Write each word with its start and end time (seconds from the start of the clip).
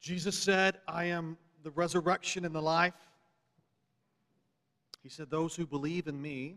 Jesus 0.00 0.36
said, 0.36 0.78
I 0.88 1.04
am 1.06 1.36
the 1.62 1.70
resurrection 1.70 2.44
and 2.44 2.54
the 2.54 2.62
life. 2.62 2.94
He 5.02 5.08
said, 5.08 5.30
Those 5.30 5.54
who 5.54 5.66
believe 5.66 6.08
in 6.08 6.20
me, 6.20 6.56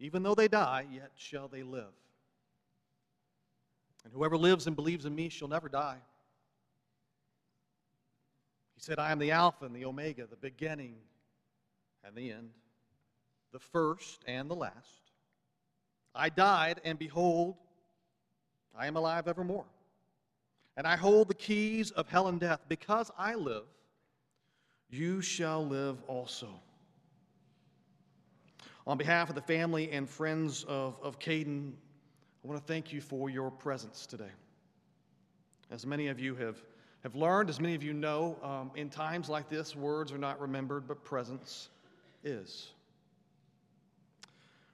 even 0.00 0.22
though 0.22 0.34
they 0.34 0.48
die, 0.48 0.86
yet 0.92 1.12
shall 1.16 1.48
they 1.48 1.62
live. 1.62 1.92
And 4.04 4.12
whoever 4.12 4.36
lives 4.36 4.66
and 4.66 4.74
believes 4.74 5.06
in 5.06 5.14
me 5.14 5.28
shall 5.28 5.48
never 5.48 5.68
die. 5.68 5.98
He 8.74 8.80
said, 8.80 8.98
I 8.98 9.12
am 9.12 9.20
the 9.20 9.30
Alpha 9.30 9.64
and 9.64 9.76
the 9.76 9.84
Omega, 9.84 10.26
the 10.28 10.36
beginning 10.36 10.96
and 12.04 12.16
the 12.16 12.32
end, 12.32 12.50
the 13.52 13.60
first 13.60 14.22
and 14.26 14.50
the 14.50 14.56
last. 14.56 15.12
I 16.14 16.28
died, 16.28 16.80
and 16.84 16.98
behold, 16.98 17.54
I 18.76 18.88
am 18.88 18.96
alive 18.96 19.28
evermore. 19.28 19.66
And 20.76 20.86
I 20.86 20.96
hold 20.96 21.28
the 21.28 21.34
keys 21.34 21.90
of 21.90 22.08
hell 22.08 22.28
and 22.28 22.40
death. 22.40 22.60
Because 22.68 23.10
I 23.18 23.34
live, 23.34 23.64
you 24.90 25.20
shall 25.20 25.66
live 25.66 26.02
also. 26.06 26.48
On 28.86 28.98
behalf 28.98 29.28
of 29.28 29.34
the 29.34 29.42
family 29.42 29.90
and 29.92 30.08
friends 30.08 30.64
of, 30.64 30.98
of 31.02 31.18
Caden, 31.18 31.72
I 32.44 32.48
want 32.48 32.60
to 32.60 32.72
thank 32.72 32.92
you 32.92 33.00
for 33.00 33.30
your 33.30 33.50
presence 33.50 34.06
today. 34.06 34.30
As 35.70 35.86
many 35.86 36.08
of 36.08 36.18
you 36.18 36.34
have, 36.36 36.62
have 37.04 37.14
learned, 37.14 37.48
as 37.48 37.60
many 37.60 37.74
of 37.74 37.82
you 37.82 37.92
know, 37.92 38.36
um, 38.42 38.72
in 38.74 38.90
times 38.90 39.28
like 39.28 39.48
this, 39.48 39.76
words 39.76 40.10
are 40.10 40.18
not 40.18 40.40
remembered, 40.40 40.88
but 40.88 41.04
presence 41.04 41.68
is. 42.24 42.70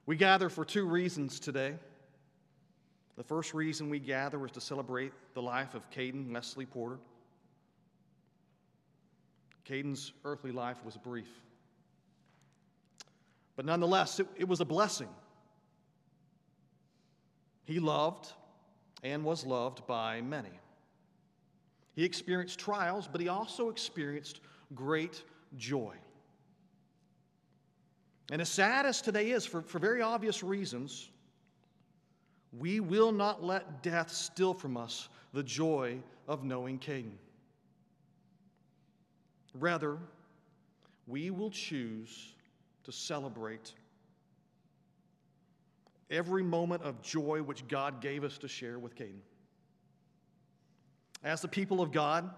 We 0.05 0.15
gather 0.15 0.49
for 0.49 0.65
two 0.65 0.87
reasons 0.87 1.39
today. 1.39 1.75
The 3.19 3.25
first 3.25 3.53
reason 3.53 3.89
we 3.89 3.99
gather 3.99 4.45
is 4.45 4.51
to 4.53 4.61
celebrate 4.61 5.11
the 5.33 5.41
life 5.41 5.75
of 5.75 5.89
Caden 5.91 6.33
Leslie 6.33 6.65
Porter. 6.65 6.99
Caden's 9.65 10.13
earthly 10.23 10.53
life 10.53 10.77
was 10.85 10.95
brief. 10.95 11.27
But 13.57 13.65
nonetheless, 13.65 14.21
it, 14.21 14.27
it 14.37 14.47
was 14.47 14.61
a 14.61 14.65
blessing. 14.65 15.09
He 17.65 17.81
loved 17.81 18.31
and 19.03 19.25
was 19.25 19.45
loved 19.45 19.85
by 19.85 20.21
many. 20.21 20.57
He 21.95 22.05
experienced 22.05 22.57
trials, 22.57 23.09
but 23.11 23.19
he 23.19 23.27
also 23.27 23.67
experienced 23.67 24.39
great 24.73 25.25
joy. 25.57 25.95
And 28.31 28.41
as 28.41 28.47
sad 28.47 28.85
as 28.85 29.01
today 29.01 29.31
is, 29.31 29.45
for, 29.45 29.61
for 29.61 29.77
very 29.77 30.01
obvious 30.01 30.41
reasons, 30.41 31.09
we 32.57 32.79
will 32.79 33.11
not 33.11 33.43
let 33.43 33.83
death 33.83 34.11
steal 34.11 34.53
from 34.53 34.77
us 34.77 35.09
the 35.33 35.43
joy 35.43 35.99
of 36.27 36.43
knowing 36.43 36.79
Caden. 36.79 37.11
Rather, 39.53 39.97
we 41.07 41.29
will 41.29 41.51
choose 41.51 42.33
to 42.83 42.91
celebrate 42.91 43.73
every 46.09 46.43
moment 46.43 46.81
of 46.83 47.01
joy 47.01 47.41
which 47.41 47.67
God 47.67 48.01
gave 48.01 48.23
us 48.23 48.37
to 48.39 48.47
share 48.47 48.79
with 48.79 48.95
Caden. 48.95 49.21
As 51.23 51.41
the 51.41 51.47
people 51.47 51.81
of 51.81 51.91
God, 51.91 52.29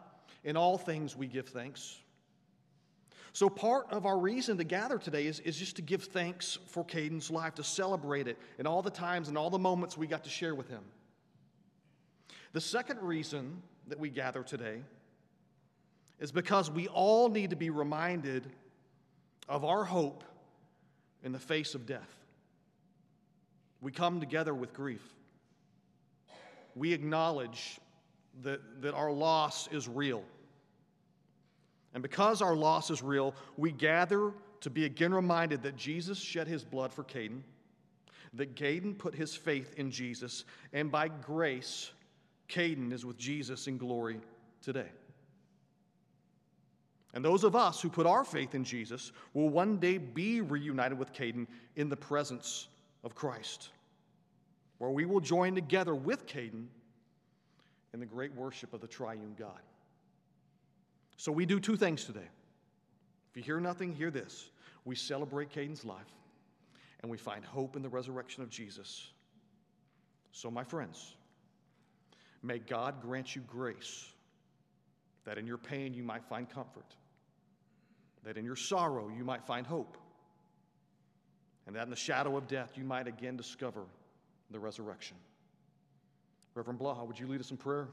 in 0.43 0.57
all 0.57 0.77
things 0.77 1.15
we 1.15 1.27
give 1.27 1.47
thanks. 1.47 1.99
So, 3.33 3.49
part 3.49 3.87
of 3.91 4.05
our 4.05 4.17
reason 4.17 4.57
to 4.57 4.63
gather 4.63 4.97
today 4.97 5.25
is, 5.25 5.39
is 5.39 5.57
just 5.57 5.77
to 5.77 5.81
give 5.81 6.03
thanks 6.03 6.57
for 6.67 6.83
Caden's 6.83 7.31
life, 7.31 7.55
to 7.55 7.63
celebrate 7.63 8.27
it 8.27 8.37
and 8.59 8.67
all 8.67 8.81
the 8.81 8.89
times 8.89 9.29
and 9.29 9.37
all 9.37 9.49
the 9.49 9.59
moments 9.59 9.97
we 9.97 10.05
got 10.05 10.25
to 10.25 10.29
share 10.29 10.53
with 10.53 10.67
him. 10.67 10.83
The 12.51 12.61
second 12.61 12.99
reason 13.01 13.61
that 13.87 13.99
we 13.99 14.09
gather 14.09 14.43
today 14.43 14.81
is 16.19 16.31
because 16.31 16.69
we 16.69 16.87
all 16.89 17.29
need 17.29 17.51
to 17.51 17.55
be 17.55 17.69
reminded 17.69 18.45
of 19.47 19.63
our 19.63 19.85
hope 19.85 20.25
in 21.23 21.31
the 21.31 21.39
face 21.39 21.73
of 21.73 21.85
death. 21.85 22.13
We 23.79 23.91
come 23.91 24.19
together 24.19 24.53
with 24.53 24.73
grief. 24.73 25.01
We 26.75 26.93
acknowledge 26.93 27.79
that, 28.43 28.81
that 28.81 28.93
our 28.93 29.11
loss 29.11 29.67
is 29.71 29.87
real 29.87 30.23
and 31.93 32.01
because 32.01 32.41
our 32.41 32.55
loss 32.55 32.89
is 32.89 33.01
real, 33.03 33.35
we 33.57 33.71
gather 33.71 34.31
to 34.61 34.69
be 34.69 34.85
again 34.85 35.13
reminded 35.13 35.63
that 35.63 35.75
Jesus 35.75 36.17
shed 36.17 36.47
his 36.47 36.63
blood 36.63 36.93
for 36.93 37.03
Caden, 37.03 37.41
that 38.33 38.55
Caden 38.55 38.97
put 38.97 39.13
his 39.13 39.35
faith 39.35 39.73
in 39.77 39.91
Jesus, 39.91 40.45
and 40.71 40.91
by 40.91 41.09
grace, 41.09 41.91
Caden 42.47 42.93
is 42.93 43.05
with 43.05 43.17
Jesus 43.17 43.67
in 43.67 43.77
glory 43.77 44.19
today. 44.61 44.89
And 47.13 47.25
those 47.25 47.43
of 47.43 47.55
us 47.57 47.81
who 47.81 47.89
put 47.89 48.07
our 48.07 48.23
faith 48.23 48.55
in 48.55 48.63
Jesus 48.63 49.11
will 49.33 49.49
one 49.49 49.77
day 49.77 49.97
be 49.97 50.39
reunited 50.39 50.97
with 50.97 51.11
Caden 51.11 51.45
in 51.75 51.89
the 51.89 51.97
presence 51.97 52.69
of 53.03 53.15
Christ, 53.15 53.69
where 54.77 54.91
we 54.91 55.05
will 55.05 55.19
join 55.19 55.55
together 55.55 55.93
with 55.93 56.25
Caden 56.25 56.67
in 57.93 57.99
the 57.99 58.05
great 58.05 58.33
worship 58.33 58.73
of 58.73 58.79
the 58.79 58.87
triune 58.87 59.35
God. 59.37 59.59
So 61.21 61.31
we 61.31 61.45
do 61.45 61.59
two 61.59 61.77
things 61.77 62.05
today. 62.05 62.27
If 63.29 63.37
you 63.37 63.43
hear 63.43 63.59
nothing, 63.59 63.93
hear 63.93 64.09
this. 64.09 64.49
We 64.85 64.95
celebrate 64.95 65.51
Caden's 65.51 65.85
life 65.85 66.09
and 66.99 67.11
we 67.11 67.17
find 67.19 67.45
hope 67.45 67.75
in 67.75 67.83
the 67.83 67.89
resurrection 67.89 68.41
of 68.41 68.49
Jesus. 68.49 69.07
So, 70.31 70.49
my 70.49 70.63
friends, 70.63 71.13
may 72.41 72.57
God 72.57 73.03
grant 73.03 73.35
you 73.35 73.43
grace 73.43 74.07
that 75.25 75.37
in 75.37 75.45
your 75.45 75.59
pain 75.59 75.93
you 75.93 76.01
might 76.01 76.25
find 76.25 76.49
comfort, 76.49 76.95
that 78.23 78.35
in 78.35 78.43
your 78.43 78.55
sorrow 78.55 79.07
you 79.15 79.23
might 79.23 79.43
find 79.43 79.67
hope, 79.67 79.99
and 81.67 81.75
that 81.75 81.83
in 81.83 81.91
the 81.91 81.95
shadow 81.95 82.35
of 82.35 82.47
death 82.47 82.71
you 82.75 82.83
might 82.83 83.07
again 83.07 83.37
discover 83.37 83.83
the 84.49 84.59
resurrection. 84.59 85.17
Reverend 86.55 86.79
Blaha, 86.79 87.05
would 87.05 87.19
you 87.19 87.27
lead 87.27 87.41
us 87.41 87.51
in 87.51 87.57
prayer? 87.57 87.89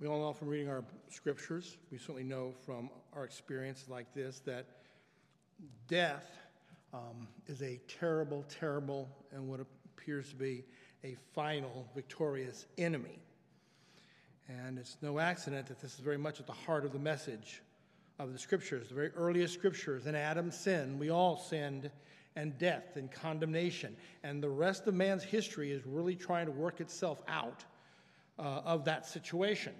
We 0.00 0.06
all 0.06 0.20
know 0.20 0.32
from 0.32 0.46
reading 0.46 0.68
our 0.68 0.84
scriptures, 1.10 1.76
we 1.90 1.98
certainly 1.98 2.22
know 2.22 2.52
from 2.64 2.88
our 3.12 3.24
experience 3.24 3.86
like 3.88 4.14
this 4.14 4.38
that 4.40 4.66
death 5.88 6.30
um, 6.94 7.26
is 7.48 7.62
a 7.62 7.80
terrible, 7.88 8.44
terrible, 8.48 9.08
and 9.32 9.48
what 9.48 9.58
appears 9.58 10.28
to 10.30 10.36
be 10.36 10.64
a 11.02 11.16
final 11.34 11.88
victorious 11.96 12.66
enemy. 12.78 13.18
And 14.48 14.78
it's 14.78 14.96
no 15.02 15.18
accident 15.18 15.66
that 15.66 15.80
this 15.80 15.94
is 15.94 16.00
very 16.00 16.16
much 16.16 16.38
at 16.38 16.46
the 16.46 16.52
heart 16.52 16.84
of 16.84 16.92
the 16.92 17.00
message 17.00 17.60
of 18.20 18.32
the 18.32 18.38
scriptures. 18.38 18.90
The 18.90 18.94
very 18.94 19.10
earliest 19.16 19.52
scriptures 19.52 20.06
in 20.06 20.14
Adam's 20.14 20.56
sin, 20.56 20.96
we 21.00 21.10
all 21.10 21.36
sinned, 21.36 21.90
and 22.36 22.56
death 22.56 22.94
and 22.94 23.10
condemnation. 23.10 23.96
And 24.22 24.40
the 24.40 24.48
rest 24.48 24.86
of 24.86 24.94
man's 24.94 25.24
history 25.24 25.72
is 25.72 25.84
really 25.84 26.14
trying 26.14 26.46
to 26.46 26.52
work 26.52 26.80
itself 26.80 27.20
out 27.26 27.64
uh, 28.38 28.62
of 28.64 28.84
that 28.84 29.04
situation. 29.04 29.74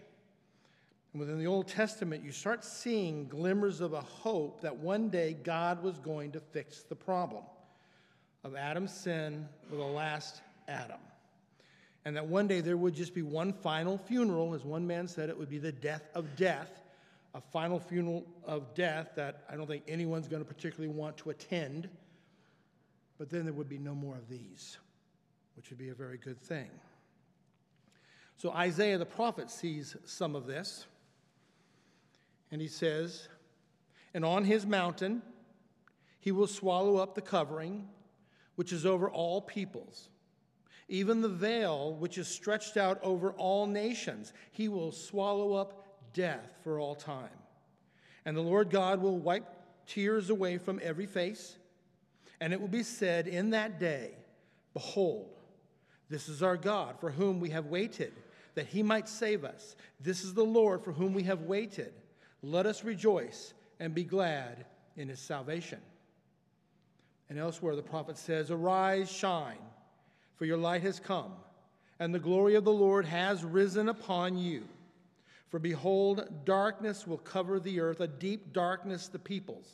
And 1.13 1.21
within 1.21 1.39
the 1.39 1.47
Old 1.47 1.69
Testament, 1.69 2.23
you 2.23 2.33
start 2.33 2.65
seeing 2.65 3.29
glimmers 3.29 3.81
of 3.81 3.93
a 3.95 4.01
hope 4.01 4.61
that 4.61 4.77
one 4.77 5.09
day 5.09 5.37
God 5.43 5.83
was 5.83 5.99
going 5.99 6.33
to 6.33 6.41
fix 6.41 6.83
the 6.83 6.95
problem 6.95 7.45
of 8.45 8.55
Adam's 8.55 8.93
sin 8.93 9.49
with 9.71 9.79
the 9.79 9.85
last 9.85 10.43
Adam. 10.69 11.01
And 12.05 12.17
that 12.17 12.27
one 12.27 12.47
day 12.47 12.61
there 12.61 12.77
would 12.77 12.95
just 12.95 13.15
be 13.15 13.23
one 13.23 13.53
final 13.53 13.99
funeral, 13.99 14.55
as 14.55 14.65
one 14.65 14.87
man 14.87 15.09
said, 15.09 15.29
it 15.29 15.39
would 15.39 15.51
be 15.51 15.59
the 15.59 15.73
death 15.73 16.09
of 16.15 16.37
death, 16.37 16.81
a 17.35 17.41
final 17.41 17.81
funeral 17.81 18.25
of 18.45 18.75
death 18.75 19.11
that 19.17 19.45
I 19.51 19.57
don't 19.57 19.67
think 19.67 19.85
anyone's 19.89 20.29
going 20.29 20.45
to 20.45 20.49
particularly 20.49 20.95
want 20.95 21.17
to 21.19 21.31
attend. 21.31 21.89
But 23.19 23.31
then 23.31 23.45
there 23.45 23.53
would 23.53 23.69
be 23.69 23.79
no 23.79 23.95
more 23.95 24.15
of 24.15 24.29
these, 24.29 24.79
which 25.57 25.71
would 25.71 25.79
be 25.79 25.89
a 25.89 25.95
very 25.95 26.19
good 26.19 26.39
thing. 26.39 26.71
So 28.37 28.53
Isaiah 28.53 28.99
the 28.99 29.05
prophet 29.05 29.51
sees 29.51 29.97
some 30.05 30.37
of 30.37 30.47
this. 30.47 30.87
And 32.51 32.61
he 32.61 32.69
says, 32.69 33.29
And 34.15 34.25
on 34.25 34.45
his 34.45 34.67
mountain 34.67 35.23
he 36.21 36.33
will 36.33 36.47
swallow 36.47 36.97
up 36.97 37.15
the 37.15 37.23
covering 37.23 37.89
which 38.57 38.73
is 38.73 38.85
over 38.85 39.09
all 39.09 39.41
peoples, 39.41 40.09
even 40.89 41.21
the 41.21 41.29
veil 41.29 41.95
which 41.95 42.19
is 42.19 42.27
stretched 42.27 42.77
out 42.77 42.99
over 43.03 43.33
all 43.33 43.67
nations. 43.67 44.33
He 44.51 44.69
will 44.69 44.91
swallow 44.91 45.55
up 45.55 45.85
death 46.13 46.49
for 46.65 46.81
all 46.81 46.95
time. 46.95 47.29
And 48.25 48.37
the 48.37 48.43
Lord 48.43 48.71
God 48.71 49.01
will 49.01 49.19
wipe 49.19 49.47
tears 49.87 50.31
away 50.31 50.59
from 50.59 50.81
every 50.83 51.07
face. 51.07 51.57
And 52.41 52.53
it 52.53 52.61
will 52.61 52.69
be 52.69 52.83
said 52.83 53.27
in 53.27 53.51
that 53.51 53.79
day, 53.79 54.13
Behold, 54.75 55.31
this 56.09 56.29
is 56.29 56.43
our 56.43 56.57
God 56.57 57.01
for 57.01 57.11
whom 57.11 57.41
we 57.41 57.51
have 57.51 57.67
waited 57.67 58.13
that 58.55 58.67
he 58.67 58.83
might 58.83 59.09
save 59.09 59.45
us. 59.45 59.77
This 60.01 60.25
is 60.25 60.35
the 60.35 60.45
Lord 60.45 60.83
for 60.83 60.93
whom 60.93 61.15
we 61.15 61.23
have 61.23 61.43
waited. 61.43 61.93
Let 62.43 62.67
us 62.67 62.85
rejoice 62.85 63.55
and 63.81 63.95
be 63.95 64.05
glad 64.05 64.65
in 64.97 65.09
his 65.09 65.19
salvation. 65.19 65.81
And 67.29 67.39
elsewhere, 67.39 67.77
the 67.77 67.83
prophet 67.83 68.17
says, 68.17 68.51
Arise, 68.51 69.11
shine, 69.11 69.59
for 70.37 70.45
your 70.45 70.57
light 70.57 70.83
has 70.83 70.99
come, 70.99 71.33
and 71.99 72.15
the 72.15 72.19
glory 72.19 72.55
of 72.55 72.65
the 72.65 72.73
Lord 72.73 73.05
has 73.05 73.45
risen 73.45 73.89
upon 73.89 74.39
you. 74.39 74.65
For 75.49 75.59
behold, 75.59 76.45
darkness 76.45 77.07
will 77.07 77.19
cover 77.19 77.59
the 77.59 77.81
earth, 77.81 78.01
a 78.01 78.09
deep 78.09 78.53
darkness 78.53 79.09
the 79.09 79.19
peoples. 79.19 79.69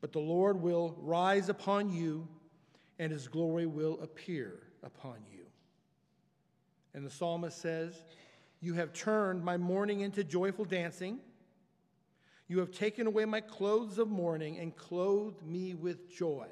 But 0.00 0.12
the 0.12 0.20
Lord 0.20 0.60
will 0.60 0.96
rise 1.00 1.48
upon 1.48 1.90
you, 1.90 2.28
and 2.98 3.10
his 3.10 3.26
glory 3.26 3.66
will 3.66 3.98
appear 4.02 4.60
upon 4.82 5.16
you. 5.32 5.44
And 6.94 7.04
the 7.04 7.10
psalmist 7.10 7.60
says, 7.60 8.02
You 8.60 8.74
have 8.74 8.92
turned 8.92 9.42
my 9.42 9.56
mourning 9.56 10.00
into 10.00 10.22
joyful 10.22 10.64
dancing. 10.64 11.18
You 12.48 12.58
have 12.58 12.72
taken 12.72 13.06
away 13.06 13.24
my 13.24 13.40
clothes 13.40 13.98
of 13.98 14.08
mourning 14.08 14.58
and 14.58 14.76
clothed 14.76 15.44
me 15.46 15.74
with 15.74 16.10
joy. 16.14 16.46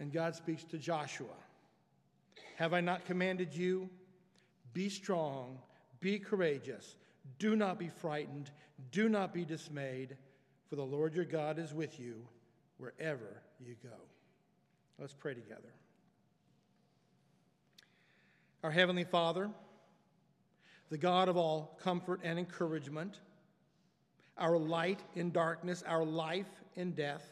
And 0.00 0.12
God 0.12 0.34
speaks 0.34 0.64
to 0.64 0.78
Joshua 0.78 1.36
Have 2.56 2.72
I 2.72 2.80
not 2.80 3.04
commanded 3.04 3.54
you? 3.54 3.88
Be 4.72 4.88
strong 4.88 5.58
be 6.00 6.18
courageous. 6.18 6.96
Do 7.38 7.56
not 7.56 7.78
be 7.78 7.88
frightened. 7.88 8.50
Do 8.92 9.08
not 9.08 9.32
be 9.32 9.44
dismayed, 9.44 10.16
for 10.68 10.76
the 10.76 10.84
Lord 10.84 11.14
your 11.14 11.24
God 11.24 11.58
is 11.58 11.74
with 11.74 11.98
you 11.98 12.26
wherever 12.78 13.42
you 13.60 13.74
go. 13.82 13.96
Let's 14.98 15.14
pray 15.14 15.34
together. 15.34 15.72
Our 18.62 18.70
Heavenly 18.70 19.04
Father, 19.04 19.50
the 20.90 20.98
God 20.98 21.28
of 21.28 21.36
all 21.36 21.78
comfort 21.82 22.20
and 22.22 22.38
encouragement, 22.38 23.20
our 24.38 24.58
light 24.58 25.00
in 25.14 25.30
darkness, 25.30 25.82
our 25.86 26.04
life 26.04 26.50
in 26.74 26.92
death, 26.92 27.24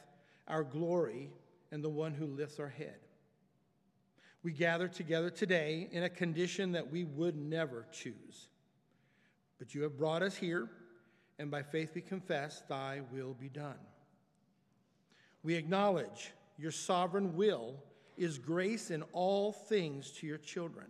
our 0.49 0.65
glory, 0.65 1.31
and 1.71 1.83
the 1.83 1.89
one 1.89 2.15
who 2.15 2.27
lifts 2.27 2.59
our 2.59 2.69
head. 2.69 2.97
We 4.43 4.53
gather 4.53 4.89
together 4.89 5.31
today 5.31 5.89
in 5.91 6.03
a 6.03 6.11
condition 6.11 6.73
that 6.73 6.91
we 6.91 7.05
would 7.05 7.37
never 7.37 7.87
choose. 7.93 8.49
But 9.59 9.75
you 9.75 9.83
have 9.83 9.97
brought 9.97 10.23
us 10.23 10.37
here, 10.37 10.69
and 11.39 11.51
by 11.51 11.63
faith 11.63 11.93
we 11.95 12.03
confess, 12.03 12.63
Thy 12.69 13.01
will 13.13 13.35
be 13.35 13.49
done. 13.49 13.79
We 15.43 15.55
acknowledge 15.55 16.33
your 16.59 16.71
sovereign 16.71 17.35
will 17.37 17.75
is 18.17 18.39
grace 18.39 18.91
in 18.91 19.03
all 19.13 19.53
things 19.53 20.11
to 20.13 20.27
your 20.27 20.39
children, 20.39 20.87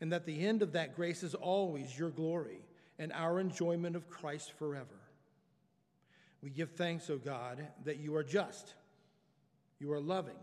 and 0.00 0.12
that 0.12 0.26
the 0.26 0.46
end 0.46 0.62
of 0.62 0.72
that 0.72 0.94
grace 0.94 1.22
is 1.22 1.34
always 1.34 1.98
your 1.98 2.10
glory 2.10 2.60
and 2.98 3.12
our 3.12 3.40
enjoyment 3.40 3.96
of 3.96 4.08
Christ 4.08 4.52
forever. 4.58 5.00
We 6.42 6.50
give 6.50 6.72
thanks, 6.72 7.10
O 7.10 7.16
God, 7.16 7.66
that 7.84 7.98
you 7.98 8.14
are 8.16 8.22
just, 8.22 8.74
you 9.78 9.92
are 9.92 10.00
loving, 10.00 10.36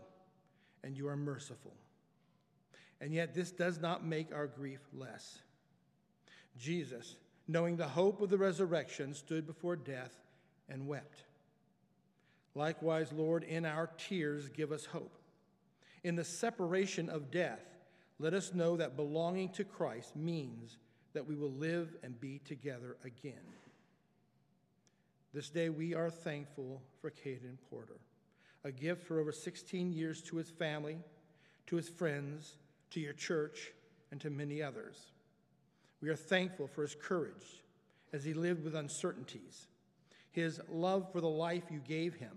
and 0.82 0.96
you 0.96 1.08
are 1.08 1.16
merciful. 1.16 1.72
And 3.00 3.12
yet, 3.12 3.34
this 3.34 3.50
does 3.50 3.80
not 3.80 4.04
make 4.04 4.32
our 4.32 4.46
grief 4.46 4.80
less. 4.92 5.38
Jesus, 6.58 7.16
knowing 7.48 7.76
the 7.76 7.88
hope 7.88 8.20
of 8.20 8.30
the 8.30 8.38
resurrection, 8.38 9.14
stood 9.14 9.46
before 9.46 9.76
death 9.76 10.14
and 10.68 10.86
wept. 10.86 11.24
Likewise, 12.54 13.12
Lord, 13.12 13.42
in 13.42 13.64
our 13.64 13.90
tears, 13.98 14.48
give 14.48 14.72
us 14.72 14.86
hope. 14.86 15.18
In 16.04 16.16
the 16.16 16.24
separation 16.24 17.08
of 17.08 17.30
death, 17.30 17.64
let 18.18 18.34
us 18.34 18.54
know 18.54 18.76
that 18.76 18.96
belonging 18.96 19.48
to 19.50 19.64
Christ 19.64 20.14
means 20.14 20.78
that 21.14 21.26
we 21.26 21.34
will 21.34 21.52
live 21.52 21.96
and 22.02 22.20
be 22.20 22.40
together 22.44 22.96
again. 23.04 23.34
This 25.34 25.50
day, 25.50 25.68
we 25.68 25.96
are 25.96 26.10
thankful 26.10 26.80
for 27.00 27.10
Caden 27.10 27.58
Porter, 27.68 27.98
a 28.62 28.70
gift 28.70 29.02
for 29.02 29.18
over 29.18 29.32
16 29.32 29.92
years 29.92 30.22
to 30.22 30.36
his 30.36 30.48
family, 30.48 30.96
to 31.66 31.74
his 31.74 31.88
friends, 31.88 32.54
to 32.90 33.00
your 33.00 33.14
church, 33.14 33.72
and 34.12 34.20
to 34.20 34.30
many 34.30 34.62
others. 34.62 35.10
We 36.00 36.08
are 36.08 36.14
thankful 36.14 36.68
for 36.68 36.82
his 36.82 36.94
courage 36.94 37.64
as 38.12 38.22
he 38.22 38.32
lived 38.32 38.62
with 38.62 38.76
uncertainties, 38.76 39.66
his 40.30 40.60
love 40.70 41.10
for 41.10 41.20
the 41.20 41.28
life 41.28 41.64
you 41.68 41.80
gave 41.80 42.14
him, 42.14 42.36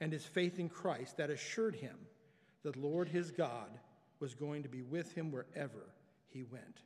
and 0.00 0.10
his 0.10 0.24
faith 0.24 0.58
in 0.58 0.70
Christ 0.70 1.18
that 1.18 1.28
assured 1.28 1.74
him 1.74 1.98
that 2.62 2.76
Lord 2.76 3.10
his 3.10 3.30
God 3.30 3.68
was 4.20 4.34
going 4.34 4.62
to 4.62 4.70
be 4.70 4.80
with 4.80 5.12
him 5.12 5.30
wherever 5.30 5.90
he 6.30 6.44
went. 6.44 6.80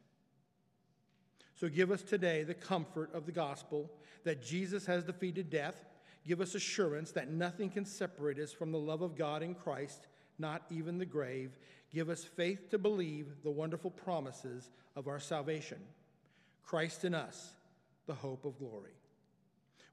So 1.57 1.69
give 1.69 1.91
us 1.91 2.03
today 2.03 2.45
the 2.45 2.55
comfort 2.55 3.13
of 3.15 3.25
the 3.27 3.33
gospel 3.33 3.91
that 4.25 4.45
Jesus 4.45 4.85
has 4.87 5.05
defeated 5.05 5.51
death. 5.51 5.85
Give 6.27 6.41
us 6.41 6.55
assurance 6.55 7.13
that 7.13 7.31
nothing 7.31 7.71
can 7.71 7.85
separate 7.85 8.39
us 8.39 8.53
from 8.53 8.73
the 8.73 8.79
love 8.79 9.01
of 9.01 9.17
God 9.17 9.43
in 9.43 9.55
Christ, 9.55 10.07
not 10.39 10.63
even 10.71 10.99
the 10.99 11.07
grave. 11.07 11.59
Give 11.93 12.11
us 12.11 12.25
faith 12.25 12.71
to 12.71 12.79
believe 12.79 13.29
the 13.43 13.51
wonderful 13.51 13.91
promises 13.91 14.71
of 14.97 15.09
our 15.09 15.21
salvation. 15.21 15.79
Christ 16.63 17.05
in 17.05 17.15
us, 17.15 17.55
the 18.07 18.15
hope 18.15 18.45
of 18.45 18.59
glory. 18.59 18.93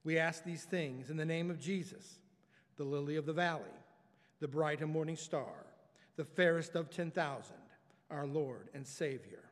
We 0.03 0.17
ask 0.17 0.43
these 0.43 0.63
things 0.63 1.09
in 1.09 1.17
the 1.17 1.25
name 1.25 1.49
of 1.49 1.59
Jesus, 1.59 2.19
the 2.75 2.83
lily 2.83 3.15
of 3.15 3.25
the 3.25 3.31
valley, 3.33 3.63
the 4.41 4.47
bright 4.47 4.81
and 4.81 4.91
morning 4.91 5.15
star, 5.15 5.65
the 6.17 6.25
fairest 6.25 6.75
of 6.75 6.89
10,000, 6.89 7.55
our 8.09 8.25
Lord 8.25 8.69
and 8.73 8.85
Savior. 8.85 9.43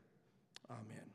Amen. 0.69 1.10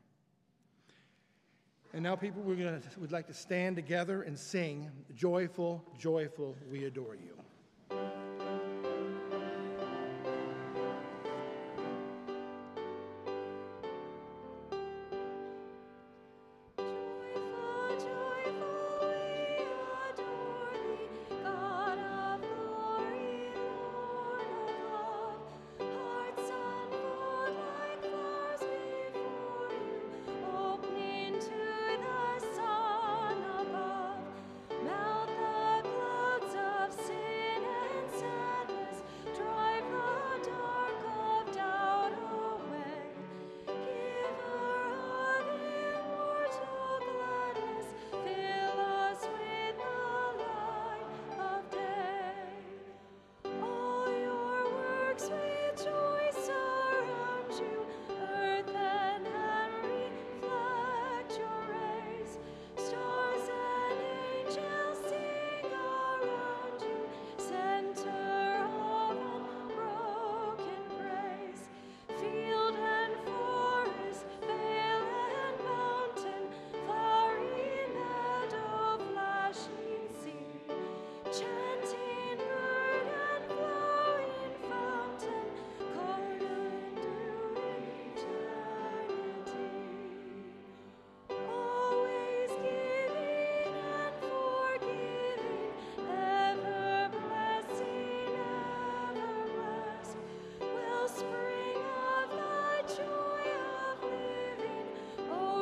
And 1.96 2.02
now, 2.02 2.14
people, 2.14 2.42
we're 2.42 2.56
gonna, 2.56 2.82
we'd 3.00 3.10
like 3.10 3.26
to 3.28 3.32
stand 3.32 3.74
together 3.74 4.20
and 4.20 4.38
sing, 4.38 4.90
Joyful, 5.14 5.82
Joyful, 5.98 6.54
We 6.70 6.84
Adore 6.84 7.14
You. 7.14 7.35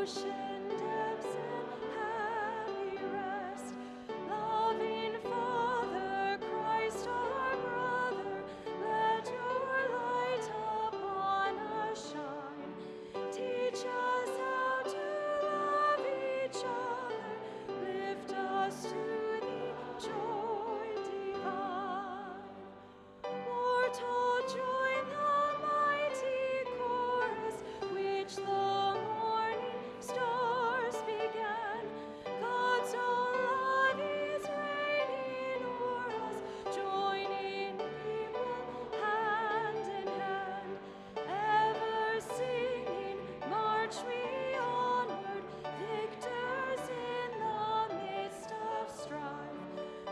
是。 0.06 0.43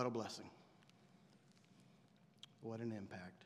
What 0.00 0.06
a 0.06 0.10
blessing. 0.10 0.48
What 2.62 2.80
an 2.80 2.90
impact. 2.90 3.44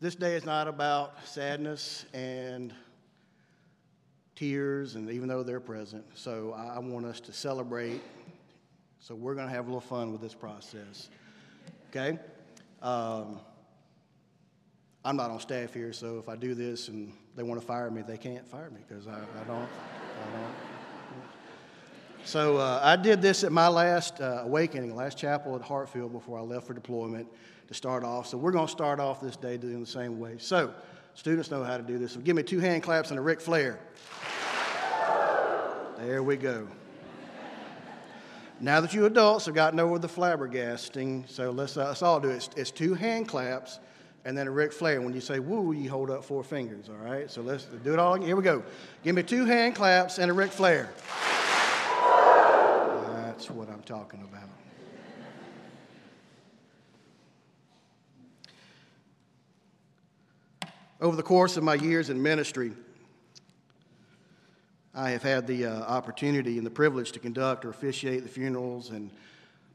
This 0.00 0.16
day 0.16 0.34
is 0.34 0.44
not 0.44 0.66
about 0.66 1.24
sadness 1.24 2.04
and 2.12 2.74
tears, 4.34 4.96
and 4.96 5.08
even 5.08 5.28
though 5.28 5.44
they're 5.44 5.60
present. 5.60 6.04
So 6.14 6.52
I 6.52 6.80
want 6.80 7.06
us 7.06 7.20
to 7.20 7.32
celebrate. 7.32 8.00
So 8.98 9.14
we're 9.14 9.36
going 9.36 9.46
to 9.46 9.54
have 9.54 9.66
a 9.66 9.68
little 9.68 9.80
fun 9.80 10.10
with 10.10 10.20
this 10.20 10.34
process. 10.34 11.10
Okay? 11.90 12.18
Um, 12.82 13.38
I'm 15.04 15.14
not 15.14 15.30
on 15.30 15.38
staff 15.38 15.72
here, 15.72 15.92
so 15.92 16.18
if 16.18 16.28
I 16.28 16.34
do 16.34 16.56
this 16.56 16.88
and 16.88 17.12
they 17.36 17.44
want 17.44 17.60
to 17.60 17.66
fire 17.68 17.88
me, 17.88 18.02
they 18.02 18.18
can't 18.18 18.48
fire 18.48 18.70
me 18.70 18.80
because 18.88 19.06
I, 19.06 19.12
I 19.12 19.44
don't. 19.46 19.58
I 19.60 20.36
don't. 20.36 20.69
So 22.24 22.58
uh, 22.58 22.80
I 22.82 22.96
did 22.96 23.22
this 23.22 23.44
at 23.44 23.52
my 23.52 23.68
last 23.68 24.20
uh, 24.20 24.42
awakening, 24.44 24.94
last 24.94 25.18
chapel 25.18 25.56
at 25.56 25.62
Hartfield 25.62 26.12
before 26.12 26.38
I 26.38 26.42
left 26.42 26.66
for 26.66 26.74
deployment 26.74 27.26
to 27.68 27.74
start 27.74 28.04
off. 28.04 28.26
So 28.26 28.36
we're 28.36 28.52
going 28.52 28.66
to 28.66 28.72
start 28.72 29.00
off 29.00 29.20
this 29.20 29.36
day 29.36 29.56
doing 29.56 29.80
the 29.80 29.86
same 29.86 30.20
way. 30.20 30.36
So 30.38 30.72
students 31.14 31.50
know 31.50 31.64
how 31.64 31.76
to 31.76 31.82
do 31.82 31.98
this. 31.98 32.12
So 32.12 32.20
give 32.20 32.36
me 32.36 32.42
two 32.42 32.60
hand 32.60 32.82
claps 32.82 33.10
and 33.10 33.18
a 33.18 33.22
Ric 33.22 33.40
Flair. 33.40 33.80
There 35.98 36.22
we 36.22 36.36
go. 36.36 36.68
Now 38.60 38.80
that 38.82 38.92
you 38.92 39.06
adults 39.06 39.46
have 39.46 39.54
gotten 39.54 39.80
over 39.80 39.98
the 39.98 40.08
flabbergasting, 40.08 41.28
so 41.28 41.50
let's, 41.50 41.76
uh, 41.76 41.86
let's 41.86 42.02
all 42.02 42.20
do 42.20 42.28
it. 42.28 42.36
It's, 42.36 42.50
it's, 42.56 42.70
two 42.70 42.92
hand 42.92 43.26
claps 43.26 43.80
and 44.26 44.36
then 44.36 44.46
a 44.46 44.50
Ric 44.50 44.72
Flair. 44.72 45.00
When 45.00 45.14
you 45.14 45.20
say 45.20 45.38
woo, 45.38 45.72
you 45.72 45.88
hold 45.88 46.10
up 46.10 46.24
four 46.24 46.44
fingers, 46.44 46.90
all 46.90 46.96
right? 46.96 47.30
So 47.30 47.40
let's 47.40 47.64
do 47.82 47.94
it 47.94 47.98
all 47.98 48.14
again. 48.14 48.26
Here 48.26 48.36
we 48.36 48.42
go. 48.42 48.62
Give 49.02 49.14
me 49.14 49.22
two 49.22 49.46
hand 49.46 49.74
claps 49.74 50.18
and 50.18 50.30
a 50.30 50.34
Ric 50.34 50.52
Flair. 50.52 50.90
What 53.54 53.68
I'm 53.68 53.82
talking 53.82 54.20
about. 54.22 54.48
Over 61.00 61.16
the 61.16 61.22
course 61.22 61.56
of 61.56 61.64
my 61.64 61.74
years 61.74 62.10
in 62.10 62.22
ministry, 62.22 62.72
I 64.94 65.10
have 65.10 65.22
had 65.22 65.46
the 65.46 65.66
uh, 65.66 65.80
opportunity 65.80 66.58
and 66.58 66.66
the 66.66 66.70
privilege 66.70 67.12
to 67.12 67.18
conduct 67.18 67.64
or 67.64 67.70
officiate 67.70 68.22
the 68.22 68.28
funerals 68.28 68.90
and 68.90 69.10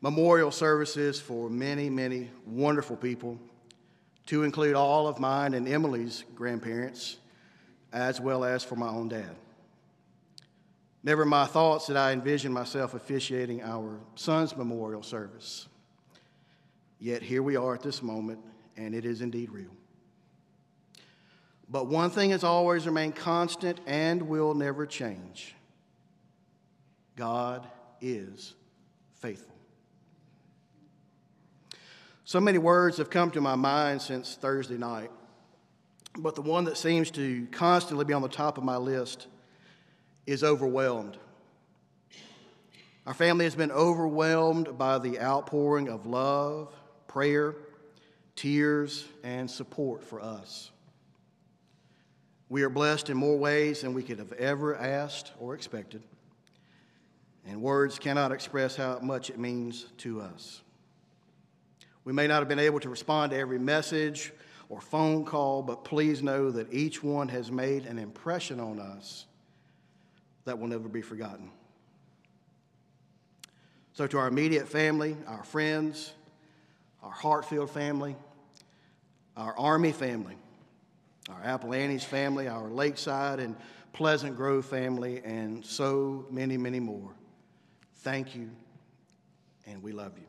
memorial 0.01 0.51
services 0.51 1.19
for 1.19 1.49
many, 1.49 1.89
many 1.89 2.29
wonderful 2.45 2.95
people, 2.95 3.39
to 4.27 4.43
include 4.43 4.75
all 4.75 5.07
of 5.07 5.19
mine 5.19 5.53
and 5.53 5.67
Emily's 5.67 6.23
grandparents, 6.35 7.17
as 7.91 8.21
well 8.21 8.45
as 8.45 8.63
for 8.63 8.75
my 8.75 8.87
own 8.87 9.09
dad. 9.09 9.35
Never 11.05 11.21
in 11.21 11.29
my 11.29 11.45
thoughts 11.45 11.85
did 11.85 11.97
I 11.97 12.13
envision 12.13 12.51
myself 12.51 12.95
officiating 12.95 13.61
our 13.61 13.99
son's 14.15 14.57
memorial 14.57 15.03
service. 15.03 15.67
Yet 16.99 17.21
here 17.21 17.43
we 17.43 17.55
are 17.55 17.75
at 17.75 17.83
this 17.83 18.01
moment, 18.01 18.39
and 18.75 18.95
it 18.95 19.05
is 19.05 19.21
indeed 19.21 19.51
real. 19.51 19.69
But 21.69 21.85
one 21.85 22.09
thing 22.09 22.31
has 22.31 22.43
always 22.43 22.87
remained 22.87 23.15
constant 23.15 23.79
and 23.85 24.23
will 24.23 24.55
never 24.55 24.87
change 24.87 25.55
God 27.15 27.67
is 28.01 28.55
faithful. 29.13 29.55
So 32.23 32.39
many 32.39 32.57
words 32.57 32.97
have 32.97 33.11
come 33.11 33.29
to 33.31 33.41
my 33.41 33.55
mind 33.55 34.01
since 34.01 34.35
Thursday 34.35 34.77
night, 34.77 35.11
but 36.17 36.33
the 36.33 36.41
one 36.41 36.65
that 36.65 36.77
seems 36.77 37.11
to 37.11 37.45
constantly 37.51 38.05
be 38.05 38.13
on 38.13 38.23
the 38.23 38.27
top 38.27 38.57
of 38.57 38.63
my 38.63 38.77
list 38.77 39.27
is 40.25 40.43
overwhelmed. 40.43 41.17
Our 43.05 43.13
family 43.13 43.45
has 43.45 43.55
been 43.55 43.71
overwhelmed 43.71 44.77
by 44.77 44.97
the 44.97 45.19
outpouring 45.19 45.89
of 45.89 46.07
love, 46.07 46.73
prayer, 47.07 47.55
tears, 48.35 49.05
and 49.23 49.49
support 49.49 50.03
for 50.03 50.19
us. 50.19 50.71
We 52.49 52.63
are 52.63 52.69
blessed 52.69 53.09
in 53.09 53.17
more 53.17 53.37
ways 53.37 53.81
than 53.81 53.93
we 53.93 54.03
could 54.03 54.19
have 54.19 54.33
ever 54.33 54.75
asked 54.75 55.31
or 55.39 55.53
expected, 55.53 56.01
and 57.47 57.61
words 57.61 57.99
cannot 57.99 58.31
express 58.31 58.75
how 58.75 58.99
much 58.99 59.29
it 59.29 59.37
means 59.37 59.85
to 59.99 60.21
us. 60.21 60.61
We 62.05 62.13
may 62.13 62.27
not 62.27 62.39
have 62.39 62.47
been 62.47 62.59
able 62.59 62.79
to 62.81 62.89
respond 62.89 63.31
to 63.31 63.37
every 63.37 63.59
message 63.59 64.31
or 64.69 64.81
phone 64.81 65.25
call, 65.25 65.61
but 65.61 65.83
please 65.83 66.23
know 66.23 66.49
that 66.51 66.73
each 66.73 67.03
one 67.03 67.27
has 67.29 67.51
made 67.51 67.85
an 67.85 67.99
impression 67.99 68.59
on 68.59 68.79
us 68.79 69.25
that 70.45 70.57
will 70.59 70.67
never 70.67 70.87
be 70.87 71.01
forgotten. 71.01 71.51
So, 73.93 74.07
to 74.07 74.17
our 74.17 74.27
immediate 74.27 74.67
family, 74.67 75.15
our 75.27 75.43
friends, 75.43 76.13
our 77.01 77.11
Hartfield 77.11 77.69
family, 77.69 78.15
our 79.37 79.57
Army 79.57 79.91
family, 79.91 80.35
our 81.29 81.41
Apple 81.43 81.73
Annie's 81.73 82.03
family, 82.03 82.47
our 82.47 82.69
Lakeside 82.69 83.39
and 83.39 83.55
Pleasant 83.93 84.35
Grove 84.35 84.65
family, 84.65 85.21
and 85.23 85.65
so 85.65 86.25
many, 86.29 86.57
many 86.57 86.79
more, 86.79 87.13
thank 87.99 88.35
you, 88.35 88.49
and 89.65 89.81
we 89.81 89.91
love 89.91 90.17
you. 90.17 90.25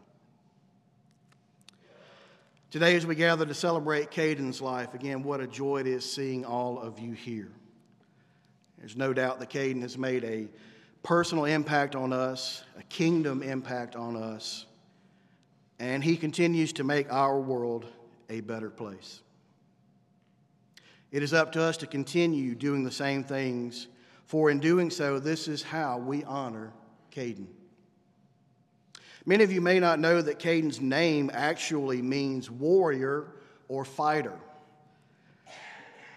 Today, 2.70 2.94
as 2.94 3.06
we 3.06 3.14
gather 3.14 3.46
to 3.46 3.54
celebrate 3.54 4.10
Caden's 4.10 4.60
life, 4.60 4.94
again, 4.94 5.22
what 5.22 5.40
a 5.40 5.46
joy 5.46 5.78
it 5.78 5.86
is 5.86 6.10
seeing 6.10 6.44
all 6.44 6.78
of 6.78 6.98
you 6.98 7.12
here. 7.12 7.50
There's 8.86 8.96
no 8.96 9.12
doubt 9.12 9.40
that 9.40 9.50
Caden 9.50 9.82
has 9.82 9.98
made 9.98 10.22
a 10.22 10.46
personal 11.02 11.44
impact 11.44 11.96
on 11.96 12.12
us, 12.12 12.62
a 12.78 12.84
kingdom 12.84 13.42
impact 13.42 13.96
on 13.96 14.14
us, 14.14 14.64
and 15.80 16.04
he 16.04 16.16
continues 16.16 16.72
to 16.74 16.84
make 16.84 17.12
our 17.12 17.40
world 17.40 17.84
a 18.30 18.42
better 18.42 18.70
place. 18.70 19.22
It 21.10 21.24
is 21.24 21.34
up 21.34 21.50
to 21.54 21.62
us 21.62 21.76
to 21.78 21.88
continue 21.88 22.54
doing 22.54 22.84
the 22.84 22.92
same 22.92 23.24
things, 23.24 23.88
for 24.24 24.50
in 24.50 24.60
doing 24.60 24.90
so, 24.90 25.18
this 25.18 25.48
is 25.48 25.64
how 25.64 25.98
we 25.98 26.22
honor 26.22 26.72
Caden. 27.10 27.48
Many 29.24 29.42
of 29.42 29.50
you 29.50 29.60
may 29.60 29.80
not 29.80 29.98
know 29.98 30.22
that 30.22 30.38
Caden's 30.38 30.80
name 30.80 31.28
actually 31.34 32.02
means 32.02 32.48
warrior 32.52 33.32
or 33.66 33.84
fighter. 33.84 34.38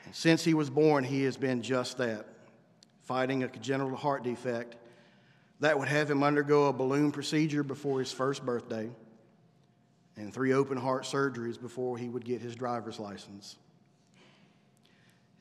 And 0.05 0.13
since 0.13 0.43
he 0.43 0.53
was 0.53 0.69
born, 0.69 1.03
he 1.03 1.23
has 1.23 1.35
been 1.35 1.63
just 1.63 1.97
that 1.97 2.27
fighting 3.09 3.41
a 3.41 3.47
congenital 3.47 3.95
heart 3.95 4.23
defect 4.23 4.75
that 5.61 5.79
would 5.79 5.87
have 5.87 6.11
him 6.11 6.21
undergo 6.21 6.67
a 6.67 6.73
balloon 6.73 7.11
procedure 7.11 7.63
before 7.63 7.97
his 7.97 8.11
first 8.11 8.45
birthday 8.45 8.87
and 10.15 10.31
three 10.31 10.53
open 10.53 10.77
heart 10.77 11.05
surgeries 11.05 11.59
before 11.59 11.97
he 11.97 12.07
would 12.07 12.23
get 12.23 12.39
his 12.39 12.55
driver's 12.55 12.99
license. 12.99 13.57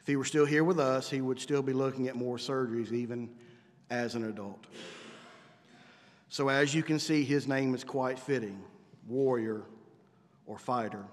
If 0.01 0.07
he 0.07 0.17
were 0.17 0.25
still 0.25 0.47
here 0.47 0.65
with 0.65 0.81
us, 0.81 1.11
he 1.11 1.21
would 1.21 1.39
still 1.39 1.61
be 1.61 1.75
looking 1.75 2.09
at 2.09 2.17
more 2.17 2.39
surgeries, 2.39 2.91
even 2.91 3.29
as 3.91 4.15
an 4.15 4.25
adult. 4.25 4.65
So, 6.31 6.49
as 6.49 6.75
you 6.75 6.83
can 6.83 6.99
see, 6.99 7.23
his 7.23 7.47
name 7.47 7.75
is 7.75 7.85
quite 7.85 8.19
fitting 8.19 8.63
warrior 9.07 9.61
or 10.47 10.57
fighter. 10.57 11.05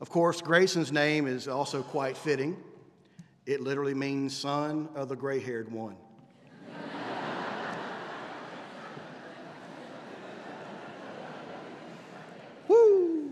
Of 0.00 0.08
course, 0.08 0.40
Grayson's 0.40 0.92
name 0.92 1.26
is 1.26 1.48
also 1.48 1.82
quite 1.82 2.16
fitting. 2.16 2.56
It 3.46 3.60
literally 3.60 3.94
means 3.94 4.36
son 4.36 4.88
of 4.96 5.08
the 5.08 5.14
gray 5.14 5.38
haired 5.38 5.70
one. 5.70 5.94
Woo! 12.68 13.30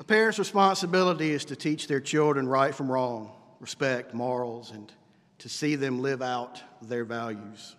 A 0.00 0.04
parent's 0.04 0.40
responsibility 0.40 1.30
is 1.30 1.44
to 1.44 1.54
teach 1.54 1.86
their 1.86 2.00
children 2.00 2.48
right 2.48 2.74
from 2.74 2.90
wrong, 2.90 3.30
respect, 3.60 4.12
morals, 4.12 4.72
and 4.72 4.92
to 5.38 5.48
see 5.48 5.76
them 5.76 6.02
live 6.02 6.20
out 6.20 6.60
their 6.82 7.04
values. 7.04 7.76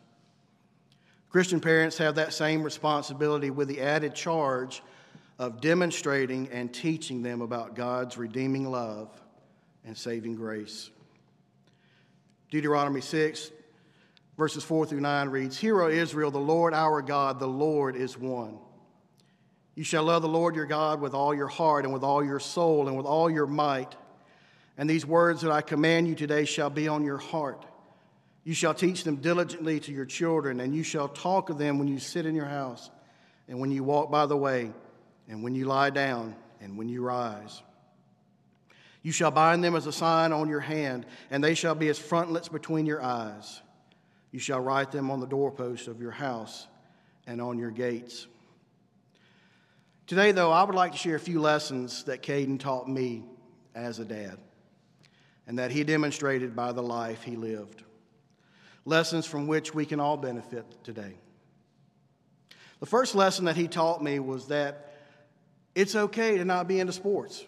Christian 1.29 1.59
parents 1.59 1.97
have 1.97 2.15
that 2.15 2.33
same 2.33 2.63
responsibility 2.63 3.49
with 3.49 3.67
the 3.67 3.81
added 3.81 4.15
charge 4.15 4.81
of 5.37 5.61
demonstrating 5.61 6.49
and 6.51 6.73
teaching 6.73 7.21
them 7.21 7.41
about 7.41 7.75
God's 7.75 8.17
redeeming 8.17 8.69
love 8.69 9.09
and 9.85 9.97
saving 9.97 10.35
grace. 10.35 10.89
Deuteronomy 12.51 13.01
6, 13.01 13.51
verses 14.37 14.63
4 14.63 14.85
through 14.85 15.01
9 15.01 15.29
reads 15.29 15.57
Hear, 15.57 15.81
O 15.81 15.89
Israel, 15.89 16.31
the 16.31 16.37
Lord 16.37 16.73
our 16.73 17.01
God, 17.01 17.39
the 17.39 17.47
Lord 17.47 17.95
is 17.95 18.17
one. 18.17 18.57
You 19.75 19.83
shall 19.83 20.05
love 20.05 20.21
the 20.21 20.29
Lord 20.29 20.55
your 20.55 20.65
God 20.65 21.01
with 21.01 21.13
all 21.13 21.35
your 21.35 21.49
heart 21.49 21.83
and 21.83 21.93
with 21.93 22.03
all 22.03 22.23
your 22.23 22.39
soul 22.39 22.87
and 22.87 22.95
with 22.95 23.05
all 23.05 23.29
your 23.29 23.45
might. 23.45 23.93
And 24.77 24.89
these 24.89 25.05
words 25.05 25.41
that 25.41 25.51
I 25.51 25.61
command 25.61 26.07
you 26.07 26.15
today 26.15 26.45
shall 26.45 26.69
be 26.69 26.87
on 26.87 27.03
your 27.03 27.17
heart. 27.17 27.65
You 28.45 28.53
shall 28.53 28.73
teach 28.73 29.03
them 29.03 29.17
diligently 29.17 29.79
to 29.81 29.91
your 29.91 30.05
children, 30.05 30.59
and 30.59 30.73
you 30.73 30.83
shall 30.83 31.09
talk 31.09 31.49
of 31.49 31.57
them 31.57 31.79
when 31.79 31.87
you 31.87 31.99
sit 31.99 32.25
in 32.25 32.35
your 32.35 32.45
house, 32.45 32.89
and 33.47 33.59
when 33.59 33.71
you 33.71 33.83
walk 33.83 34.11
by 34.11 34.27
the 34.27 34.37
way, 34.37 34.71
and 35.27 35.43
when 35.43 35.55
you 35.55 35.65
lie 35.65 35.89
down, 35.89 36.35
and 36.61 36.77
when 36.77 36.89
you 36.89 37.01
rise. 37.01 37.61
You 39.03 39.11
shall 39.11 39.31
bind 39.31 39.63
them 39.63 39.75
as 39.75 39.85
a 39.85 39.91
sign 39.91 40.31
on 40.31 40.49
your 40.49 40.59
hand, 40.59 41.05
and 41.29 41.43
they 41.43 41.53
shall 41.53 41.75
be 41.75 41.89
as 41.89 41.99
frontlets 41.99 42.49
between 42.49 42.87
your 42.87 43.03
eyes. 43.03 43.61
You 44.31 44.39
shall 44.39 44.59
write 44.59 44.91
them 44.91 45.11
on 45.11 45.19
the 45.19 45.27
doorposts 45.27 45.87
of 45.87 46.01
your 46.01 46.11
house 46.11 46.67
and 47.27 47.39
on 47.39 47.59
your 47.59 47.69
gates. 47.69 48.25
Today, 50.07 50.31
though, 50.31 50.51
I 50.51 50.63
would 50.63 50.75
like 50.75 50.93
to 50.93 50.97
share 50.97 51.15
a 51.15 51.19
few 51.19 51.39
lessons 51.39 52.03
that 52.05 52.23
Caden 52.23 52.59
taught 52.59 52.89
me 52.89 53.23
as 53.75 53.99
a 53.99 54.05
dad 54.05 54.37
and 55.47 55.59
that 55.59 55.71
he 55.71 55.83
demonstrated 55.83 56.55
by 56.55 56.71
the 56.71 56.81
life 56.81 57.23
he 57.23 57.35
lived. 57.35 57.83
Lessons 58.85 59.25
from 59.25 59.47
which 59.47 59.73
we 59.73 59.85
can 59.85 59.99
all 59.99 60.17
benefit 60.17 60.65
today. 60.83 61.13
The 62.79 62.85
first 62.85 63.15
lesson 63.15 63.45
that 63.45 63.55
he 63.55 63.67
taught 63.67 64.03
me 64.03 64.19
was 64.19 64.47
that 64.47 64.94
it's 65.75 65.93
okay 65.95 66.37
to 66.37 66.45
not 66.45 66.67
be 66.67 66.79
into 66.79 66.93
sports. 66.93 67.43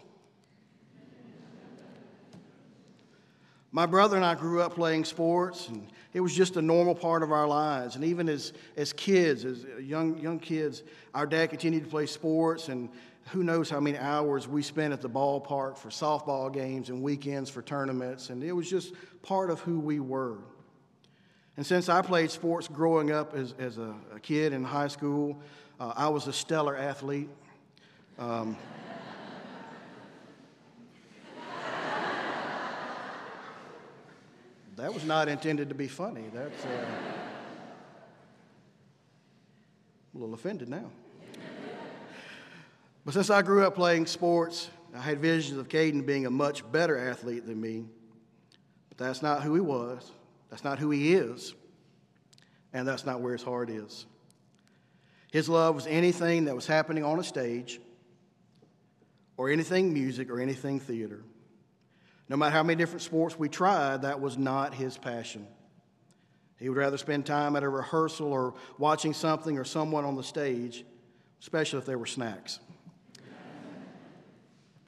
My 3.72 3.86
brother 3.86 4.16
and 4.16 4.26
I 4.26 4.36
grew 4.36 4.62
up 4.62 4.76
playing 4.76 5.06
sports, 5.06 5.68
and 5.68 5.88
it 6.14 6.20
was 6.20 6.34
just 6.34 6.56
a 6.56 6.62
normal 6.62 6.96
part 6.96 7.22
of 7.22 7.32
our 7.32 7.48
lives. 7.48 7.96
And 7.96 8.04
even 8.04 8.28
as, 8.28 8.54
as 8.76 8.92
kids, 8.94 9.46
as 9.46 9.66
young, 9.82 10.18
young 10.20 10.40
kids, 10.40 10.84
our 11.14 11.26
dad 11.26 11.50
continued 11.50 11.84
to 11.84 11.90
play 11.90 12.06
sports, 12.06 12.70
and 12.70 12.90
who 13.28 13.44
knows 13.44 13.70
how 13.70 13.80
many 13.80 13.98
hours 13.98 14.48
we 14.48 14.64
spent 14.64 14.94
at 14.94 15.02
the 15.02 15.10
ballpark 15.10 15.78
for 15.78 15.90
softball 15.90 16.52
games 16.52 16.90
and 16.90 17.02
weekends 17.04 17.50
for 17.50 17.62
tournaments. 17.62 18.30
And 18.30 18.44
it 18.44 18.54
was 18.54 18.70
just 18.70 18.94
part 19.22 19.50
of 19.50 19.60
who 19.60 19.80
we 19.80 20.00
were. 20.00 20.38
And 21.58 21.66
since 21.66 21.90
I 21.90 22.02
played 22.02 22.32
sports 22.32 22.68
growing 22.68 23.12
up 23.12 23.36
as, 23.36 23.54
as 23.60 23.78
a, 23.78 23.94
a 24.16 24.20
kid 24.20 24.54
in 24.54 24.64
high 24.64 24.88
school, 24.88 25.38
uh, 25.80 25.94
I 25.96 26.08
was 26.08 26.28
a 26.28 26.34
stellar 26.34 26.76
athlete. 26.76 27.30
Um, 28.20 28.58
that 34.76 34.92
was 34.92 35.06
not 35.06 35.28
intended 35.28 35.70
to 35.70 35.76
be 35.76 35.88
funny. 35.88 36.26
That's 36.34 36.66
uh, 36.66 36.86
a 40.16 40.18
little 40.18 40.34
offended 40.34 40.68
now. 40.68 40.90
But 43.06 43.14
since 43.14 43.30
I 43.30 43.44
grew 43.44 43.66
up 43.66 43.76
playing 43.76 44.08
sports, 44.08 44.70
I 44.96 45.00
had 45.00 45.20
visions 45.20 45.60
of 45.60 45.70
Caden 45.70 46.06
being 46.06 46.26
a 46.26 46.32
much 46.32 46.70
better 46.72 46.98
athlete 46.98 47.46
than 47.46 47.62
me. 47.62 47.86
But 48.90 48.98
that's 48.98 49.22
not 49.22 49.44
who 49.44 49.54
he 49.54 49.62
was. 49.62 50.12
That's 50.50 50.64
not 50.64 50.80
who 50.80 50.90
he 50.90 51.14
is. 51.14 51.54
And 52.74 52.88
that's 52.88 53.06
not 53.06 53.22
where 53.22 53.34
his 53.34 53.44
heart 53.44 53.70
is. 53.70 54.08
His 55.32 55.48
love 55.48 55.76
was 55.76 55.86
anything 55.88 56.46
that 56.46 56.56
was 56.56 56.66
happening 56.66 57.04
on 57.04 57.20
a 57.20 57.24
stage, 57.24 57.80
or 59.38 59.50
anything 59.50 59.94
music, 59.94 60.30
or 60.30 60.42
anything 60.42 60.80
theater. 60.80 61.22
No 62.28 62.36
matter 62.36 62.52
how 62.52 62.64
many 62.64 62.76
different 62.76 63.04
sports 63.04 63.38
we 63.38 63.48
tried, 63.48 64.02
that 64.02 64.20
was 64.20 64.38
not 64.38 64.74
his 64.74 64.98
passion. 64.98 65.48
He 66.60 66.70
would 66.70 66.78
rather 66.78 66.98
spend 66.98 67.26
time 67.26 67.56
at 67.56 67.64
a 67.64 67.70
rehearsal 67.70 68.34
or 68.34 68.56
watching 68.78 69.14
something 69.14 69.58
or 69.58 69.64
someone 69.64 70.04
on 70.06 70.16
the 70.16 70.24
stage, 70.24 70.84
especially 71.40 71.80
if 71.80 71.86
there 71.86 71.98
were 71.98 72.08
snacks. 72.08 72.60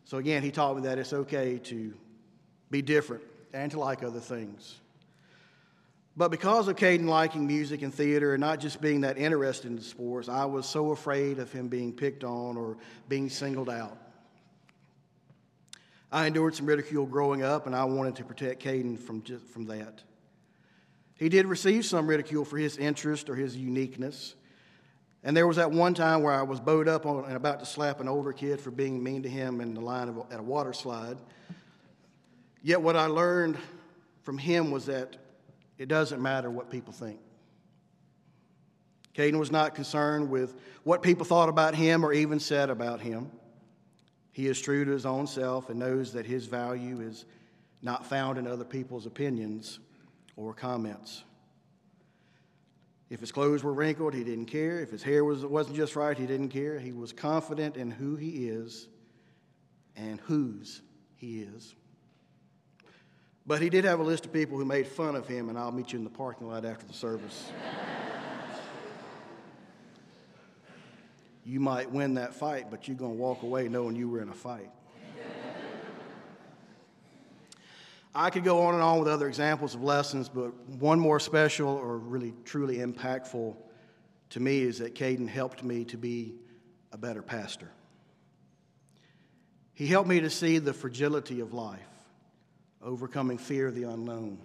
So, 0.06 0.18
again, 0.18 0.42
he 0.42 0.50
taught 0.50 0.76
me 0.76 0.82
that 0.84 0.98
it's 0.98 1.14
okay 1.14 1.60
to 1.66 1.94
be 2.72 2.82
different 2.82 3.24
and 3.54 3.72
to 3.72 3.80
like 3.80 4.02
other 4.02 4.20
things. 4.20 4.80
But 6.18 6.32
because 6.32 6.68
of 6.68 6.76
Caden 6.76 7.06
liking 7.06 7.46
music 7.46 7.84
and 7.84 7.94
theater 7.94 8.34
and 8.34 8.42
not 8.42 8.60
just 8.60 8.82
being 8.82 9.02
that 9.02 9.20
interested 9.20 9.72
in 9.72 9.80
sports, 9.80 10.28
I 10.28 10.46
was 10.46 10.66
so 10.66 10.92
afraid 10.92 11.38
of 11.38 11.52
him 11.54 11.68
being 11.68 11.94
picked 11.94 12.24
on 12.24 12.58
or 12.58 12.78
being 13.08 13.30
singled 13.30 13.70
out. 13.70 13.98
I 16.12 16.26
endured 16.26 16.56
some 16.56 16.66
ridicule 16.66 17.06
growing 17.06 17.44
up, 17.44 17.68
and 17.68 17.76
I 17.76 17.84
wanted 17.84 18.16
to 18.18 18.24
protect 18.24 18.64
Caden 18.64 18.98
from, 18.98 19.22
from 19.22 19.66
that. 19.66 20.02
He 21.16 21.30
did 21.30 21.46
receive 21.46 21.86
some 21.86 22.08
ridicule 22.08 22.46
for 22.46 22.58
his 22.58 22.78
interest 22.78 23.30
or 23.30 23.36
his 23.36 23.56
uniqueness. 23.56 24.36
And 25.24 25.36
there 25.36 25.46
was 25.46 25.58
that 25.58 25.72
one 25.72 25.94
time 25.94 26.24
where 26.24 26.34
I 26.34 26.44
was 26.44 26.60
bowed 26.60 26.88
up 26.88 27.06
on, 27.06 27.26
and 27.26 27.36
about 27.36 27.60
to 27.60 27.66
slap 27.66 28.00
an 28.00 28.08
older 28.08 28.32
kid 28.32 28.62
for 28.62 28.72
being 28.72 29.04
mean 29.04 29.24
to 29.24 29.30
him 29.30 29.60
in 29.62 29.74
the 29.74 29.82
line 29.82 30.08
of, 30.08 30.18
at 30.32 30.40
a 30.40 30.44
water 30.44 30.74
slide. 30.74 31.18
Yet 32.64 32.82
what 32.82 32.96
I 32.96 33.06
learned 33.06 33.58
from 34.24 34.38
him 34.38 34.72
was 34.72 34.86
that 34.86 35.18
it 35.78 35.88
doesn't 35.88 36.22
matter 36.22 36.50
what 36.50 36.70
people 36.70 36.94
think. 36.94 37.20
Caden 39.16 39.38
was 39.38 39.52
not 39.52 39.76
concerned 39.76 40.30
with 40.30 40.56
what 40.84 41.02
people 41.02 41.26
thought 41.26 41.50
about 41.50 41.76
him 41.76 42.06
or 42.06 42.14
even 42.14 42.40
said 42.40 42.70
about 42.70 43.02
him. 43.02 43.30
He 44.32 44.48
is 44.48 44.62
true 44.62 44.86
to 44.86 44.92
his 44.92 45.06
own 45.06 45.28
self 45.28 45.70
and 45.70 45.80
knows 45.80 46.14
that 46.14 46.26
his 46.26 46.46
value 46.46 47.02
is 47.02 47.26
not 47.82 48.06
found 48.06 48.38
in 48.38 48.48
other 48.48 48.66
people's 48.66 49.06
opinions 49.06 49.80
or 50.36 50.54
comments. 50.54 51.24
If 53.10 53.20
his 53.20 53.32
clothes 53.32 53.64
were 53.64 53.74
wrinkled, 53.74 54.14
he 54.14 54.24
didn't 54.24 54.46
care. 54.46 54.80
If 54.80 54.92
his 54.92 55.02
hair 55.02 55.24
was, 55.24 55.44
wasn't 55.44 55.76
just 55.76 55.96
right, 55.96 56.18
he 56.18 56.28
didn't 56.28 56.50
care. 56.50 56.78
He 56.78 56.92
was 56.92 57.12
confident 57.12 57.76
in 57.76 57.90
who 57.90 58.16
he 58.16 58.48
is 58.48 58.88
and 59.96 60.20
whose 60.22 60.82
he 61.16 61.42
is. 61.42 61.76
But 63.48 63.64
he 63.64 63.70
did 63.70 63.84
have 63.86 64.00
a 64.00 64.04
list 64.04 64.26
of 64.26 64.34
people 64.34 64.60
who 64.60 64.66
made 64.66 64.86
fun 64.86 65.16
of 65.16 65.28
him, 65.28 65.50
and 65.50 65.58
I'll 65.58 65.72
meet 65.72 65.92
you 65.92 65.98
in 65.98 66.04
the 66.04 66.12
parking 66.12 66.48
lot 66.48 66.66
after 66.66 66.86
the 66.86 66.94
service. 66.94 67.52
you 71.50 71.60
might 71.60 71.90
win 71.92 72.14
that 72.14 72.36
fight, 72.36 72.68
but 72.70 72.88
you're 72.88 72.96
going 72.96 73.14
to 73.14 73.18
walk 73.18 73.42
away 73.42 73.68
knowing 73.68 73.96
you 73.96 74.08
were 74.08 74.22
in 74.22 74.30
a 74.30 74.34
fight. 74.34 74.70
I 78.14 78.30
could 78.30 78.44
go 78.44 78.62
on 78.62 78.76
and 78.76 78.84
on 78.84 79.00
with 79.00 79.08
other 79.08 79.28
examples 79.28 79.74
of 79.74 79.82
lessons, 79.82 80.30
but 80.30 80.54
one 80.68 81.00
more 81.00 81.20
special 81.20 81.70
or 81.70 81.98
really 81.98 82.36
truly 82.46 82.78
impactful 82.78 83.56
to 84.30 84.40
me 84.40 84.62
is 84.62 84.78
that 84.78 84.94
Caden 84.94 85.28
helped 85.28 85.64
me 85.64 85.86
to 85.86 85.98
be 85.98 86.36
a 86.92 87.00
better 87.00 87.24
pastor. 87.24 87.72
He 89.74 89.88
helped 89.88 90.10
me 90.10 90.20
to 90.20 90.30
see 90.30 90.60
the 90.60 90.74
fragility 90.74 91.40
of 91.40 91.52
life, 91.52 91.80
overcoming 92.84 93.40
fear 93.40 93.68
of 93.68 93.76
the 93.76 93.84
unknown, 93.84 94.38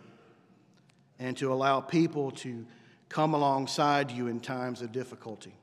and 1.19 1.37
to 1.37 1.53
allow 1.53 1.83
people 1.83 2.31
to 2.31 2.65
come 3.11 3.35
alongside 3.35 4.11
you 4.11 4.29
in 4.29 4.41
times 4.41 4.81
of 4.81 4.91
difficulty. 4.91 5.55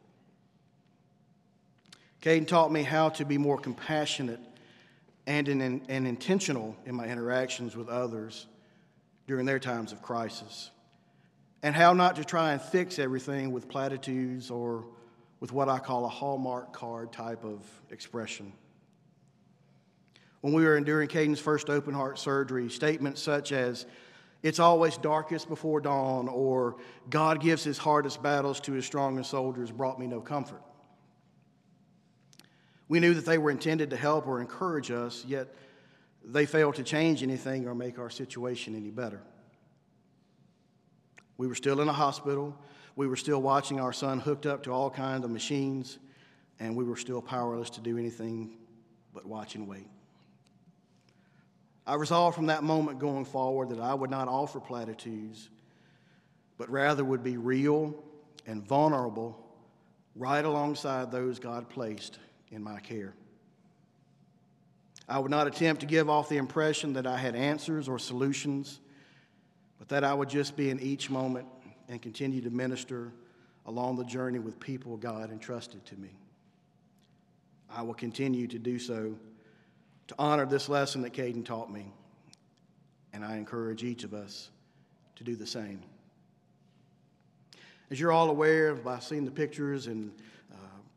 Caden 2.22 2.48
taught 2.48 2.72
me 2.72 2.84
how 2.84 3.10
to 3.10 3.26
be 3.26 3.38
more 3.38 3.58
compassionate 3.58 4.40
and, 5.26 5.48
in, 5.48 5.62
and 5.62 6.08
intentional 6.08 6.76
in 6.86 6.96
my 6.96 7.08
interactions 7.08 7.76
with 7.76 7.90
others 7.90 8.48
during 9.28 9.46
their 9.46 9.60
times 9.60 9.92
of 9.92 10.02
crisis, 10.02 10.72
and 11.64 11.76
how 11.76 11.94
not 11.94 12.16
to 12.18 12.24
try 12.24 12.52
and 12.54 12.62
fix 12.62 13.00
everything 13.00 13.52
with 13.52 13.70
platitudes 13.70 14.52
or 14.52 14.86
with 15.40 15.52
what 15.52 15.70
I 15.70 15.80
call 15.80 16.06
a 16.06 16.10
Hallmark 16.10 16.74
card 16.74 17.12
type 17.12 17.44
of 17.44 17.62
expression. 17.90 18.54
When 20.42 20.54
we 20.54 20.64
were 20.64 20.76
enduring 20.76 21.08
Caden's 21.08 21.40
first 21.40 21.70
open 21.70 21.94
heart 21.94 22.20
surgery, 22.20 22.70
statements 22.70 23.22
such 23.22 23.52
as, 23.52 23.86
it's 24.44 24.60
always 24.60 24.98
darkest 24.98 25.48
before 25.48 25.82
dawn, 25.82 26.28
or 26.28 26.78
God 27.10 27.42
gives 27.42 27.64
his 27.64 27.78
hardest 27.78 28.24
battles 28.24 28.60
to 28.62 28.74
his 28.74 28.86
strongest 28.86 29.30
soldiers 29.30 29.72
brought 29.72 30.00
me 30.00 30.08
no 30.08 30.20
comfort. 30.20 30.62
We 32.92 33.00
knew 33.00 33.14
that 33.14 33.26
they 33.26 33.38
were 33.38 33.52
intended 33.52 33.92
to 33.92 33.96
help 33.96 34.28
or 34.28 34.42
encourage 34.42 34.92
us, 34.92 35.24
yet 35.26 35.48
they 36.26 36.46
failed 36.46 36.76
to 36.76 36.84
change 36.84 37.24
anything 37.24 37.66
or 37.66 37.74
make 37.74 37.98
our 37.98 38.10
situation 38.10 38.76
any 38.76 38.90
better. 38.90 39.22
We 41.38 41.48
were 41.48 41.56
still 41.56 41.80
in 41.80 41.88
a 41.88 41.94
hospital. 41.94 42.54
We 42.98 43.08
were 43.08 43.16
still 43.16 43.42
watching 43.42 43.80
our 43.80 43.94
son 43.94 44.20
hooked 44.20 44.46
up 44.46 44.64
to 44.64 44.72
all 44.72 44.90
kinds 44.90 45.24
of 45.24 45.32
machines, 45.32 46.00
and 46.60 46.76
we 46.76 46.84
were 46.84 46.98
still 46.98 47.22
powerless 47.22 47.70
to 47.70 47.80
do 47.80 47.98
anything 47.98 48.58
but 49.14 49.26
watch 49.26 49.56
and 49.56 49.70
wait. 49.70 49.88
I 51.88 51.96
resolved 51.96 52.36
from 52.36 52.48
that 52.48 52.62
moment 52.62 53.00
going 53.00 53.24
forward 53.24 53.70
that 53.70 53.80
I 53.80 53.94
would 53.94 54.10
not 54.10 54.28
offer 54.28 54.60
platitudes, 54.60 55.50
but 56.58 56.70
rather 56.70 57.06
would 57.06 57.24
be 57.24 57.38
real 57.38 57.96
and 58.46 58.62
vulnerable 58.68 59.42
right 60.14 60.44
alongside 60.44 61.10
those 61.10 61.40
God 61.40 61.70
placed 61.70 62.20
in 62.52 62.64
my 62.64 62.80
care. 62.80 63.14
I 65.08 65.20
would 65.20 65.32
not 65.32 65.48
attempt 65.48 65.82
to 65.82 65.86
give 65.86 66.10
off 66.10 66.30
the 66.30 66.38
impression 66.38 66.94
that 66.94 67.08
I 67.08 67.18
had 67.18 67.36
answers 67.36 67.90
or 67.90 68.00
solutions, 68.00 68.80
but 69.80 69.90
that 69.90 70.04
I 70.04 70.14
would 70.14 70.30
just 70.30 70.56
be 70.56 70.70
in 70.70 70.80
each 70.80 71.10
moment 71.10 71.48
and 71.90 72.02
continue 72.02 72.42
to 72.42 72.50
minister 72.50 73.12
along 73.66 73.98
the 73.98 74.06
journey 74.06 74.40
with 74.40 74.60
people 74.60 74.98
God 74.98 75.32
entrusted 75.32 75.86
to 75.88 75.96
me. 75.98 76.10
I 77.70 77.82
will 77.82 77.94
continue 77.94 78.48
to 78.48 78.60
do 78.60 78.80
so 78.80 79.16
to 80.08 80.16
honor 80.20 80.46
this 80.46 80.68
lesson 80.68 81.02
that 81.02 81.14
Caden 81.14 81.46
taught 81.46 81.72
me, 81.72 81.92
and 83.14 83.24
I 83.24 83.38
encourage 83.38 83.84
each 83.84 84.04
of 84.04 84.14
us 84.14 84.50
to 85.16 85.24
do 85.24 85.36
the 85.36 85.48
same. 85.48 85.82
As 87.90 88.00
you're 88.00 88.12
all 88.12 88.30
aware 88.30 88.74
by 88.76 89.00
seeing 89.00 89.26
the 89.26 89.32
pictures 89.32 89.88
and 89.88 90.12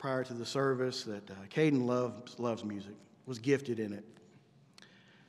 prior 0.05 0.23
to 0.23 0.35
the 0.35 0.45
service, 0.45 1.05
that 1.05 1.31
uh, 1.31 1.35
Caden 1.49 1.87
loves, 1.87 2.39
loves 2.39 2.63
music, 2.63 2.93
was 3.25 3.39
gifted 3.39 3.81
in 3.81 3.95
it. 3.95 4.05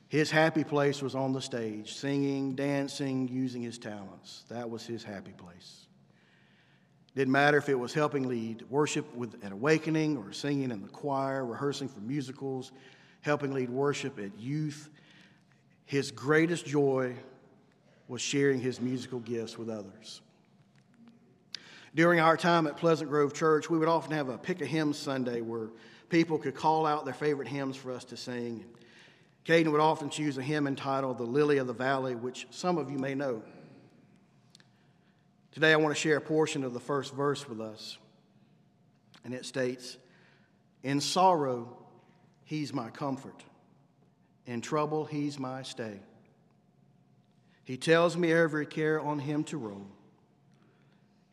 His 0.08 0.30
happy 0.30 0.64
place 0.64 1.00
was 1.00 1.14
on 1.14 1.32
the 1.32 1.40
stage, 1.40 1.94
singing, 1.94 2.54
dancing, 2.54 3.26
using 3.26 3.62
his 3.62 3.78
talents. 3.78 4.44
That 4.50 4.68
was 4.68 4.84
his 4.84 5.02
happy 5.02 5.32
place. 5.32 5.86
Didn't 7.14 7.32
matter 7.32 7.56
if 7.56 7.70
it 7.70 7.74
was 7.74 7.94
helping 7.94 8.28
lead 8.28 8.66
worship 8.68 9.06
with 9.14 9.42
an 9.42 9.52
awakening 9.52 10.18
or 10.18 10.30
singing 10.34 10.70
in 10.70 10.82
the 10.82 10.88
choir, 10.88 11.46
rehearsing 11.46 11.88
for 11.88 12.00
musicals, 12.00 12.72
helping 13.22 13.54
lead 13.54 13.70
worship 13.70 14.18
at 14.18 14.38
youth. 14.38 14.90
His 15.86 16.10
greatest 16.10 16.66
joy 16.66 17.14
was 18.08 18.20
sharing 18.20 18.60
his 18.60 18.78
musical 18.78 19.20
gifts 19.20 19.56
with 19.56 19.70
others. 19.70 20.20
During 21.96 22.20
our 22.20 22.36
time 22.36 22.66
at 22.66 22.76
Pleasant 22.76 23.08
Grove 23.08 23.32
Church, 23.32 23.70
we 23.70 23.78
would 23.78 23.88
often 23.88 24.12
have 24.12 24.28
a 24.28 24.36
pick 24.36 24.60
a 24.60 24.66
hymn 24.66 24.92
Sunday 24.92 25.40
where 25.40 25.68
people 26.10 26.36
could 26.36 26.54
call 26.54 26.84
out 26.84 27.06
their 27.06 27.14
favorite 27.14 27.48
hymns 27.48 27.74
for 27.74 27.90
us 27.90 28.04
to 28.04 28.18
sing. 28.18 28.66
Caden 29.46 29.72
would 29.72 29.80
often 29.80 30.10
choose 30.10 30.36
a 30.36 30.42
hymn 30.42 30.66
entitled 30.66 31.16
The 31.16 31.24
Lily 31.24 31.56
of 31.56 31.66
the 31.66 31.72
Valley, 31.72 32.14
which 32.14 32.46
some 32.50 32.76
of 32.76 32.90
you 32.90 32.98
may 32.98 33.14
know. 33.14 33.42
Today, 35.52 35.72
I 35.72 35.76
want 35.76 35.96
to 35.96 35.98
share 35.98 36.18
a 36.18 36.20
portion 36.20 36.64
of 36.64 36.74
the 36.74 36.80
first 36.80 37.14
verse 37.14 37.48
with 37.48 37.62
us. 37.62 37.96
And 39.24 39.32
it 39.32 39.46
states 39.46 39.96
In 40.82 41.00
sorrow, 41.00 41.78
he's 42.44 42.74
my 42.74 42.90
comfort. 42.90 43.42
In 44.44 44.60
trouble, 44.60 45.06
he's 45.06 45.38
my 45.38 45.62
stay. 45.62 45.98
He 47.64 47.78
tells 47.78 48.18
me 48.18 48.34
every 48.34 48.66
care 48.66 49.00
on 49.00 49.18
him 49.18 49.44
to 49.44 49.56
roll. 49.56 49.86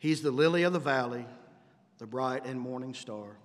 He's 0.04 0.20
the 0.20 0.30
lily 0.30 0.64
of 0.64 0.74
the 0.74 0.78
valley, 0.78 1.24
the 1.96 2.06
bright 2.06 2.44
and 2.44 2.60
morning 2.60 2.92
star. 2.92 3.38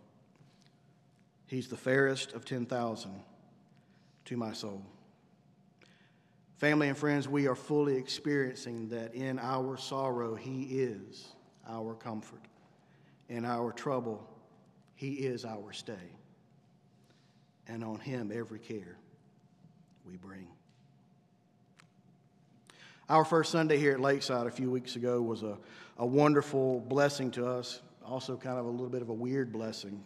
He's 1.47 1.69
the 1.69 1.77
fairest 1.77 2.33
of 2.33 2.43
10,000 2.43 3.23
to 4.25 4.35
my 4.35 4.51
soul. 4.51 4.83
Family 6.57 6.89
and 6.89 6.97
friends, 6.97 7.29
we 7.29 7.47
are 7.47 7.55
fully 7.55 7.95
experiencing 7.95 8.89
that 8.89 9.15
in 9.15 9.39
our 9.39 9.77
sorrow, 9.77 10.35
He 10.35 10.63
is 10.63 11.29
our 11.65 11.93
comfort. 11.93 12.43
In 13.29 13.45
our 13.45 13.71
trouble, 13.71 14.29
He 14.95 15.13
is 15.13 15.45
our 15.45 15.71
stay. 15.71 16.11
And 17.69 17.85
on 17.85 18.01
Him, 18.01 18.33
every 18.35 18.59
care 18.59 18.97
we 20.05 20.17
bring. 20.17 20.49
Our 23.07 23.25
first 23.25 23.51
Sunday 23.51 23.77
here 23.77 23.93
at 23.93 24.01
Lakeside 24.01 24.45
a 24.45 24.51
few 24.51 24.69
weeks 24.69 24.95
ago 24.95 25.21
was 25.21 25.41
a, 25.41 25.57
a 25.99 26.05
wonderful 26.05 26.79
blessing 26.79 27.29
to 27.31 27.45
us, 27.45 27.81
also 28.05 28.37
kind 28.37 28.57
of 28.57 28.65
a 28.65 28.69
little 28.69 28.89
bit 28.89 29.01
of 29.01 29.09
a 29.09 29.13
weird 29.13 29.51
blessing, 29.51 30.01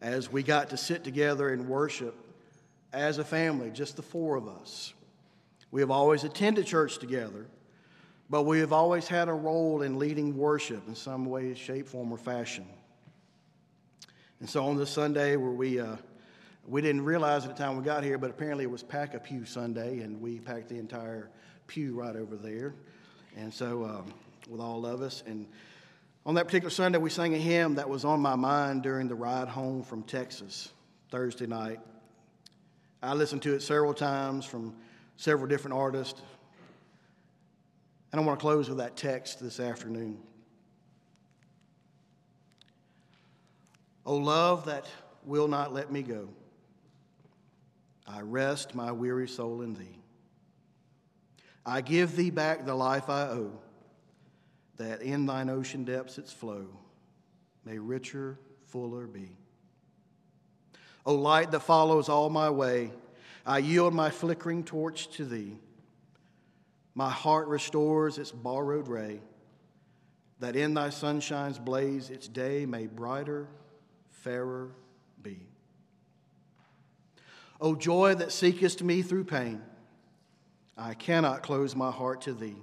as 0.00 0.30
we 0.30 0.42
got 0.42 0.70
to 0.70 0.76
sit 0.76 1.04
together 1.04 1.48
and 1.50 1.68
worship 1.68 2.14
as 2.92 3.18
a 3.18 3.24
family, 3.24 3.70
just 3.70 3.96
the 3.96 4.02
four 4.02 4.36
of 4.36 4.46
us. 4.46 4.94
We 5.72 5.80
have 5.80 5.90
always 5.90 6.22
attended 6.22 6.66
church 6.66 6.98
together, 6.98 7.46
but 8.30 8.44
we 8.44 8.60
have 8.60 8.72
always 8.72 9.08
had 9.08 9.28
a 9.28 9.32
role 9.32 9.82
in 9.82 9.98
leading 9.98 10.36
worship 10.36 10.86
in 10.86 10.94
some 10.94 11.26
way, 11.26 11.52
shape, 11.54 11.88
form, 11.88 12.12
or 12.12 12.16
fashion. 12.16 12.64
And 14.38 14.48
so 14.48 14.64
on 14.64 14.76
this 14.76 14.90
Sunday, 14.90 15.36
where 15.36 15.50
we 15.50 15.80
uh, 15.80 15.96
we 16.66 16.80
didn't 16.80 17.04
realize 17.04 17.44
at 17.44 17.56
the 17.56 17.62
time 17.62 17.76
we 17.76 17.82
got 17.82 18.04
here, 18.04 18.18
but 18.18 18.30
apparently 18.30 18.64
it 18.64 18.70
was 18.70 18.82
Pack 18.82 19.14
a 19.14 19.18
Pew 19.18 19.44
Sunday, 19.44 20.00
and 20.00 20.20
we 20.20 20.38
packed 20.38 20.68
the 20.68 20.78
entire 20.78 21.28
pew 21.66 21.94
right 21.94 22.16
over 22.16 22.36
there. 22.36 22.74
And 23.36 23.52
so, 23.52 23.84
um, 23.84 24.14
with 24.48 24.60
all 24.60 24.86
of 24.86 25.02
us. 25.02 25.22
And 25.26 25.46
on 26.26 26.34
that 26.34 26.46
particular 26.46 26.70
Sunday, 26.70 26.98
we 26.98 27.10
sang 27.10 27.34
a 27.34 27.38
hymn 27.38 27.74
that 27.74 27.88
was 27.88 28.04
on 28.04 28.20
my 28.20 28.34
mind 28.34 28.82
during 28.82 29.08
the 29.08 29.14
ride 29.14 29.48
home 29.48 29.82
from 29.82 30.02
Texas 30.02 30.70
Thursday 31.10 31.46
night. 31.46 31.80
I 33.02 33.14
listened 33.14 33.42
to 33.42 33.54
it 33.54 33.60
several 33.60 33.92
times 33.92 34.44
from 34.46 34.74
several 35.16 35.46
different 35.46 35.76
artists. 35.76 36.20
And 38.12 38.20
I 38.20 38.24
want 38.24 38.38
to 38.38 38.42
close 38.42 38.68
with 38.68 38.78
that 38.78 38.96
text 38.96 39.40
this 39.40 39.60
afternoon. 39.60 40.18
O 44.06 44.16
love 44.16 44.66
that 44.66 44.86
will 45.24 45.48
not 45.48 45.72
let 45.72 45.90
me 45.90 46.02
go, 46.02 46.28
I 48.06 48.20
rest 48.20 48.74
my 48.74 48.92
weary 48.92 49.28
soul 49.28 49.62
in 49.62 49.74
thee. 49.74 49.98
I 51.64 51.80
give 51.80 52.14
thee 52.14 52.30
back 52.30 52.66
the 52.66 52.74
life 52.74 53.08
I 53.08 53.22
owe, 53.28 53.50
that 54.76 55.02
in 55.02 55.26
thine 55.26 55.48
ocean 55.48 55.84
depths 55.84 56.18
its 56.18 56.32
flow 56.32 56.66
may 57.64 57.78
richer, 57.78 58.38
fuller 58.66 59.06
be. 59.06 59.30
O 61.06 61.14
light 61.14 61.50
that 61.50 61.60
follows 61.60 62.08
all 62.08 62.30
my 62.30 62.50
way, 62.50 62.92
I 63.46 63.58
yield 63.58 63.94
my 63.94 64.10
flickering 64.10 64.64
torch 64.64 65.08
to 65.12 65.24
thee. 65.24 65.58
My 66.94 67.10
heart 67.10 67.48
restores 67.48 68.18
its 68.18 68.30
borrowed 68.30 68.88
ray, 68.88 69.20
that 70.40 70.56
in 70.56 70.74
thy 70.74 70.90
sunshine's 70.90 71.58
blaze 71.58 72.10
its 72.10 72.28
day 72.28 72.66
may 72.66 72.86
brighter, 72.86 73.48
fairer 74.10 74.70
be. 75.22 75.40
O 77.60 77.74
joy 77.74 78.14
that 78.14 78.32
seekest 78.32 78.82
me 78.82 79.02
through 79.02 79.24
pain, 79.24 79.62
I 80.76 80.94
cannot 80.94 81.42
close 81.42 81.74
my 81.76 81.90
heart 81.90 82.22
to 82.22 82.34
thee. 82.34 82.56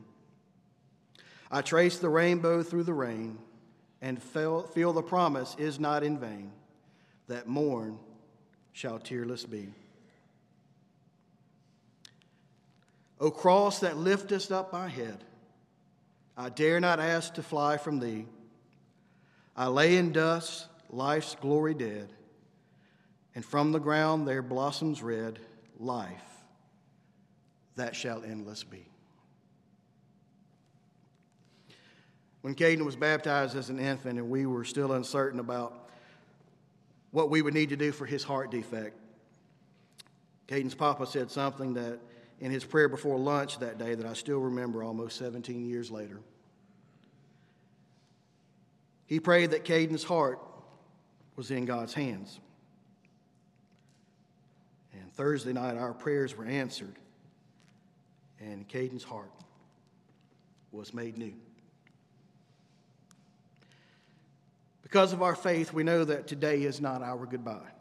I 1.52 1.62
trace 1.62 1.98
the 1.98 2.10
rainbow 2.10 2.64
through 2.64 2.84
the 2.84 2.94
rain 2.94 3.38
and 4.02 4.24
feel, 4.24 4.64
the 4.94 5.04
promise 5.04 5.56
is 5.60 5.80
not 5.80 6.02
in 6.02 6.18
vain 6.18 6.52
that 7.28 7.48
morn 7.48 8.00
shall 8.72 8.98
tearless 8.98 9.46
be. 9.46 9.68
O 13.20 13.30
cross 13.30 13.80
that 13.82 13.98
liftest 13.98 14.52
up 14.52 14.72
my 14.72 14.88
head, 14.88 15.24
I 16.38 16.50
dare 16.50 16.80
not 16.80 17.00
ask 17.00 17.34
to 17.34 17.44
fly 17.44 17.78
from 17.78 18.00
thee. 18.00 18.26
I 19.56 19.68
lay 19.68 19.98
in 19.98 20.14
dust, 20.14 20.68
life's 20.90 21.36
glory 21.36 21.74
dead, 21.74 22.12
and 23.36 23.46
from 23.46 23.74
the 23.74 23.80
ground 23.80 24.26
there 24.28 24.42
blossoms 24.42 25.04
red 25.04 25.38
life 25.78 26.10
that 27.76 27.96
shall 27.96 28.24
endless 28.24 28.64
be. 28.64 28.91
When 32.42 32.56
Caden 32.56 32.86
was 32.86 32.96
baptized 32.96 33.56
as 33.56 33.70
an 33.70 33.80
infant 33.80 34.18
and 34.18 34.30
we 34.30 34.46
were 34.46 34.64
still 34.64 34.94
uncertain 34.94 35.40
about 35.40 35.90
what 37.12 37.30
we 37.30 37.42
would 37.42 37.54
need 37.54 37.70
to 37.70 37.76
do 37.76 37.92
for 37.92 38.06
his 38.06 38.24
heart 38.24 38.52
defect, 38.52 38.98
Caden's 40.48 40.76
papa 40.76 41.06
said 41.06 41.30
something 41.30 41.76
that 41.76 42.00
in 42.40 42.52
his 42.52 42.66
prayer 42.66 42.90
before 42.90 43.18
lunch 43.18 43.60
that 43.60 43.78
day 43.78 43.94
that 43.94 44.06
I 44.06 44.14
still 44.14 44.40
remember 44.40 44.84
almost 44.84 45.18
17 45.18 45.70
years 45.70 45.92
later. 45.92 46.20
He 49.06 49.20
prayed 49.20 49.52
that 49.52 49.64
Caden's 49.64 50.04
heart 50.04 50.40
was 51.36 51.52
in 51.52 51.66
God's 51.66 51.94
hands. 51.94 52.40
And 54.94 55.14
Thursday 55.14 55.54
night, 55.54 55.78
our 55.78 55.94
prayers 55.94 56.36
were 56.36 56.46
answered 56.46 56.96
and 58.40 58.68
Caden's 58.68 59.04
heart 59.04 59.32
was 60.72 60.94
made 60.94 61.18
new. 61.18 61.34
Because 64.92 65.14
of 65.14 65.22
our 65.22 65.36
faith, 65.36 65.72
we 65.72 65.84
know 65.84 66.04
that 66.04 66.28
today 66.28 66.64
is 66.64 66.82
not 66.82 67.02
our 67.02 67.26
goodbye. 67.26 67.72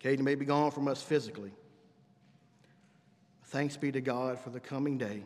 Caden 0.00 0.20
may 0.20 0.36
be 0.36 0.44
gone 0.44 0.70
from 0.70 0.86
us 0.86 1.02
physically. 1.02 1.50
Thanks 3.46 3.76
be 3.76 3.90
to 3.90 4.00
God 4.00 4.38
for 4.38 4.50
the 4.50 4.60
coming 4.60 4.98
day 4.98 5.24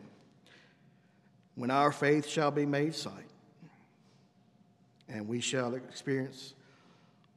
when 1.53 1.69
our 1.69 1.91
faith 1.91 2.27
shall 2.27 2.49
be 2.49 2.65
made 2.65 2.95
sight 2.95 3.29
and 5.07 5.27
we 5.27 5.39
shall 5.39 5.75
experience 5.75 6.55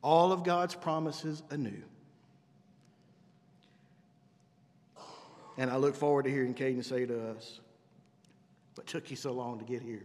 all 0.03 0.33
of 0.33 0.45
God's 0.45 0.75
promises 0.75 1.43
anew. 1.51 1.83
And 5.59 5.71
I 5.71 5.77
look 5.77 5.95
forward 5.95 6.23
to 6.23 6.31
hearing 6.31 6.55
Caden 6.55 6.83
say 6.83 7.05
to 7.05 7.29
us, 7.33 7.61
What 8.75 8.87
took 8.87 9.11
you 9.11 9.17
so 9.17 9.33
long 9.33 9.59
to 9.59 9.67
get 9.67 9.83
here? 9.83 10.05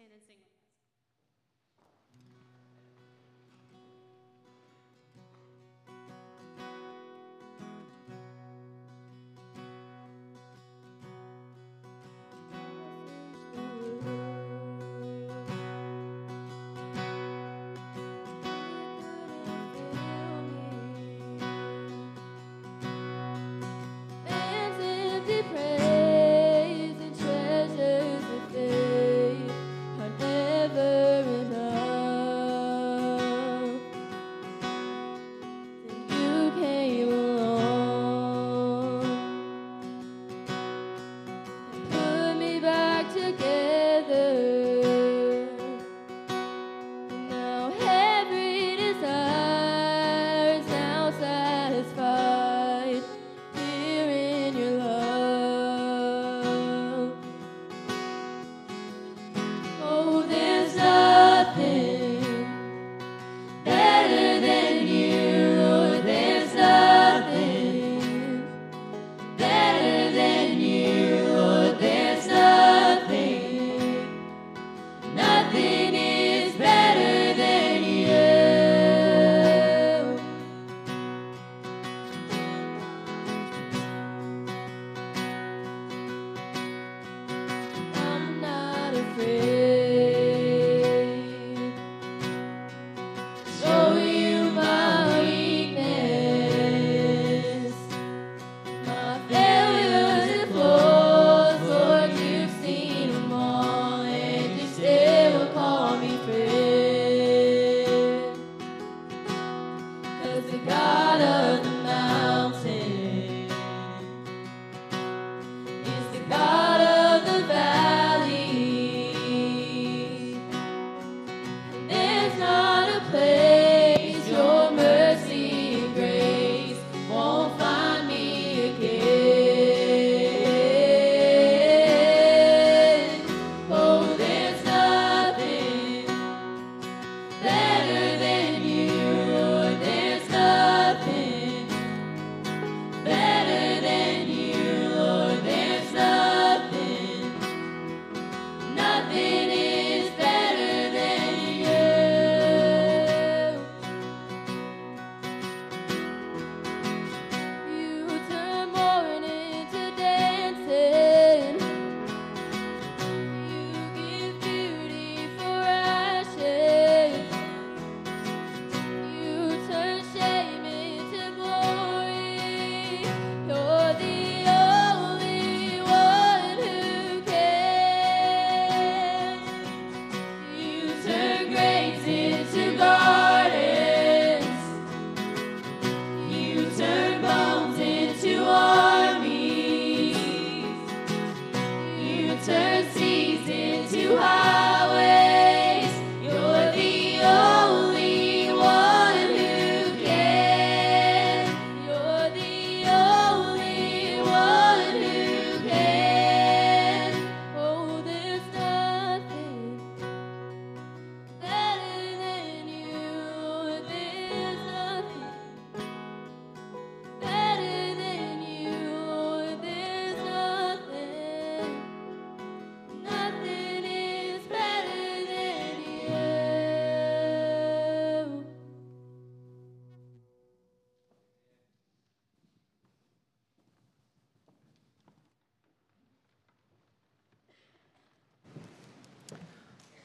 stand 0.00 0.12
and 0.12 0.22
sing 0.22 0.49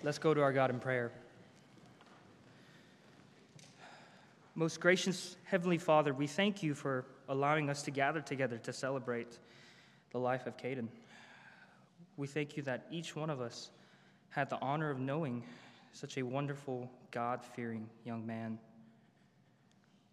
Let's 0.06 0.20
go 0.20 0.36
to 0.36 0.41
our 0.44 0.54
God 0.54 0.70
in 0.70 0.80
prayer. 0.80 1.12
Most 4.54 4.80
gracious 4.80 5.36
Heavenly 5.46 5.80
Father, 5.80 6.13
we 6.13 6.28
thank 6.28 6.62
you 6.62 6.76
for 6.76 7.06
allowing 7.28 7.72
us 7.72 7.82
to 7.82 7.91
gather 7.91 8.22
together 8.22 8.60
to 8.60 8.72
celebrate 8.72 9.39
the 10.12 10.20
life 10.20 10.46
of 10.46 10.58
Caden. 10.58 10.89
We 12.18 12.28
thank 12.28 12.56
you 12.56 12.62
that 12.63 12.86
each 12.91 13.15
one 13.15 13.32
of 13.32 13.41
us 13.41 13.72
had 14.30 14.48
the 14.52 14.60
honor 14.62 14.91
of 14.91 15.00
knowing 15.00 15.41
such 15.91 16.20
a 16.20 16.22
wonderful, 16.22 16.88
God 17.10 17.44
fearing 17.44 17.89
young 18.04 18.28
man. 18.28 18.60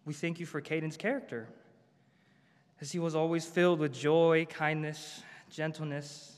We 0.05 0.15
thank 0.15 0.39
you 0.39 0.47
for 0.47 0.59
Caden's 0.59 0.97
character, 0.97 1.47
as 2.81 2.91
he 2.91 2.97
was 2.97 3.13
always 3.13 3.45
filled 3.45 3.77
with 3.77 3.93
joy, 3.93 4.47
kindness, 4.49 5.21
gentleness, 5.51 6.33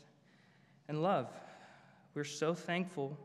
and 0.90 1.02
love. 1.02 1.30
We're 2.16 2.26
so 2.26 2.54
thankful 2.54 3.18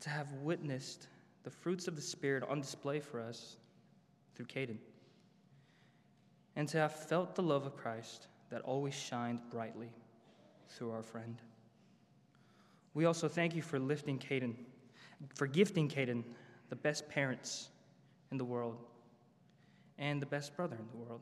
to 0.00 0.10
have 0.10 0.32
witnessed 0.34 1.08
the 1.44 1.50
fruits 1.50 1.88
of 1.88 1.96
the 1.96 2.02
Spirit 2.02 2.42
on 2.48 2.60
display 2.60 3.00
for 3.00 3.20
us 3.20 3.56
through 4.34 4.46
Caden, 4.46 4.78
and 6.56 6.68
to 6.68 6.78
have 6.78 6.92
felt 6.92 7.34
the 7.34 7.42
love 7.42 7.66
of 7.66 7.76
Christ 7.76 8.26
that 8.50 8.62
always 8.62 8.94
shined 8.94 9.40
brightly 9.50 9.90
through 10.68 10.90
our 10.90 11.02
friend. 11.02 11.36
We 12.94 13.04
also 13.04 13.28
thank 13.28 13.54
you 13.54 13.62
for 13.62 13.78
lifting 13.78 14.18
Caden, 14.18 14.54
for 15.34 15.46
gifting 15.46 15.88
Caden 15.88 16.24
the 16.68 16.76
best 16.76 17.08
parents 17.08 17.68
in 18.30 18.38
the 18.38 18.44
world 18.44 18.78
and 19.98 20.20
the 20.20 20.26
best 20.26 20.56
brother 20.56 20.76
in 20.76 20.86
the 20.90 21.04
world, 21.04 21.20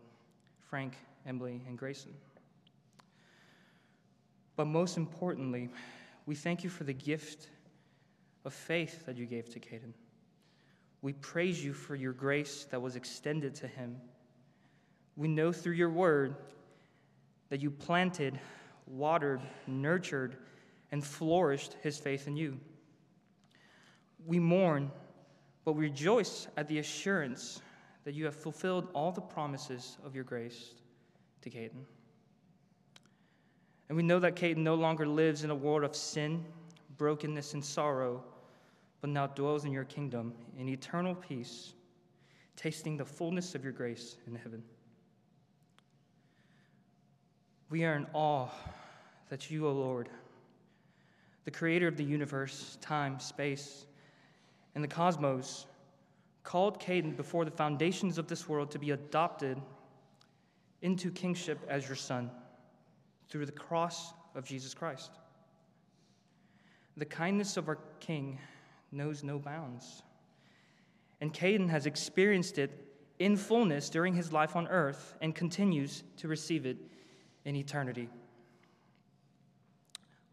Frank, 0.61 0.95
Emily, 1.27 1.63
and 1.67 1.77
Grayson. 1.77 2.15
But 4.57 4.67
most 4.67 4.97
importantly, 4.97 5.69
we 6.27 6.35
thank 6.35 6.65
you 6.65 6.71
for 6.71 6.85
the 6.85 6.93
gift 6.93 7.49
of 8.49 8.55
faith 8.55 9.05
that 9.05 9.19
you 9.19 9.27
gave 9.27 9.51
to 9.51 9.61
Caden. 9.61 9.93
We 11.03 11.13
praise 11.13 11.63
you 11.63 11.75
for 11.75 11.95
your 11.95 12.15
grace 12.15 12.67
that 12.71 12.81
was 12.81 12.97
extended 12.97 13.55
to 13.57 13.69
him. 13.69 14.01
We 15.17 15.29
know 15.29 15.53
through 15.53 15.75
your 15.75 15.91
word 15.91 16.35
that 17.51 17.61
you 17.61 17.71
planted, 17.71 18.41
watered, 18.87 19.43
nurtured, 19.67 20.39
and 20.91 21.05
flourished 21.05 21.77
his 21.83 21.99
faith 21.99 22.27
in 22.27 22.39
you. 22.39 22.59
We 24.27 24.39
mourn, 24.39 24.91
but 25.67 25.75
we 25.75 25.85
rejoice 25.85 26.49
at 26.57 26.69
the 26.69 26.79
assurance 26.79 27.61
that 28.05 28.15
you 28.15 28.25
have 28.25 28.35
fulfilled 28.35 28.89
all 28.95 29.13
the 29.13 29.21
promises 29.21 29.99
of 30.07 30.15
your 30.15 30.25
grace 30.25 30.73
to 31.43 31.51
Caden. 31.51 31.85
And 33.91 33.97
we 33.97 34.03
know 34.03 34.19
that 34.21 34.37
Caden 34.37 34.57
no 34.57 34.75
longer 34.75 35.07
lives 35.07 35.45
in 35.45 35.51
a 35.51 35.55
world 35.55 35.85
of 35.85 35.95
sin, 35.95 36.47
brokenness, 36.97 37.53
and 37.53 37.63
sorrow, 37.63 38.25
but 39.01 39.11
now 39.11 39.27
dwells 39.27 39.65
in 39.65 39.73
your 39.73 39.85
kingdom 39.85 40.33
in 40.59 40.69
eternal 40.69 41.15
peace, 41.15 41.75
tasting 42.57 42.97
the 42.97 43.05
fullness 43.05 43.55
of 43.55 43.63
your 43.63 43.73
grace 43.73 44.17
in 44.27 44.35
heaven. 44.35 44.63
We 47.71 47.85
are 47.85 47.95
in 47.95 48.07
awe 48.13 48.49
that 49.29 49.51
you, 49.51 49.67
O 49.67 49.73
Lord, 49.73 50.09
the 51.45 51.51
creator 51.51 51.87
of 51.87 51.97
the 51.97 52.05
universe, 52.05 52.79
time, 52.81 53.21
space, 53.21 53.87
and 54.75 54.83
the 54.83 54.89
cosmos, 54.89 55.67
called 56.43 56.81
Caden 56.81 57.17
before 57.17 57.45
the 57.45 57.51
foundations 57.51 58.17
of 58.17 58.27
this 58.27 58.49
world 58.49 58.71
to 58.71 58.79
be 58.79 58.93
adopted 58.93 59.61
into 60.81 61.11
kingship 61.11 61.59
as 61.69 61.87
your 61.87 61.97
son 61.97 62.31
through 63.29 63.45
the 63.45 63.53
cross 63.53 64.15
of 64.35 64.45
Jesus 64.45 64.73
Christ. 64.73 65.11
The 66.97 67.05
kindness 67.05 67.57
of 67.57 67.69
our 67.69 67.79
King 68.01 68.39
knows 68.91 69.23
no 69.23 69.39
bounds. 69.39 70.03
And 71.21 71.33
Caden 71.33 71.69
has 71.69 71.87
experienced 71.87 72.59
it 72.59 72.71
in 73.19 73.37
fullness 73.37 73.91
during 73.91 74.15
his 74.15 74.33
life 74.33 74.55
on 74.55 74.69
earth 74.69 75.17
and 75.21 75.35
continues 75.35 76.05
to 76.19 76.29
receive 76.29 76.67
it 76.67 76.77
in 77.45 77.57
eternity. 77.57 78.09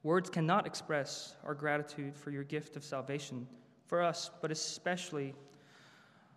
Words 0.04 0.30
cannot 0.30 0.68
express 0.68 1.36
our 1.44 1.56
gratitude 1.56 2.16
for 2.16 2.30
your 2.30 2.44
gift 2.44 2.76
of 2.76 2.84
salvation 2.84 3.48
for 3.88 4.04
us, 4.04 4.30
but 4.42 4.52
especially 4.52 5.34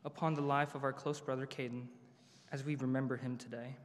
upon 0.04 0.32
the 0.32 0.40
life 0.40 0.74
of 0.74 0.84
our 0.84 0.92
close 0.92 1.20
brother 1.20 1.46
Caden 1.46 1.84
as 2.50 2.64
we 2.64 2.76
remember 2.76 3.16
him 3.16 3.36
today. 3.36 3.76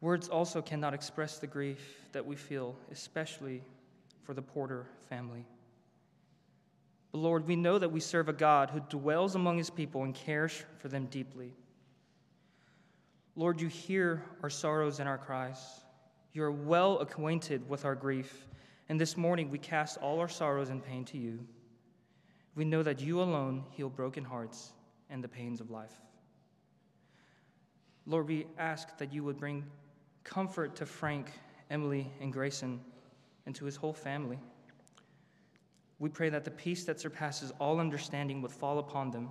Words 0.00 0.28
also 0.28 0.62
cannot 0.62 0.94
express 0.94 1.38
the 1.38 1.46
grief 1.46 2.06
that 2.12 2.24
we 2.24 2.36
feel, 2.36 2.76
especially 2.92 3.62
for 4.26 4.34
the 4.34 4.42
Porter 4.42 4.86
family. 5.08 5.46
But 7.12 7.18
Lord, 7.18 7.46
we 7.46 7.54
know 7.54 7.78
that 7.78 7.92
we 7.92 8.00
serve 8.00 8.28
a 8.28 8.32
God 8.32 8.70
who 8.70 8.80
dwells 8.80 9.36
among 9.36 9.56
his 9.56 9.70
people 9.70 10.02
and 10.02 10.14
cares 10.14 10.64
for 10.78 10.88
them 10.88 11.06
deeply. 11.06 11.54
Lord, 13.36 13.60
you 13.60 13.68
hear 13.68 14.24
our 14.42 14.50
sorrows 14.50 14.98
and 14.98 15.08
our 15.08 15.18
cries. 15.18 15.80
You 16.32 16.42
are 16.42 16.50
well 16.50 16.98
acquainted 16.98 17.68
with 17.68 17.84
our 17.84 17.94
grief, 17.94 18.46
and 18.88 19.00
this 19.00 19.16
morning 19.16 19.50
we 19.50 19.58
cast 19.58 19.98
all 19.98 20.18
our 20.18 20.28
sorrows 20.28 20.70
and 20.70 20.84
pain 20.84 21.04
to 21.06 21.18
you. 21.18 21.38
We 22.56 22.64
know 22.64 22.82
that 22.82 23.00
you 23.00 23.20
alone 23.20 23.64
heal 23.70 23.88
broken 23.88 24.24
hearts 24.24 24.72
and 25.08 25.22
the 25.22 25.28
pains 25.28 25.60
of 25.60 25.70
life. 25.70 25.94
Lord, 28.06 28.28
we 28.28 28.46
ask 28.58 28.96
that 28.98 29.12
you 29.12 29.22
would 29.24 29.38
bring 29.38 29.64
comfort 30.24 30.74
to 30.76 30.86
Frank, 30.86 31.30
Emily, 31.70 32.10
and 32.20 32.32
Grayson, 32.32 32.80
and 33.46 33.54
to 33.54 33.64
his 33.64 33.76
whole 33.76 33.92
family. 33.92 34.38
We 35.98 36.10
pray 36.10 36.28
that 36.28 36.44
the 36.44 36.50
peace 36.50 36.84
that 36.84 37.00
surpasses 37.00 37.52
all 37.58 37.80
understanding 37.80 38.42
would 38.42 38.52
fall 38.52 38.78
upon 38.78 39.10
them, 39.10 39.30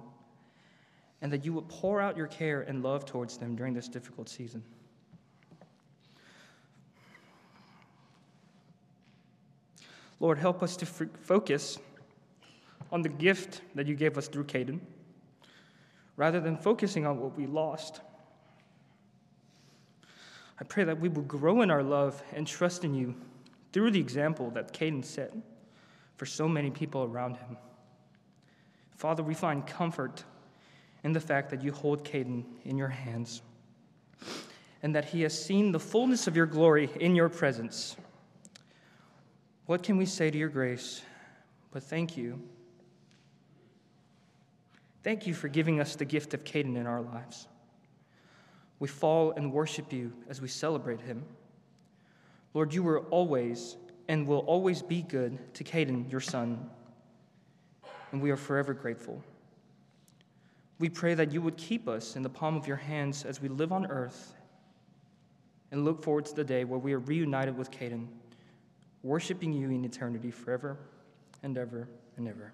and 1.22 1.32
that 1.32 1.46
you 1.46 1.54
would 1.54 1.68
pour 1.70 2.02
out 2.02 2.18
your 2.18 2.28
care 2.28 2.62
and 2.62 2.82
love 2.82 3.06
towards 3.06 3.38
them 3.38 3.56
during 3.56 3.74
this 3.74 3.88
difficult 3.88 4.30
season. 4.30 4.64
Lord, 10.20 10.38
help 10.38 10.64
us 10.64 10.78
to 10.78 10.86
f- 10.86 11.10
focus 11.22 11.78
on 12.92 13.02
the 13.02 13.10
gift 13.10 13.62
that 13.76 13.86
you 13.86 13.96
gave 13.96 14.18
us 14.18 14.28
through 14.28 14.46
Caden, 14.46 14.80
rather 16.16 16.40
than 16.40 16.58
focusing 16.58 17.06
on 17.06 17.20
what 17.20 17.38
we 17.38 17.46
lost. 17.46 18.00
I 20.60 20.64
pray 20.64 20.86
that 20.86 21.00
we 21.00 21.10
will 21.10 21.24
grow 21.24 21.62
in 21.62 21.70
our 21.70 21.84
love 21.84 22.24
and 22.34 22.48
trust 22.48 22.86
in 22.86 22.96
you 22.96 23.14
through 23.76 23.92
the 23.92 24.00
example 24.00 24.50
that 24.52 24.72
Caden 24.72 25.04
set 25.04 25.34
for 26.16 26.26
so 26.26 26.48
many 26.48 26.72
people 26.72 27.04
around 27.04 27.36
him. 27.36 27.58
Father, 28.96 29.22
we 29.22 29.34
find 29.34 29.68
comfort 29.68 30.24
in 31.04 31.12
the 31.12 31.20
fact 31.20 31.50
that 31.50 31.62
you 31.62 31.74
hold 31.74 32.06
Caden 32.06 32.46
in 32.64 32.78
your 32.78 32.88
hands 32.88 33.42
and 34.82 34.96
that 34.96 35.04
he 35.04 35.24
has 35.24 35.38
seen 35.38 35.74
the 35.74 35.80
fullness 35.80 36.26
of 36.26 36.38
your 36.38 36.46
glory 36.46 36.90
in 37.02 37.18
your 37.18 37.28
presence. 37.28 37.98
What 39.66 39.84
can 39.84 39.98
we 39.98 40.06
say 40.06 40.32
to 40.32 40.38
your 40.38 40.48
grace? 40.48 41.02
But 41.74 41.84
thank 41.84 42.16
you. 42.16 42.42
Thank 45.04 45.28
you 45.28 45.34
for 45.34 45.50
giving 45.50 45.82
us 45.82 45.98
the 45.98 46.06
gift 46.06 46.34
of 46.34 46.46
Caden 46.46 46.78
in 46.78 46.88
our 46.88 47.02
lives. 47.02 47.50
We 48.80 48.88
fall 48.88 49.32
and 49.32 49.52
worship 49.52 49.92
you 49.92 50.14
as 50.30 50.40
we 50.40 50.48
celebrate 50.48 51.02
him. 51.02 51.26
Lord, 52.56 52.74
you 52.74 52.82
were 52.82 53.02
always 53.12 53.76
and 54.08 54.26
will 54.26 54.40
always 54.40 54.82
be 54.82 55.02
good 55.04 55.54
to 55.56 55.64
Caden, 55.64 56.10
your 56.10 56.22
son, 56.22 56.70
and 58.12 58.22
we 58.22 58.32
are 58.32 58.38
forever 58.38 58.74
grateful. 58.74 59.22
We 60.80 60.90
pray 60.90 61.14
that 61.16 61.32
you 61.32 61.42
would 61.42 61.58
keep 61.58 61.88
us 61.88 62.16
in 62.16 62.24
the 62.24 62.30
palm 62.30 62.56
of 62.56 62.66
your 62.66 62.78
hands 62.78 63.26
as 63.26 63.42
we 63.42 63.50
live 63.50 63.72
on 63.72 63.86
earth 63.88 64.34
and 65.72 65.84
look 65.84 66.02
forward 66.02 66.26
to 66.28 66.36
the 66.36 66.44
day 66.44 66.64
where 66.64 66.80
we 66.80 66.94
are 66.94 67.00
reunited 67.00 67.58
with 67.58 67.72
Caden, 67.72 68.08
worshiping 69.04 69.52
you 69.52 69.70
in 69.70 69.84
eternity 69.84 70.32
forever 70.32 70.78
and 71.44 71.58
ever 71.58 71.90
and 72.16 72.28
ever. 72.28 72.54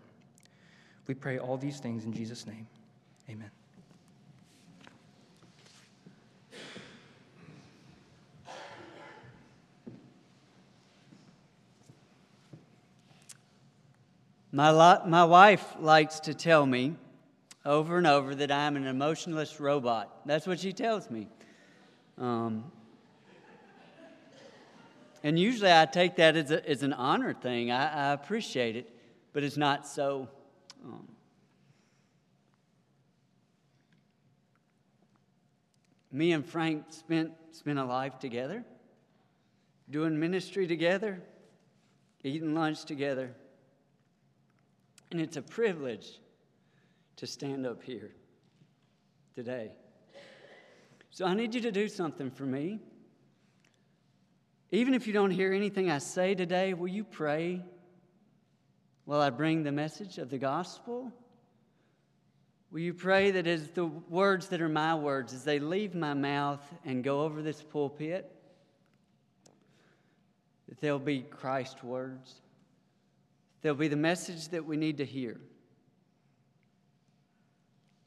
We 1.06 1.14
pray 1.14 1.38
all 1.38 1.58
these 1.58 1.80
things 1.80 2.06
in 2.06 2.14
Jesus' 2.14 2.48
name. 2.48 2.68
Amen. 3.30 3.52
My, 14.52 14.70
lo- 14.70 15.04
my 15.06 15.24
wife 15.24 15.66
likes 15.80 16.20
to 16.22 16.34
tell 16.34 16.66
me 16.66 16.96
over 17.66 17.98
and 17.98 18.06
over 18.06 18.36
that 18.36 18.52
I'm 18.52 18.76
an 18.76 18.86
emotionless 18.86 19.60
robot. 19.60 20.26
That's 20.26 20.46
what 20.46 20.60
she 20.60 20.74
tells 20.74 21.10
me. 21.10 21.30
Um, 22.18 22.66
and 25.24 25.40
usually 25.40 25.72
I 25.72 25.86
take 25.86 26.18
that 26.18 26.36
as, 26.36 26.52
a, 26.52 26.68
as 26.70 26.84
an 26.84 26.92
honor 26.92 27.34
thing. 27.34 27.72
I, 27.72 28.10
I 28.10 28.14
appreciate 28.14 28.76
it, 28.76 28.94
but 29.32 29.44
it's 29.44 29.58
not 29.58 29.88
so. 29.88 30.28
Um, 30.84 31.08
me 36.12 36.34
and 36.34 36.46
Frank 36.46 36.86
spent, 36.90 37.32
spent 37.52 37.80
a 37.80 37.86
life 37.86 38.20
together, 38.20 38.66
doing 39.90 40.20
ministry 40.20 40.68
together, 40.68 41.22
eating 42.24 42.54
lunch 42.54 42.84
together. 42.84 43.34
And 45.12 45.20
it's 45.20 45.36
a 45.36 45.42
privilege 45.42 46.20
to 47.18 47.28
stand 47.28 47.68
up 47.68 47.84
here 47.84 48.12
today. 49.36 49.72
So 51.10 51.26
I 51.26 51.34
need 51.34 51.54
you 51.54 51.62
to 51.62 51.72
do 51.72 51.90
something 51.90 52.32
for 52.32 52.46
me. 52.46 52.80
Even 54.72 54.94
if 54.94 55.06
you 55.06 55.12
don't 55.12 55.32
hear 55.32 55.52
anything 55.52 55.92
I 55.92 55.98
say 55.98 56.34
today, 56.34 56.74
will 56.74 56.88
you 56.88 57.04
pray 57.04 57.62
while 59.04 59.20
I 59.20 59.30
bring 59.30 59.64
the 59.64 59.72
message 59.74 60.18
of 60.18 60.30
the 60.30 60.38
gospel? 60.38 61.12
Will 62.72 62.80
you 62.80 62.94
pray 62.94 63.32
that 63.32 63.48
as 63.48 63.68
the 63.72 63.86
words 63.86 64.48
that 64.48 64.62
are 64.62 64.70
my 64.70 64.96
words, 64.96 65.34
as 65.34 65.44
they 65.44 65.60
leave 65.60 65.94
my 65.94 66.14
mouth 66.14 66.66
and 66.86 67.04
go 67.04 67.24
over 67.24 67.42
this 67.42 67.62
pulpit, 67.62 68.34
that 70.70 70.80
they'll 70.80 71.00
be 71.00 71.24
Christ 71.24 71.84
words? 71.84 72.36
They'll 73.62 73.76
be 73.76 73.88
the 73.88 73.96
message 73.96 74.50
that 74.50 74.66
we 74.66 74.76
need 74.76 74.98
to 74.98 75.06
hear. 75.06 75.40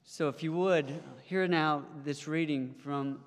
So, 0.03 0.29
if 0.29 0.43
you 0.43 0.53
would, 0.53 1.01
hear 1.23 1.47
now 1.47 1.85
this 2.05 2.27
reading 2.27 2.75
from 2.83 3.21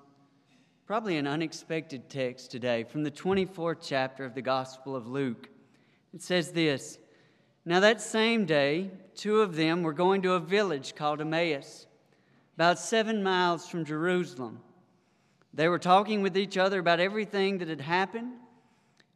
probably 0.86 1.16
an 1.16 1.26
unexpected 1.26 2.08
text 2.08 2.50
today 2.50 2.84
from 2.84 3.02
the 3.02 3.10
24th 3.10 3.78
chapter 3.82 4.24
of 4.24 4.34
the 4.34 4.42
Gospel 4.42 4.94
of 4.94 5.06
Luke. 5.06 5.48
It 6.14 6.22
says 6.22 6.52
this 6.52 6.98
Now, 7.64 7.80
that 7.80 8.00
same 8.00 8.44
day, 8.44 8.90
two 9.14 9.40
of 9.40 9.56
them 9.56 9.82
were 9.82 9.92
going 9.92 10.22
to 10.22 10.32
a 10.32 10.40
village 10.40 10.94
called 10.94 11.20
Emmaus, 11.20 11.86
about 12.56 12.78
seven 12.78 13.22
miles 13.22 13.68
from 13.68 13.84
Jerusalem. 13.84 14.60
They 15.54 15.68
were 15.68 15.78
talking 15.78 16.22
with 16.22 16.36
each 16.36 16.58
other 16.58 16.78
about 16.78 17.00
everything 17.00 17.58
that 17.58 17.68
had 17.68 17.80
happened. 17.80 18.32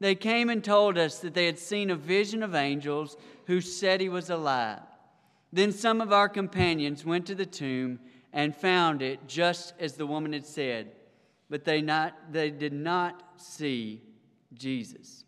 They 0.00 0.14
came 0.14 0.48
and 0.48 0.62
told 0.62 0.96
us 0.96 1.18
that 1.20 1.34
they 1.34 1.46
had 1.46 1.58
seen 1.58 1.90
a 1.90 1.96
vision 1.96 2.42
of 2.42 2.54
angels 2.54 3.16
who 3.46 3.60
said 3.60 4.00
he 4.00 4.08
was 4.08 4.30
alive. 4.30 4.80
Then 5.52 5.72
some 5.72 6.00
of 6.00 6.12
our 6.12 6.28
companions 6.28 7.04
went 7.04 7.26
to 7.26 7.34
the 7.34 7.46
tomb 7.46 7.98
and 8.32 8.54
found 8.54 9.02
it 9.02 9.26
just 9.26 9.74
as 9.80 9.94
the 9.94 10.06
woman 10.06 10.32
had 10.32 10.46
said, 10.46 10.92
but 11.50 11.64
they, 11.64 11.80
not, 11.80 12.14
they 12.30 12.50
did 12.50 12.72
not 12.72 13.22
see 13.36 14.02
Jesus. 14.52 15.24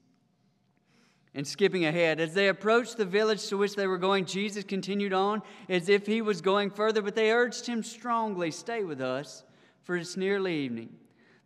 And 1.35 1.47
skipping 1.47 1.85
ahead, 1.85 2.21
as 2.21 2.35
they 2.35 2.49
approached 2.49 2.97
the 2.97 3.05
village 3.05 3.47
to 3.49 3.57
which 3.57 3.77
they 3.77 3.87
were 3.87 3.99
going, 3.99 4.25
Jesus 4.25 4.65
continued 4.65 5.13
on 5.13 5.43
as 5.69 5.89
if 5.89 6.07
he 6.07 6.21
was 6.23 6.41
going 6.41 6.71
further, 6.71 7.03
but 7.03 7.15
they 7.15 7.31
urged 7.31 7.67
him 7.67 7.83
strongly, 7.83 8.51
Stay 8.51 8.83
with 8.83 9.01
us, 9.01 9.45
for 9.83 9.97
it's 9.97 10.17
nearly 10.17 10.57
evening. 10.57 10.91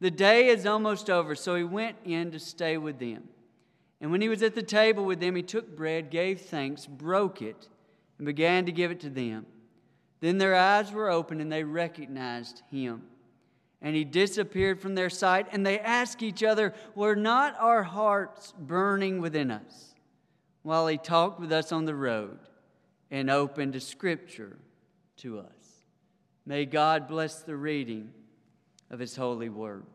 The 0.04 0.10
day 0.10 0.48
is 0.48 0.66
almost 0.66 1.08
over, 1.08 1.34
so 1.34 1.54
he 1.54 1.64
went 1.64 1.96
in 2.04 2.30
to 2.32 2.38
stay 2.38 2.76
with 2.76 2.98
them. 2.98 3.22
And 4.02 4.10
when 4.10 4.20
he 4.20 4.28
was 4.28 4.42
at 4.42 4.54
the 4.54 4.62
table 4.62 5.06
with 5.06 5.18
them, 5.18 5.34
he 5.34 5.42
took 5.42 5.74
bread, 5.74 6.10
gave 6.10 6.42
thanks, 6.42 6.84
broke 6.84 7.40
it, 7.40 7.70
and 8.18 8.26
began 8.26 8.66
to 8.66 8.72
give 8.72 8.90
it 8.90 9.00
to 9.00 9.08
them. 9.08 9.46
Then 10.20 10.36
their 10.36 10.54
eyes 10.56 10.92
were 10.92 11.08
opened 11.08 11.40
and 11.40 11.50
they 11.50 11.64
recognized 11.64 12.60
him. 12.70 13.04
And 13.80 13.96
he 13.96 14.04
disappeared 14.04 14.78
from 14.78 14.94
their 14.94 15.08
sight, 15.08 15.46
and 15.52 15.64
they 15.64 15.80
asked 15.80 16.22
each 16.22 16.42
other, 16.42 16.74
Were 16.94 17.16
not 17.16 17.58
our 17.58 17.82
hearts 17.82 18.52
burning 18.58 19.22
within 19.22 19.50
us 19.50 19.94
while 20.64 20.86
he 20.86 20.98
talked 20.98 21.40
with 21.40 21.50
us 21.50 21.72
on 21.72 21.86
the 21.86 21.94
road 21.94 22.40
and 23.10 23.30
opened 23.30 23.74
a 23.74 23.80
scripture 23.80 24.58
to 25.16 25.38
us? 25.38 25.86
May 26.44 26.66
God 26.66 27.08
bless 27.08 27.40
the 27.40 27.56
reading 27.56 28.12
of 28.90 28.98
His 28.98 29.16
holy 29.16 29.48
word. 29.48 29.86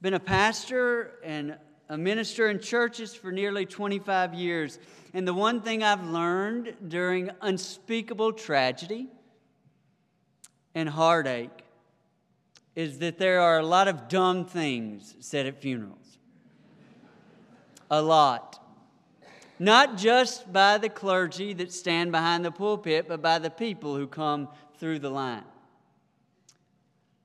Been 0.00 0.14
a 0.14 0.20
pastor 0.20 1.18
and 1.22 1.56
a 1.90 1.98
minister 1.98 2.48
in 2.48 2.60
churches 2.60 3.14
for 3.14 3.32
nearly 3.32 3.66
25 3.66 4.32
years. 4.32 4.78
And 5.12 5.26
the 5.26 5.34
one 5.34 5.60
thing 5.60 5.82
I've 5.82 6.06
learned 6.06 6.74
during 6.88 7.30
unspeakable 7.42 8.32
tragedy 8.34 9.08
and 10.74 10.88
heartache 10.88 11.64
is 12.74 13.00
that 13.00 13.18
there 13.18 13.40
are 13.40 13.58
a 13.58 13.66
lot 13.66 13.88
of 13.88 14.08
dumb 14.08 14.46
things 14.46 15.16
said 15.20 15.46
at 15.46 15.60
funerals. 15.60 16.18
A 17.90 18.00
lot. 18.00 18.64
Not 19.58 19.98
just 19.98 20.50
by 20.50 20.78
the 20.78 20.88
clergy 20.88 21.52
that 21.54 21.72
stand 21.72 22.12
behind 22.12 22.44
the 22.44 22.52
pulpit, 22.52 23.06
but 23.08 23.20
by 23.20 23.38
the 23.38 23.50
people 23.50 23.96
who 23.96 24.06
come 24.06 24.48
through 24.78 25.00
the 25.00 25.10
line. 25.10 25.44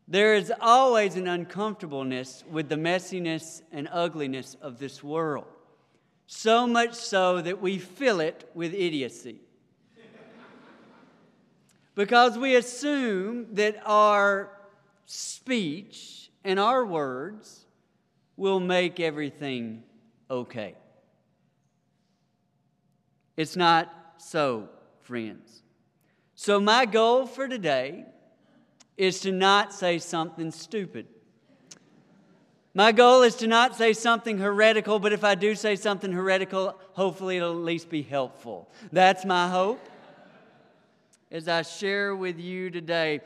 There 0.07 0.35
is 0.35 0.53
always 0.61 1.15
an 1.15 1.27
uncomfortableness 1.27 2.43
with 2.49 2.69
the 2.69 2.75
messiness 2.75 3.61
and 3.71 3.89
ugliness 3.91 4.55
of 4.61 4.77
this 4.77 5.03
world, 5.03 5.47
so 6.27 6.67
much 6.67 6.93
so 6.93 7.41
that 7.41 7.59
we 7.59 7.79
fill 7.79 8.19
it 8.19 8.49
with 8.53 8.73
idiocy. 8.73 9.41
because 11.95 12.37
we 12.37 12.55
assume 12.55 13.47
that 13.55 13.81
our 13.85 14.51
speech 15.05 16.29
and 16.43 16.59
our 16.59 16.85
words 16.85 17.65
will 18.37 18.59
make 18.59 18.99
everything 18.99 19.81
okay. 20.29 20.75
It's 23.37 23.55
not 23.55 23.91
so, 24.17 24.69
friends. 25.01 25.63
So, 26.35 26.59
my 26.59 26.85
goal 26.85 27.25
for 27.25 27.47
today 27.47 28.05
is 28.97 29.19
to 29.21 29.31
not 29.31 29.73
say 29.73 29.99
something 29.99 30.51
stupid. 30.51 31.07
My 32.73 32.91
goal 32.91 33.23
is 33.23 33.35
to 33.35 33.47
not 33.47 33.75
say 33.75 33.93
something 33.93 34.37
heretical, 34.37 34.99
but 34.99 35.13
if 35.13 35.23
I 35.23 35.35
do 35.35 35.55
say 35.55 35.77
something 35.77 36.11
heretical, 36.11 36.77
hopefully 36.91 37.37
it'll 37.37 37.51
at 37.51 37.63
least 37.63 37.89
be 37.89 38.01
helpful. 38.01 38.69
That's 38.91 39.23
my 39.23 39.49
hope 39.49 39.79
as 41.31 41.47
I 41.47 41.61
share 41.61 42.15
with 42.15 42.37
you 42.37 42.69
today. 42.69 43.21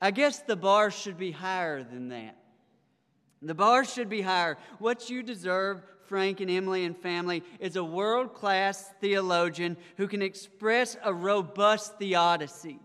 I 0.00 0.10
guess 0.10 0.38
the 0.40 0.56
bar 0.56 0.90
should 0.90 1.18
be 1.18 1.30
higher 1.30 1.82
than 1.82 2.08
that. 2.08 2.36
The 3.42 3.54
bar 3.54 3.84
should 3.84 4.08
be 4.08 4.22
higher. 4.22 4.56
What 4.78 5.10
you 5.10 5.22
deserve, 5.22 5.82
Frank 6.06 6.40
and 6.40 6.50
Emily 6.50 6.84
and 6.84 6.96
family, 6.96 7.42
is 7.60 7.76
a 7.76 7.84
world 7.84 8.32
class 8.32 8.94
theologian 9.00 9.76
who 9.98 10.08
can 10.08 10.22
express 10.22 10.96
a 11.02 11.12
robust 11.12 11.98
theodicy 11.98 12.78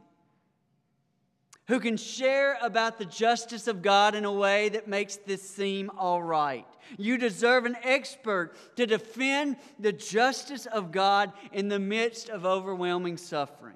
who 1.67 1.79
can 1.79 1.95
share 1.97 2.57
about 2.61 2.97
the 2.97 3.05
justice 3.05 3.67
of 3.67 3.81
God 3.81 4.15
in 4.15 4.25
a 4.25 4.31
way 4.31 4.69
that 4.69 4.87
makes 4.87 5.17
this 5.17 5.47
seem 5.47 5.89
all 5.97 6.21
right. 6.21 6.65
You 6.97 7.17
deserve 7.17 7.65
an 7.65 7.77
expert 7.83 8.53
to 8.75 8.85
defend 8.85 9.57
the 9.79 9.93
justice 9.93 10.65
of 10.65 10.91
God 10.91 11.31
in 11.51 11.69
the 11.69 11.79
midst 11.79 12.29
of 12.29 12.45
overwhelming 12.45 13.17
suffering. 13.17 13.75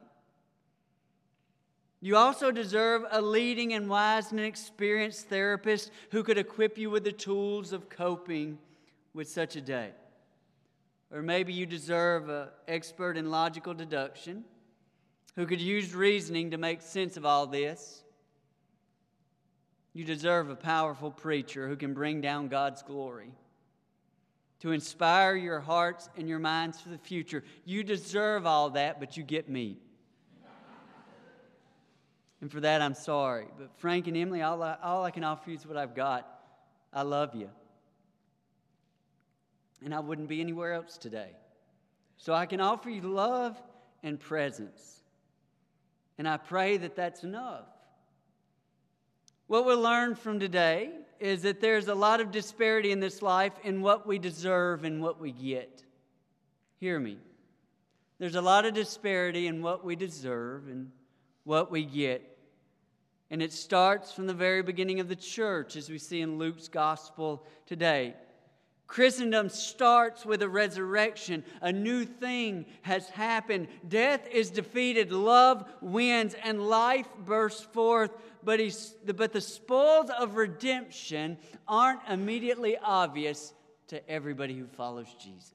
You 2.02 2.18
also 2.18 2.52
deserve 2.52 3.04
a 3.10 3.22
leading 3.22 3.74
and 3.74 3.90
wise 3.90 4.32
and 4.32 4.40
experienced 4.40 5.28
therapist 5.28 5.92
who 6.12 6.24
could 6.24 6.38
equip 6.38 6.78
you 6.78 6.90
with 6.90 7.04
the 7.04 7.12
tools 7.12 7.72
of 7.72 7.90
coping 7.90 8.60
with 9.14 9.30
such 9.30 9.56
a 9.56 9.62
day. 9.62 9.92
Or 11.12 11.22
maybe 11.22 11.54
you 11.54 11.66
deserve 11.66 12.30
an 12.30 12.50
expert 12.68 13.16
in 13.16 13.32
logical 13.32 13.74
deduction 13.74 14.44
who 15.36 15.46
could 15.46 15.62
use 15.62 15.94
reasoning 15.94 16.52
to 16.52 16.58
make 16.58 16.82
sense 16.82 17.18
of 17.18 17.26
all 17.26 17.48
this. 17.48 18.04
You 19.94 20.04
deserve 20.04 20.50
a 20.50 20.56
powerful 20.56 21.12
preacher 21.12 21.68
who 21.68 21.76
can 21.76 21.94
bring 21.94 22.22
down 22.22 22.48
God's 22.48 22.82
glory 22.84 23.32
to 24.60 24.72
inspire 24.72 25.36
your 25.36 25.60
hearts 25.60 26.10
and 26.18 26.28
your 26.28 26.40
minds 26.40 26.80
for 26.80 26.90
the 26.90 26.98
future. 26.98 27.44
You 27.66 27.84
deserve 27.84 28.46
all 28.46 28.72
that, 28.72 29.00
but 29.00 29.16
you 29.16 29.24
get 29.24 29.50
me. 29.50 29.78
And 32.42 32.52
for 32.52 32.60
that, 32.60 32.82
I'm 32.82 32.94
sorry. 32.94 33.48
But 33.58 33.72
Frank 33.78 34.08
and 34.08 34.16
Emily, 34.16 34.42
all 34.42 34.62
I, 34.62 34.78
all 34.84 35.04
I 35.04 35.12
can 35.12 35.24
offer 35.24 35.50
you 35.50 35.58
is 35.58 35.66
what 35.66 35.78
I've 35.78 35.96
got. 35.96 36.28
I 36.94 37.02
love 37.02 37.34
you. 37.34 37.50
And 39.84 39.94
I 39.94 40.00
wouldn't 40.00 40.28
be 40.28 40.42
anywhere 40.42 40.74
else 40.74 40.98
today. 40.98 41.32
So 42.18 42.34
I 42.34 42.46
can 42.46 42.62
offer 42.62 42.90
you 42.90 43.02
love 43.02 43.62
and 44.04 44.20
presence. 44.20 44.95
And 46.18 46.28
I 46.28 46.38
pray 46.38 46.78
that 46.78 46.96
that's 46.96 47.24
enough. 47.24 47.66
What 49.48 49.66
we'll 49.66 49.82
learn 49.82 50.16
from 50.16 50.40
today 50.40 50.92
is 51.20 51.44
that 51.44 51.62
there's 51.62 51.88
a 51.88 51.96
lot 51.96 52.20
of 52.20 52.32
disparity 52.32 52.92
in 52.92 53.00
this 53.00 53.22
life 53.22 53.54
in 53.64 53.82
what 53.82 54.08
we 54.08 54.18
deserve 54.18 54.84
and 54.84 55.02
what 55.02 55.20
we 55.20 55.32
get. 55.32 55.84
Hear 56.80 57.00
me. 57.00 57.18
There's 58.18 58.36
a 58.36 58.42
lot 58.42 58.66
of 58.66 58.74
disparity 58.74 59.48
in 59.48 59.62
what 59.62 59.84
we 59.84 59.96
deserve 59.96 60.68
and 60.68 60.92
what 61.44 61.70
we 61.70 61.84
get. 61.84 62.38
And 63.30 63.42
it 63.42 63.52
starts 63.52 64.14
from 64.14 64.28
the 64.28 64.34
very 64.34 64.62
beginning 64.62 65.00
of 65.00 65.10
the 65.10 65.16
church, 65.16 65.76
as 65.76 65.90
we 65.90 65.98
see 65.98 66.22
in 66.22 66.38
Luke's 66.38 66.68
gospel 66.68 67.46
today. 67.66 68.16
Christendom 68.88 69.50
starts 69.50 70.26
with 70.26 70.42
a 70.42 70.50
resurrection. 70.50 71.44
A 71.62 71.72
new 71.72 72.06
thing 72.06 72.66
has 72.84 73.10
happened. 73.10 73.68
Death 73.88 74.28
is 74.32 74.52
defeated, 74.52 75.12
love 75.12 75.66
wins, 75.82 76.36
and 76.44 76.68
life 76.68 77.08
bursts 77.26 77.64
forth. 77.64 78.12
But, 78.44 78.60
but 79.16 79.34
the 79.34 79.42
spoils 79.42 80.12
of 80.12 80.36
redemption 80.36 81.38
aren't 81.68 82.02
immediately 82.08 82.78
obvious 82.78 83.54
to 83.88 84.08
everybody 84.10 84.56
who 84.58 84.68
follows 84.68 85.08
Jesus. 85.20 85.54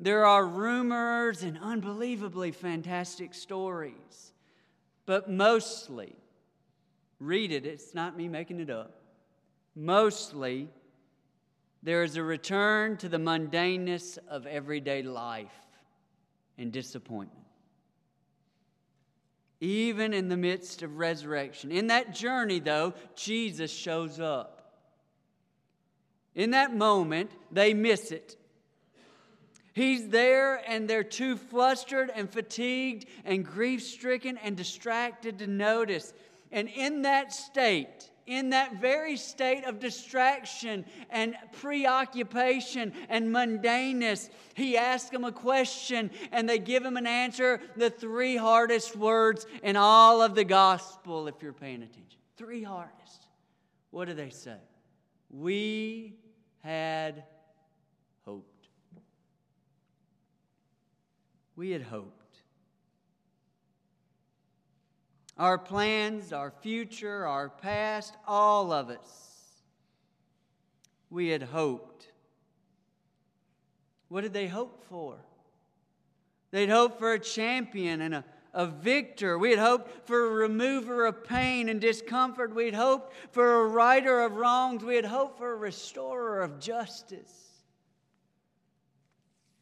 There 0.00 0.26
are 0.26 0.44
rumors 0.44 1.44
and 1.44 1.56
unbelievably 1.56 2.50
fantastic 2.50 3.32
stories, 3.32 4.32
but 5.06 5.30
mostly, 5.30 6.16
read 7.20 7.52
it, 7.52 7.64
it's 7.64 7.94
not 7.94 8.16
me 8.16 8.28
making 8.28 8.58
it 8.58 8.70
up. 8.70 9.00
Mostly, 9.76 10.68
there 11.84 12.02
is 12.02 12.16
a 12.16 12.22
return 12.22 12.96
to 12.96 13.10
the 13.10 13.18
mundaneness 13.18 14.18
of 14.28 14.46
everyday 14.46 15.02
life 15.02 15.52
and 16.56 16.72
disappointment. 16.72 17.46
Even 19.60 20.14
in 20.14 20.30
the 20.30 20.36
midst 20.36 20.82
of 20.82 20.96
resurrection. 20.96 21.70
In 21.70 21.88
that 21.88 22.14
journey, 22.14 22.58
though, 22.58 22.94
Jesus 23.14 23.70
shows 23.70 24.18
up. 24.18 24.72
In 26.34 26.52
that 26.52 26.74
moment, 26.74 27.30
they 27.52 27.74
miss 27.74 28.10
it. 28.10 28.36
He's 29.74 30.08
there, 30.08 30.62
and 30.66 30.88
they're 30.88 31.04
too 31.04 31.36
flustered 31.36 32.10
and 32.14 32.30
fatigued 32.30 33.06
and 33.26 33.44
grief 33.44 33.82
stricken 33.82 34.38
and 34.38 34.56
distracted 34.56 35.38
to 35.40 35.46
notice. 35.46 36.14
And 36.50 36.68
in 36.68 37.02
that 37.02 37.32
state, 37.32 38.10
in 38.26 38.50
that 38.50 38.80
very 38.80 39.16
state 39.16 39.64
of 39.64 39.80
distraction 39.80 40.84
and 41.10 41.34
preoccupation 41.52 42.92
and 43.08 43.28
mundaneness, 43.28 44.30
he 44.54 44.76
asks 44.76 45.10
them 45.10 45.24
a 45.24 45.32
question 45.32 46.10
and 46.32 46.48
they 46.48 46.58
give 46.58 46.84
him 46.84 46.96
an 46.96 47.06
answer. 47.06 47.60
The 47.76 47.90
three 47.90 48.36
hardest 48.36 48.96
words 48.96 49.46
in 49.62 49.76
all 49.76 50.22
of 50.22 50.34
the 50.34 50.44
gospel, 50.44 51.28
if 51.28 51.42
you're 51.42 51.52
paying 51.52 51.82
attention. 51.82 52.20
Three 52.36 52.62
hardest. 52.62 53.26
What 53.90 54.08
do 54.08 54.14
they 54.14 54.30
say? 54.30 54.56
We 55.30 56.16
had 56.62 57.24
hoped. 58.24 58.68
We 61.56 61.70
had 61.70 61.82
hoped. 61.82 62.23
Our 65.36 65.58
plans, 65.58 66.32
our 66.32 66.50
future, 66.50 67.26
our 67.26 67.48
past, 67.48 68.16
all 68.26 68.72
of 68.72 68.88
us. 68.88 69.50
We 71.10 71.28
had 71.28 71.42
hoped. 71.42 72.08
What 74.08 74.20
did 74.20 74.32
they 74.32 74.46
hope 74.46 74.84
for? 74.88 75.16
They'd 76.50 76.68
hoped 76.68 76.98
for 76.98 77.12
a 77.12 77.18
champion 77.18 78.00
and 78.00 78.14
a, 78.14 78.24
a 78.52 78.66
victor. 78.66 79.36
We 79.38 79.50
had 79.50 79.58
hoped 79.58 80.06
for 80.06 80.26
a 80.26 80.30
remover 80.30 81.04
of 81.04 81.24
pain 81.24 81.68
and 81.68 81.80
discomfort. 81.80 82.54
We 82.54 82.66
had 82.66 82.74
hoped 82.74 83.12
for 83.32 83.62
a 83.62 83.66
righter 83.66 84.22
of 84.22 84.36
wrongs. 84.36 84.84
We 84.84 84.94
had 84.94 85.04
hoped 85.04 85.38
for 85.38 85.52
a 85.52 85.56
restorer 85.56 86.42
of 86.42 86.60
justice. 86.60 87.40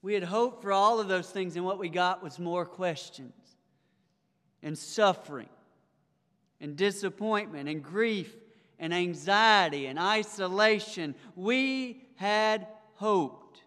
We 0.03 0.15
had 0.15 0.25
hoped 0.25 0.61
for 0.61 0.73
all 0.73 1.01
of 1.01 1.09
those 1.09 1.31
things, 1.31 1.57
and 1.57 1.65
what 1.65 1.79
we 1.79 1.89
got 1.89 2.23
was 2.23 2.39
more 2.39 2.67
questions 2.67 3.33
and 4.63 4.77
suffering 4.77 5.49
and 6.63 6.77
disappointment 6.77 7.69
and 7.69 7.83
grief 7.83 8.35
and 8.79 8.95
anxiety 8.95 9.87
and 9.87 9.99
isolation. 9.99 11.15
We 11.37 12.05
had 12.17 12.67
hoped. 12.95 13.63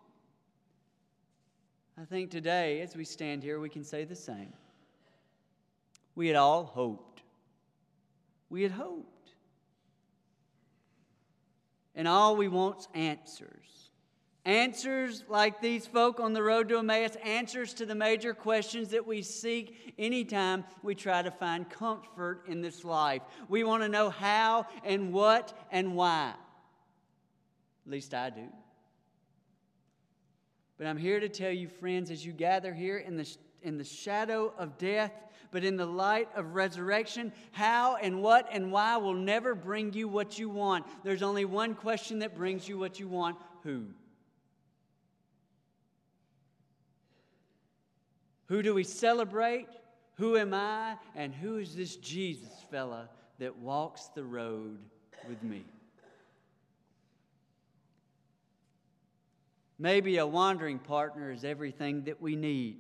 I 2.01 2.05
think 2.05 2.31
today, 2.31 2.81
as 2.81 2.95
we 2.95 3.03
stand 3.03 3.43
here, 3.43 3.59
we 3.59 3.69
can 3.69 3.83
say 3.83 4.05
the 4.05 4.15
same. 4.15 4.53
We 6.15 6.27
had 6.27 6.37
all 6.37 6.63
hoped. 6.63 7.21
We 8.49 8.63
had 8.63 8.71
hoped. 8.71 9.31
And 11.95 12.07
all 12.07 12.35
we 12.35 12.47
want's 12.47 12.87
answers. 12.93 13.84
Answers 14.45 15.23
like 15.27 15.59
these 15.59 15.87
folk 15.87 16.19
on 16.19 16.33
the 16.33 16.43
road 16.43 16.69
to 16.69 16.77
Emmaus, 16.77 17.15
answers 17.23 17.73
to 17.75 17.85
the 17.85 17.95
major 17.95 18.31
questions 18.35 18.89
that 18.89 19.07
we 19.07 19.23
seek 19.23 19.95
anytime 19.97 20.63
we 20.83 20.93
try 20.93 21.23
to 21.23 21.31
find 21.31 21.67
comfort 21.67 22.43
in 22.47 22.61
this 22.61 22.85
life. 22.85 23.23
We 23.49 23.63
want 23.63 23.81
to 23.81 23.89
know 23.89 24.11
how 24.11 24.67
and 24.83 25.11
what 25.11 25.57
and 25.71 25.95
why. 25.95 26.35
At 27.87 27.91
least 27.91 28.13
I 28.13 28.29
do. 28.29 28.47
But 30.77 30.85
I'm 30.85 30.97
here 30.97 31.19
to 31.19 31.29
tell 31.29 31.51
you, 31.51 31.67
friends, 31.67 32.11
as 32.11 32.23
you 32.23 32.31
gather 32.31 32.71
here 32.71 32.99
in 32.99 33.17
the, 33.17 33.27
in 33.63 33.79
the 33.79 33.83
shadow 33.83 34.53
of 34.59 34.77
death, 34.77 35.13
but 35.49 35.63
in 35.63 35.75
the 35.75 35.85
light 35.87 36.27
of 36.35 36.53
resurrection, 36.53 37.31
how 37.51 37.95
and 37.95 38.21
what 38.21 38.47
and 38.51 38.71
why 38.71 38.97
will 38.97 39.13
never 39.13 39.55
bring 39.55 39.93
you 39.93 40.07
what 40.07 40.37
you 40.37 40.49
want. 40.49 40.85
There's 41.03 41.23
only 41.23 41.45
one 41.45 41.73
question 41.73 42.19
that 42.19 42.35
brings 42.35 42.69
you 42.69 42.77
what 42.77 42.99
you 42.99 43.07
want 43.07 43.37
who? 43.63 43.85
Who 48.47 48.61
do 48.61 48.73
we 48.73 48.83
celebrate? 48.83 49.67
Who 50.15 50.37
am 50.37 50.53
I? 50.53 50.95
And 51.15 51.33
who 51.33 51.57
is 51.57 51.75
this 51.75 51.95
Jesus 51.97 52.51
fella 52.69 53.09
that 53.39 53.57
walks 53.57 54.07
the 54.15 54.23
road 54.23 54.79
with 55.27 55.41
me? 55.43 55.63
Maybe 59.77 60.17
a 60.17 60.27
wandering 60.27 60.79
partner 60.79 61.31
is 61.31 61.43
everything 61.43 62.03
that 62.03 62.21
we 62.21 62.35
need. 62.35 62.77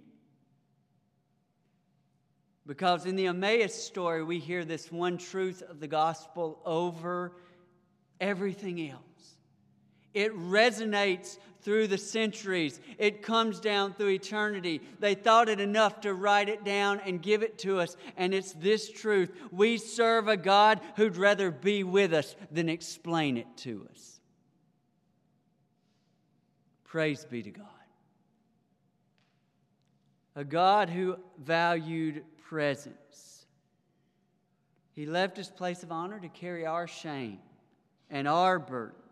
Because 2.65 3.05
in 3.05 3.15
the 3.15 3.27
Emmaus 3.27 3.75
story, 3.75 4.23
we 4.23 4.39
hear 4.39 4.65
this 4.65 4.91
one 4.91 5.17
truth 5.17 5.61
of 5.61 5.79
the 5.79 5.87
gospel 5.87 6.59
over 6.65 7.33
everything 8.19 8.89
else. 8.89 9.01
It 10.13 10.33
resonates 10.35 11.37
through 11.65 11.87
the 11.87 11.97
centuries. 11.97 12.79
It 12.99 13.23
comes 13.23 13.59
down 13.59 13.95
through 13.95 14.09
eternity. 14.09 14.81
They 14.99 15.15
thought 15.15 15.49
it 15.49 15.59
enough 15.59 16.01
to 16.01 16.13
write 16.13 16.47
it 16.47 16.63
down 16.63 17.01
and 17.03 17.21
give 17.21 17.41
it 17.41 17.57
to 17.59 17.79
us. 17.79 17.97
And 18.15 18.35
it's 18.35 18.53
this 18.53 18.89
truth 18.89 19.31
we 19.51 19.77
serve 19.77 20.27
a 20.27 20.37
God 20.37 20.79
who'd 20.95 21.17
rather 21.17 21.49
be 21.49 21.83
with 21.83 22.13
us 22.13 22.35
than 22.51 22.69
explain 22.69 23.37
it 23.37 23.47
to 23.57 23.87
us. 23.91 24.21
Praise 26.83 27.25
be 27.25 27.41
to 27.41 27.51
God. 27.51 27.65
A 30.35 30.43
God 30.43 30.89
who 30.91 31.17
valued 31.43 32.23
presence. 32.47 33.47
He 34.93 35.07
left 35.07 35.35
his 35.35 35.49
place 35.49 35.81
of 35.81 35.91
honor 35.91 36.19
to 36.19 36.29
carry 36.29 36.65
our 36.65 36.85
shame 36.87 37.39
and 38.11 38.27
our 38.27 38.59
burden 38.59 39.04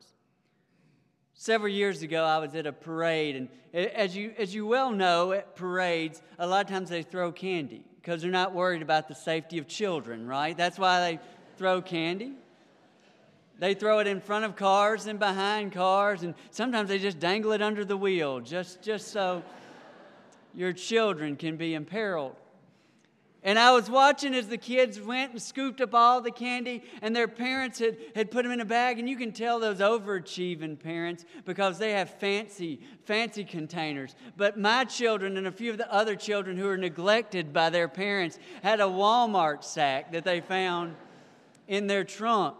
Several 1.35 1.71
years 1.71 2.03
ago, 2.03 2.23
I 2.23 2.37
was 2.37 2.53
at 2.55 2.67
a 2.67 2.71
parade, 2.71 3.35
and 3.35 3.49
as 3.73 4.15
you, 4.15 4.33
as 4.37 4.53
you 4.53 4.65
well 4.65 4.91
know, 4.91 5.31
at 5.31 5.55
parades, 5.55 6.21
a 6.37 6.45
lot 6.45 6.65
of 6.65 6.71
times 6.71 6.89
they 6.89 7.01
throw 7.01 7.31
candy 7.31 7.83
because 7.95 8.21
they're 8.21 8.31
not 8.31 8.53
worried 8.53 8.81
about 8.81 9.07
the 9.07 9.15
safety 9.15 9.57
of 9.57 9.67
children, 9.67 10.27
right? 10.27 10.55
That's 10.55 10.77
why 10.77 10.99
they 10.99 11.19
throw 11.57 11.81
candy. 11.81 12.33
They 13.59 13.73
throw 13.73 13.99
it 13.99 14.07
in 14.07 14.19
front 14.19 14.45
of 14.45 14.55
cars 14.55 15.07
and 15.07 15.17
behind 15.19 15.71
cars, 15.71 16.23
and 16.23 16.35
sometimes 16.51 16.89
they 16.89 16.99
just 16.99 17.19
dangle 17.19 17.51
it 17.53 17.61
under 17.61 17.85
the 17.85 17.97
wheel 17.97 18.39
just, 18.39 18.81
just 18.81 19.09
so 19.09 19.41
your 20.53 20.73
children 20.73 21.35
can 21.35 21.57
be 21.57 21.73
imperiled. 21.73 22.35
And 23.43 23.59
I 23.59 23.73
was 23.73 23.89
watching 23.89 24.33
as 24.33 24.47
the 24.47 24.57
kids 24.57 25.01
went 25.01 25.33
and 25.33 25.41
scooped 25.41 25.81
up 25.81 25.93
all 25.93 26.21
the 26.21 26.31
candy, 26.31 26.83
and 27.01 27.13
their 27.13 27.27
parents 27.27 27.79
had, 27.79 27.97
had 28.15 28.31
put 28.31 28.43
them 28.43 28.53
in 28.53 28.61
a 28.61 28.65
bag. 28.65 28.99
And 28.99 29.09
you 29.09 29.17
can 29.17 29.33
tell 29.33 29.59
those 29.59 29.79
overachieving 29.79 30.79
parents 30.79 31.25
because 31.43 31.77
they 31.77 31.91
have 31.91 32.09
fancy, 32.19 32.79
fancy 33.03 33.43
containers. 33.43 34.15
But 34.37 34.57
my 34.57 34.85
children 34.85 35.35
and 35.37 35.47
a 35.47 35.51
few 35.51 35.71
of 35.71 35.77
the 35.77 35.91
other 35.91 36.15
children 36.15 36.55
who 36.55 36.65
were 36.65 36.77
neglected 36.77 37.51
by 37.51 37.69
their 37.69 37.89
parents 37.89 38.39
had 38.61 38.79
a 38.79 38.83
Walmart 38.83 39.63
sack 39.63 40.13
that 40.13 40.23
they 40.23 40.39
found 40.39 40.95
in 41.67 41.87
their 41.87 42.05
trunk. 42.05 42.55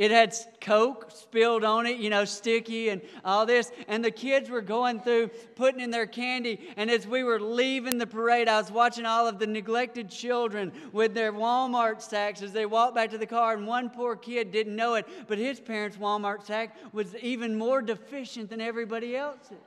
It 0.00 0.10
had 0.10 0.34
Coke 0.62 1.10
spilled 1.10 1.62
on 1.62 1.84
it, 1.84 1.98
you 1.98 2.08
know, 2.08 2.24
sticky 2.24 2.88
and 2.88 3.02
all 3.22 3.44
this. 3.44 3.70
And 3.86 4.02
the 4.02 4.10
kids 4.10 4.48
were 4.48 4.62
going 4.62 5.00
through 5.00 5.28
putting 5.56 5.78
in 5.78 5.90
their 5.90 6.06
candy. 6.06 6.58
And 6.78 6.90
as 6.90 7.06
we 7.06 7.22
were 7.22 7.38
leaving 7.38 7.98
the 7.98 8.06
parade, 8.06 8.48
I 8.48 8.58
was 8.58 8.72
watching 8.72 9.04
all 9.04 9.28
of 9.28 9.38
the 9.38 9.46
neglected 9.46 10.08
children 10.08 10.72
with 10.92 11.12
their 11.12 11.34
Walmart 11.34 12.00
sacks 12.00 12.40
as 12.40 12.54
they 12.54 12.64
walked 12.64 12.94
back 12.94 13.10
to 13.10 13.18
the 13.18 13.26
car. 13.26 13.52
And 13.52 13.66
one 13.66 13.90
poor 13.90 14.16
kid 14.16 14.50
didn't 14.52 14.74
know 14.74 14.94
it, 14.94 15.06
but 15.28 15.36
his 15.36 15.60
parents' 15.60 15.98
Walmart 15.98 16.46
sack 16.46 16.74
was 16.94 17.14
even 17.16 17.58
more 17.58 17.82
deficient 17.82 18.48
than 18.48 18.62
everybody 18.62 19.14
else's. 19.14 19.58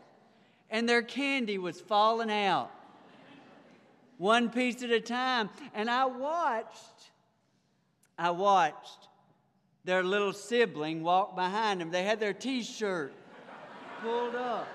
And 0.72 0.90
their 0.90 1.04
candy 1.04 1.60
was 1.60 1.80
falling 1.80 2.32
out, 2.32 2.72
one 4.18 4.50
piece 4.50 4.82
at 4.82 4.90
a 4.90 5.00
time. 5.00 5.52
And 5.76 5.92
I 5.92 6.06
watched, 6.06 7.12
I 8.18 8.32
watched 8.32 9.10
their 9.86 10.04
little 10.04 10.34
sibling 10.34 11.04
walked 11.04 11.36
behind 11.36 11.82
them. 11.82 11.92
They 11.92 12.04
had 12.04 12.20
their 12.20 12.34
t 12.34 12.64
shirt 12.64 13.14
pulled 14.02 14.36
up. 14.36 14.68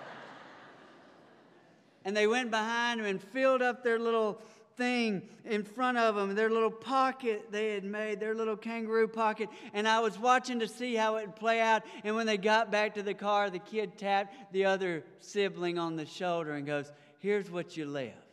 And 2.04 2.16
they 2.16 2.26
went 2.26 2.50
behind 2.50 3.00
them 3.00 3.06
and 3.06 3.22
filled 3.22 3.62
up 3.62 3.82
their 3.82 3.98
little 3.98 4.40
thing 4.76 5.22
in 5.44 5.64
front 5.64 5.98
of 5.98 6.14
them, 6.14 6.34
their 6.34 6.48
little 6.48 6.70
pocket 6.70 7.50
they 7.50 7.74
had 7.74 7.84
made, 7.84 8.20
their 8.20 8.34
little 8.34 8.56
kangaroo 8.56 9.08
pocket. 9.08 9.48
And 9.74 9.86
I 9.86 10.00
was 10.00 10.18
watching 10.18 10.60
to 10.60 10.68
see 10.68 10.94
how 10.94 11.16
it 11.16 11.26
would 11.26 11.36
play 11.36 11.60
out. 11.60 11.82
And 12.04 12.14
when 12.14 12.26
they 12.26 12.38
got 12.38 12.70
back 12.70 12.94
to 12.94 13.02
the 13.02 13.14
car, 13.14 13.50
the 13.50 13.58
kid 13.58 13.98
tapped 13.98 14.52
the 14.52 14.64
other 14.64 15.04
sibling 15.20 15.78
on 15.78 15.96
the 15.96 16.06
shoulder 16.06 16.52
and 16.52 16.66
goes, 16.66 16.92
Here's 17.18 17.50
what 17.50 17.76
you 17.76 17.84
left. 17.84 18.27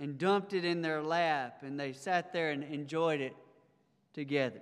And 0.00 0.18
dumped 0.18 0.52
it 0.52 0.64
in 0.64 0.82
their 0.82 1.02
lap, 1.02 1.62
and 1.62 1.78
they 1.78 1.92
sat 1.92 2.32
there 2.32 2.50
and 2.50 2.62
enjoyed 2.64 3.20
it 3.20 3.34
together. 4.12 4.60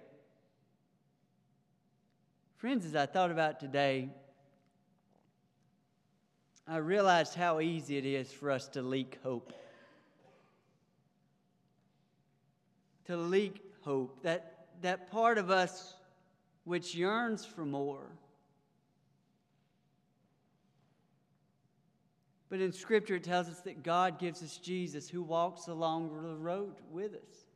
Friends, 2.57 2.87
as 2.87 2.97
I 2.97 3.07
thought 3.07 3.31
about 3.31 3.61
today, 3.61 4.09
I 6.67 6.79
realized 6.79 7.35
how 7.35 7.61
easy 7.61 7.97
it 7.99 8.07
is 8.07 8.33
for 8.33 8.51
us 8.51 8.67
to 8.69 8.83
leak 8.83 9.19
hope. 9.23 9.53
To 13.05 13.17
leak 13.17 13.63
hope, 13.83 14.23
that, 14.23 14.67
that 14.81 15.11
part 15.13 15.39
of 15.39 15.51
us 15.51 15.95
which 16.65 16.95
yearns 16.95 17.45
for 17.45 17.65
more 17.65 18.09
But 22.49 22.61
in 22.61 22.73
Scripture, 22.73 23.17
it 23.17 23.25
tells 23.25 23.49
us 23.49 23.61
that 23.63 23.83
God 23.83 24.19
gives 24.19 24.43
us 24.43 24.59
Jesus 24.59 25.09
who 25.09 25.23
walks 25.23 25.67
along 25.67 26.11
the 26.23 26.37
road 26.37 26.75
with 26.91 27.15
us. 27.15 27.47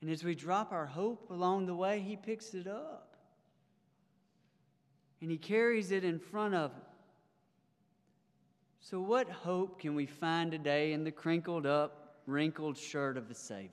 And 0.00 0.10
as 0.10 0.24
we 0.24 0.34
drop 0.34 0.72
our 0.72 0.86
hope 0.86 1.30
along 1.30 1.66
the 1.66 1.74
way, 1.74 2.00
He 2.00 2.16
picks 2.16 2.54
it 2.54 2.66
up. 2.66 3.16
And 5.20 5.30
He 5.30 5.38
carries 5.38 5.90
it 5.90 6.04
in 6.04 6.18
front 6.18 6.54
of 6.54 6.72
Him. 6.72 6.80
So, 8.80 9.00
what 9.00 9.28
hope 9.28 9.80
can 9.80 9.94
we 9.94 10.06
find 10.06 10.50
today 10.50 10.92
in 10.92 11.04
the 11.04 11.10
crinkled 11.10 11.66
up, 11.66 12.20
wrinkled 12.26 12.78
shirt 12.78 13.16
of 13.16 13.28
the 13.28 13.34
Savior? 13.34 13.70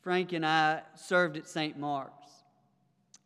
Frank 0.00 0.32
and 0.32 0.46
I 0.46 0.82
served 0.94 1.36
at 1.36 1.48
St. 1.48 1.78
Mark's. 1.78 2.25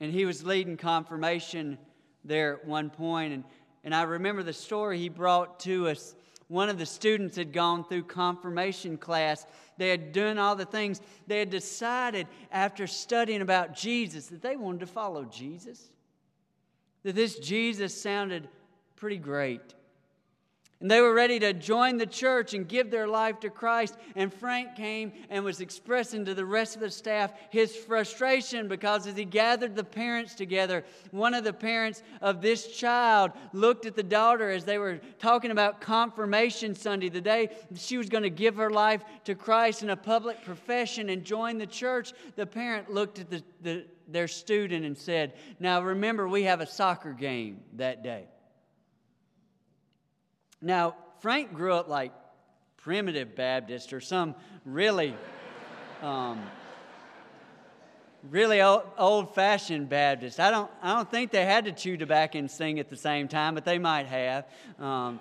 And 0.01 0.13
he 0.13 0.25
was 0.25 0.45
leading 0.45 0.77
confirmation 0.77 1.79
there 2.25 2.55
at 2.55 2.67
one. 2.67 2.91
And, 3.33 3.45
and 3.85 3.95
I 3.95 4.03
remember 4.03 4.43
the 4.43 4.53
story 4.53 4.99
he 4.99 5.09
brought 5.09 5.61
to 5.61 5.89
us. 5.89 6.15
One 6.49 6.69
of 6.69 6.79
the 6.79 6.87
students 6.87 7.37
had 7.37 7.53
gone 7.53 7.85
through 7.85 8.05
confirmation 8.05 8.97
class. 8.97 9.47
They 9.77 9.89
had 9.89 10.13
done 10.13 10.39
all 10.39 10.57
the 10.57 10.65
things. 10.65 11.01
They 11.27 11.39
had 11.39 11.51
decided 11.51 12.27
after 12.51 12.87
studying 12.87 13.41
about 13.41 13.75
Jesus 13.75 14.27
that 14.27 14.43
they 14.43 14.57
wanted 14.57 14.81
to 14.81 14.87
follow 14.87 15.25
Jesus. 15.25 15.91
That 17.03 17.15
this 17.15 17.39
Jesus 17.39 17.99
sounded 17.99 18.49
pretty 18.97 19.19
great. 19.19 19.75
And 20.81 20.91
they 20.91 21.03
were 21.03 21.13
ready 21.13 21.39
to 21.41 21.53
join 21.53 21.99
the 21.99 22.07
church 22.07 22.55
and 22.55 22.67
give 22.67 22.91
their 22.91 23.07
life 23.07 23.39
to 23.41 23.51
Christ. 23.51 23.99
And 24.17 24.33
Frank 24.33 24.77
came 24.77 25.13
and 25.29 25.45
was 25.45 25.61
expressing 25.61 26.25
to 26.25 26.33
the 26.33 26.47
rest 26.47 26.75
of 26.75 26.81
the 26.81 26.91
staff 26.91 27.35
his 27.51 27.77
frustration 27.77 28.67
because 28.67 29.07
as 29.07 29.15
he 29.15 29.27
gathered 29.27 29.77
the 29.77 29.85
parents 29.85 30.35
together, 30.35 30.83
one 31.11 31.35
of 31.35 31.45
the 31.45 31.53
parents 31.53 32.03
of 32.23 32.41
this 32.41 32.69
child 32.69 33.33
looked 33.53 33.85
at 33.85 33.95
the 33.95 34.03
daughter 34.03 34.49
as 34.49 34.65
they 34.65 34.79
were 34.79 35.01
talking 35.19 35.51
about 35.51 35.83
confirmation 35.83 36.75
Sunday, 36.75 37.11
the 37.11 37.21
day 37.21 37.51
she 37.75 37.99
was 37.99 38.09
going 38.09 38.23
to 38.25 38.31
give 38.31 38.57
her 38.57 38.71
life 38.71 39.03
to 39.25 39.35
Christ 39.35 39.83
in 39.83 39.91
a 39.91 39.97
public 39.97 40.43
profession 40.43 41.11
and 41.11 41.23
join 41.25 41.59
the 41.59 41.67
church. 41.67 42.15
The 42.37 42.47
parent 42.47 42.91
looked 42.91 43.19
at 43.19 43.29
the, 43.29 43.43
the, 43.61 43.85
their 44.09 44.29
student 44.29 44.87
and 44.87 44.97
said, 44.97 45.35
Now 45.59 45.83
remember, 45.83 46.27
we 46.27 46.45
have 46.45 46.63
a 46.63 46.67
soccer 46.67 47.13
game 47.13 47.61
that 47.75 48.03
day. 48.03 48.29
Now, 50.63 50.95
Frank 51.21 51.55
grew 51.55 51.73
up 51.73 51.89
like 51.89 52.13
primitive 52.79 53.35
Baptist 53.35 53.93
or 53.93 54.01
some 54.01 54.35
really, 54.65 55.15
um, 56.03 56.43
really 58.31 58.61
old 58.61 59.35
fashioned 59.35 59.89
Baptist. 59.89 60.39
I 60.41 60.51
don't, 60.51 60.71
I 60.83 60.95
don't 60.95 61.11
think 61.11 61.31
they 61.31 61.45
had 61.45 61.65
to 61.65 61.73
chew 61.73 61.97
tobacco 61.97 62.39
and 62.39 62.51
sing 62.51 62.79
at 62.79 62.89
the 62.89 62.97
same 62.97 63.29
time, 63.29 63.55
but 63.55 63.65
they 63.65 63.79
might 63.79 64.07
have. 64.07 64.47
Um, 64.79 65.21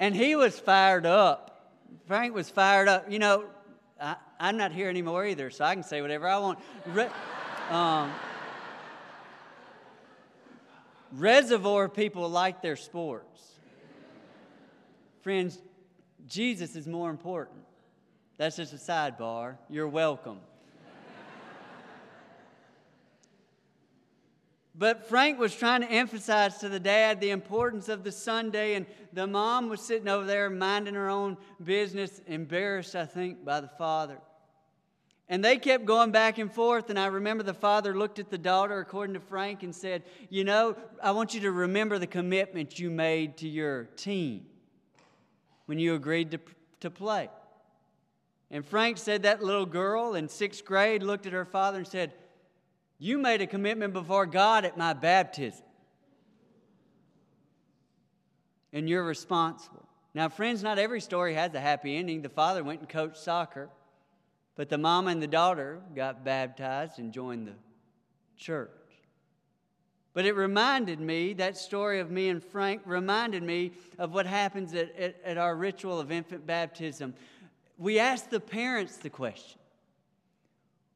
and 0.00 0.14
he 0.14 0.36
was 0.36 0.58
fired 0.58 1.06
up. 1.06 1.70
Frank 2.06 2.34
was 2.34 2.50
fired 2.50 2.88
up. 2.88 3.10
You 3.10 3.18
know, 3.18 3.44
I, 4.00 4.16
am 4.38 4.56
not 4.56 4.72
here 4.72 4.88
anymore 4.88 5.24
either, 5.26 5.50
so 5.50 5.64
I 5.64 5.74
can 5.74 5.82
say 5.82 6.02
whatever 6.02 6.28
I 6.28 6.38
want. 6.38 6.58
Re- 6.86 7.10
um, 7.70 8.12
reservoir 11.12 11.88
people 11.88 12.28
like 12.28 12.60
their 12.60 12.76
sports. 12.76 13.53
Friends, 15.24 15.58
Jesus 16.26 16.76
is 16.76 16.86
more 16.86 17.08
important. 17.08 17.60
That's 18.36 18.56
just 18.56 18.74
a 18.74 18.76
sidebar. 18.76 19.56
You're 19.70 19.88
welcome. 19.88 20.38
But 24.74 25.08
Frank 25.08 25.38
was 25.38 25.54
trying 25.56 25.80
to 25.80 25.90
emphasize 25.90 26.58
to 26.58 26.68
the 26.68 26.78
dad 26.78 27.22
the 27.22 27.30
importance 27.30 27.88
of 27.88 28.04
the 28.04 28.12
Sunday, 28.12 28.74
and 28.74 28.84
the 29.14 29.26
mom 29.26 29.70
was 29.70 29.80
sitting 29.80 30.08
over 30.08 30.26
there 30.26 30.50
minding 30.50 30.92
her 30.92 31.08
own 31.08 31.38
business, 31.62 32.20
embarrassed, 32.26 32.94
I 32.94 33.06
think, 33.06 33.46
by 33.46 33.62
the 33.62 33.70
father. 33.78 34.18
And 35.30 35.42
they 35.42 35.56
kept 35.56 35.86
going 35.86 36.10
back 36.10 36.36
and 36.36 36.52
forth, 36.52 36.90
and 36.90 36.98
I 36.98 37.06
remember 37.06 37.42
the 37.42 37.54
father 37.54 37.96
looked 37.96 38.18
at 38.18 38.28
the 38.28 38.36
daughter, 38.36 38.78
according 38.78 39.14
to 39.14 39.20
Frank, 39.20 39.62
and 39.62 39.74
said, 39.74 40.02
You 40.28 40.44
know, 40.44 40.76
I 41.02 41.12
want 41.12 41.32
you 41.32 41.40
to 41.40 41.50
remember 41.50 41.98
the 41.98 42.06
commitment 42.06 42.78
you 42.78 42.90
made 42.90 43.38
to 43.38 43.48
your 43.48 43.84
team 43.84 44.48
when 45.66 45.78
you 45.78 45.94
agreed 45.94 46.30
to, 46.32 46.40
to 46.80 46.90
play. 46.90 47.28
And 48.50 48.64
Frank 48.64 48.98
said 48.98 49.22
that 49.22 49.42
little 49.42 49.66
girl 49.66 50.14
in 50.14 50.28
sixth 50.28 50.64
grade 50.64 51.02
looked 51.02 51.26
at 51.26 51.32
her 51.32 51.44
father 51.44 51.78
and 51.78 51.86
said, 51.86 52.12
You 52.98 53.18
made 53.18 53.40
a 53.40 53.46
commitment 53.46 53.92
before 53.92 54.26
God 54.26 54.64
at 54.64 54.76
my 54.76 54.92
baptism. 54.92 55.64
And 58.72 58.88
you're 58.88 59.04
responsible. 59.04 59.88
Now, 60.14 60.28
friends, 60.28 60.62
not 60.62 60.78
every 60.78 61.00
story 61.00 61.34
has 61.34 61.54
a 61.54 61.60
happy 61.60 61.96
ending. 61.96 62.22
The 62.22 62.28
father 62.28 62.62
went 62.62 62.80
and 62.80 62.88
coached 62.88 63.16
soccer, 63.16 63.68
but 64.54 64.68
the 64.68 64.78
mom 64.78 65.08
and 65.08 65.22
the 65.22 65.26
daughter 65.26 65.80
got 65.94 66.24
baptized 66.24 66.98
and 66.98 67.12
joined 67.12 67.48
the 67.48 67.54
church. 68.36 68.70
But 70.14 70.24
it 70.24 70.36
reminded 70.36 71.00
me, 71.00 71.32
that 71.34 71.56
story 71.56 71.98
of 71.98 72.10
me 72.10 72.28
and 72.28 72.42
Frank 72.42 72.82
reminded 72.84 73.42
me 73.42 73.72
of 73.98 74.12
what 74.14 74.26
happens 74.26 74.72
at, 74.72 74.96
at, 74.96 75.16
at, 75.24 75.36
our 75.36 75.56
ritual 75.56 75.98
of 75.98 76.12
infant 76.12 76.46
baptism. 76.46 77.14
We 77.78 77.98
ask 77.98 78.30
the 78.30 78.38
parents 78.38 78.96
the 78.96 79.10
question 79.10 79.58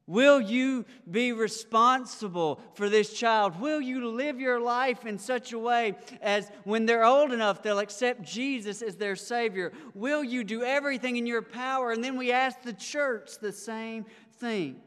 Will 0.07 0.41
you 0.41 0.87
be 1.11 1.33
responsible 1.33 2.61
for 2.75 2.89
this 2.89 3.13
child? 3.13 3.61
Will 3.61 3.81
you 3.81 4.09
live 4.09 4.39
your 4.39 4.61
life 4.61 5.05
in 5.05 5.19
such 5.19 5.53
a 5.53 5.59
way 5.59 5.97
as 6.23 6.51
when 6.63 6.87
they're 6.87 7.05
old 7.05 7.33
enough, 7.33 7.61
they'll 7.61 7.81
accept 7.81 8.23
Jesus 8.23 8.83
as 8.83 8.95
their 8.95 9.17
Savior? 9.17 9.73
Will 9.95 10.23
you 10.23 10.45
do 10.45 10.63
everything 10.63 11.17
in 11.17 11.27
your 11.27 11.43
power? 11.43 11.91
And 11.91 12.03
then 12.03 12.17
we 12.17 12.31
ask 12.31 12.63
the 12.63 12.73
church 12.73 13.33
the 13.41 13.53
same 13.53 14.07
thing. 14.39 14.81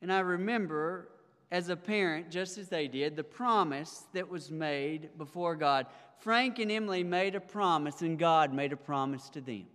And 0.00 0.10
I 0.10 0.20
remember 0.20 1.08
as 1.50 1.68
a 1.68 1.76
parent, 1.76 2.30
just 2.30 2.58
as 2.58 2.68
they 2.68 2.88
did, 2.88 3.16
the 3.16 3.24
promise 3.24 4.04
that 4.12 4.28
was 4.28 4.50
made 4.50 5.16
before 5.16 5.54
God. 5.54 5.86
Frank 6.18 6.58
and 6.58 6.72
Emily 6.72 7.04
made 7.04 7.34
a 7.34 7.40
promise, 7.40 8.02
and 8.02 8.18
God 8.18 8.52
made 8.52 8.72
a 8.72 8.76
promise 8.76 9.28
to 9.30 9.40
them. 9.40 9.66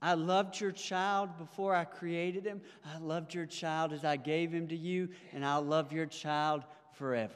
I 0.00 0.14
loved 0.14 0.60
your 0.60 0.72
child 0.72 1.38
before 1.38 1.76
I 1.76 1.84
created 1.84 2.44
him. 2.44 2.60
I 2.84 2.98
loved 2.98 3.34
your 3.34 3.46
child 3.46 3.92
as 3.92 4.04
I 4.04 4.16
gave 4.16 4.50
him 4.50 4.66
to 4.68 4.76
you, 4.76 5.10
and 5.32 5.46
I'll 5.46 5.62
love 5.62 5.92
your 5.92 6.06
child 6.06 6.64
forever. 6.94 7.34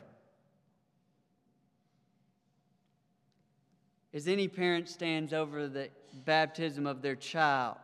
As 4.13 4.27
any 4.27 4.49
parent 4.49 4.89
stands 4.89 5.33
over 5.33 5.69
the 5.69 5.91
baptism 6.25 6.87
of 6.89 7.03
their 7.03 7.15
child, 7.15 7.77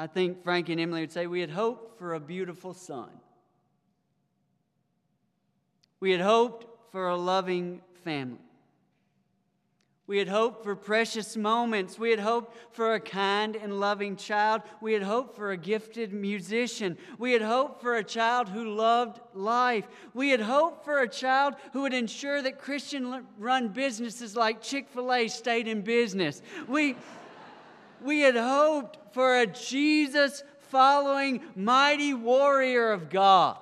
I 0.00 0.06
think 0.06 0.42
Frank 0.42 0.70
and 0.70 0.80
Emily 0.80 1.02
would 1.02 1.12
say, 1.12 1.26
We 1.26 1.42
had 1.42 1.50
hoped 1.50 1.98
for 1.98 2.14
a 2.14 2.20
beautiful 2.20 2.72
son. 2.72 3.10
We 6.00 6.10
had 6.10 6.22
hoped 6.22 6.90
for 6.90 7.08
a 7.08 7.16
loving 7.16 7.82
family. 8.02 8.38
We 10.06 10.16
had 10.16 10.26
hoped 10.26 10.64
for 10.64 10.74
precious 10.74 11.36
moments. 11.36 11.98
We 11.98 12.08
had 12.08 12.18
hoped 12.18 12.56
for 12.74 12.94
a 12.94 13.00
kind 13.00 13.54
and 13.54 13.78
loving 13.78 14.16
child. 14.16 14.62
We 14.80 14.94
had 14.94 15.02
hoped 15.02 15.36
for 15.36 15.50
a 15.50 15.56
gifted 15.58 16.14
musician. 16.14 16.96
We 17.18 17.32
had 17.32 17.42
hoped 17.42 17.82
for 17.82 17.96
a 17.96 18.02
child 18.02 18.48
who 18.48 18.74
loved 18.74 19.20
life. 19.34 19.86
We 20.14 20.30
had 20.30 20.40
hoped 20.40 20.82
for 20.82 21.00
a 21.00 21.08
child 21.08 21.56
who 21.74 21.82
would 21.82 21.92
ensure 21.92 22.40
that 22.40 22.58
Christian 22.58 23.26
run 23.38 23.68
businesses 23.68 24.34
like 24.34 24.62
Chick 24.62 24.88
fil 24.88 25.12
A 25.12 25.28
stayed 25.28 25.68
in 25.68 25.82
business. 25.82 26.40
We, 26.66 26.96
we 28.02 28.20
had 28.20 28.36
hoped 28.36 29.14
for 29.14 29.38
a 29.38 29.46
Jesus 29.46 30.42
following 30.70 31.42
mighty 31.56 32.14
warrior 32.14 32.92
of 32.92 33.10
God. 33.10 33.58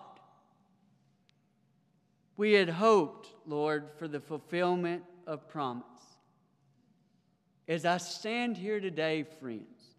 We 2.36 2.52
had 2.52 2.68
hoped, 2.68 3.28
Lord, 3.46 3.88
for 3.98 4.06
the 4.06 4.20
fulfillment 4.20 5.02
of 5.26 5.48
promise. 5.48 5.84
As 7.66 7.84
I 7.84 7.98
stand 7.98 8.56
here 8.56 8.80
today, 8.80 9.24
friends, 9.40 9.94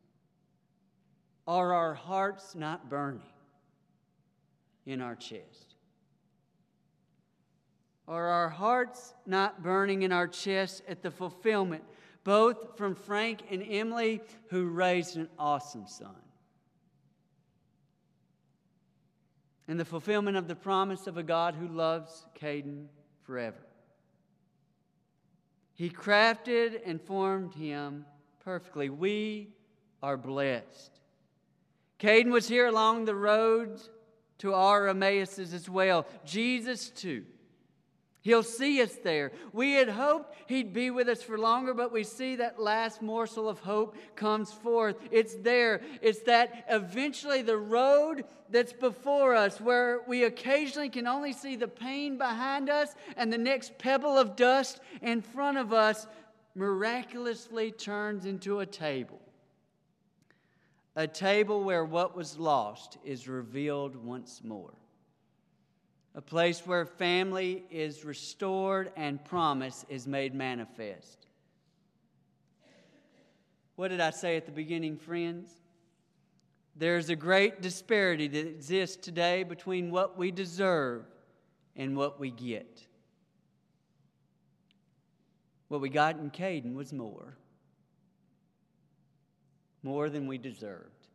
are 1.48 1.74
our 1.74 1.94
hearts 1.94 2.56
not 2.56 2.90
burning 2.90 3.22
in 4.86 5.02
our 5.02 5.16
chest? 5.16 5.76
Are 8.08 8.28
our 8.28 8.50
hearts 8.50 9.14
not 9.28 9.62
burning 9.62 10.02
in 10.02 10.12
our 10.12 10.28
chest 10.28 10.82
at 10.88 11.04
the 11.04 11.12
fulfillment, 11.12 11.84
both 12.24 12.78
from 12.78 12.96
Frank 12.96 13.42
and 13.50 13.64
Emily, 13.68 14.22
who 14.50 14.66
raised 14.66 15.18
an 15.18 15.30
awesome 15.38 15.88
son, 15.88 16.16
and 19.68 19.80
the 19.80 19.86
fulfillment 19.86 20.38
of 20.38 20.48
the 20.48 20.56
promise 20.56 21.08
of 21.08 21.18
a 21.18 21.24
God 21.24 21.56
who 21.56 21.68
loves 21.68 22.26
Caden 22.40 22.88
forever? 23.24 23.66
He 25.76 25.90
crafted 25.90 26.82
and 26.86 27.02
formed 27.02 27.54
him 27.54 28.06
perfectly. 28.44 28.90
We 28.90 29.54
are 30.04 30.18
blessed. 30.18 31.00
Caden 32.00 32.32
was 32.32 32.48
here 32.48 32.68
along 32.68 33.06
the 33.06 33.16
road 33.16 33.80
to 34.40 34.54
our 34.54 34.88
Emmaus 34.88 35.40
as 35.40 35.70
well. 35.70 36.06
Jesus, 36.26 36.90
too. 36.90 37.26
He'll 38.30 38.44
see 38.44 38.80
us 38.80 38.94
there. 39.04 39.32
We 39.54 39.74
had 39.74 39.90
hoped 39.90 40.36
he'd 40.46 40.72
be 40.72 40.92
with 40.92 41.10
us 41.10 41.24
for 41.24 41.40
longer, 41.40 41.74
but 41.74 41.92
we 41.92 42.04
see 42.04 42.36
that 42.36 42.62
last 42.62 43.02
morsel 43.02 43.50
of 43.50 43.58
hope 43.62 43.98
comes 44.16 44.54
forth. 44.54 44.98
It's 45.10 45.34
there. 45.34 45.82
It's 46.04 46.20
that 46.28 46.66
eventually 46.70 47.42
the 47.42 47.58
road 47.58 48.26
that's 48.52 48.72
before 48.72 49.34
us, 49.34 49.60
where 49.60 50.02
we 50.08 50.26
occasionally 50.26 50.90
can 50.90 51.08
only 51.08 51.34
see 51.34 51.56
the 51.56 51.68
pain 51.68 52.20
behind 52.20 52.70
us 52.70 52.94
and 53.18 53.34
the 53.34 53.38
next 53.40 53.80
pebble 53.80 54.16
of 54.16 54.36
dust 54.36 54.80
in 55.02 55.24
front 55.24 55.58
of 55.58 55.74
us, 55.74 56.06
miraculously 56.54 57.72
turns 57.72 58.28
into 58.28 58.60
a 58.60 58.66
table. 58.68 59.20
A 60.96 61.08
table 61.08 61.64
where 61.64 61.84
what 61.84 62.16
was 62.16 62.38
lost 62.38 63.00
is 63.04 63.28
revealed 63.28 63.96
once 63.96 64.44
more 64.44 64.76
a 66.20 66.22
place 66.22 66.64
where 66.66 66.86
family 66.86 67.64
is 67.72 68.04
restored 68.04 68.92
and 68.98 69.24
promise 69.24 69.86
is 69.88 70.06
made 70.06 70.36
manifest. 70.36 71.28
What 73.78 73.88
did 73.88 74.02
I 74.02 74.10
say 74.10 74.36
at 74.36 74.46
the 74.46 74.52
beginning, 74.52 74.98
friends? 74.98 75.50
There's 76.76 77.08
a 77.08 77.16
great 77.16 77.62
disparity 77.62 78.28
that 78.28 78.46
exists 78.50 78.98
today 78.98 79.44
between 79.44 79.92
what 79.92 80.18
we 80.18 80.30
deserve 80.30 81.06
and 81.78 81.96
what 81.96 82.20
we 82.20 82.32
get. 82.32 82.86
What 85.70 85.80
we 85.80 85.88
got 85.88 86.18
in 86.18 86.32
Caden 86.32 86.74
was 86.74 86.92
more, 86.92 87.38
more 89.84 90.10
than 90.10 90.28
we 90.28 90.38
deserved. 90.38 91.08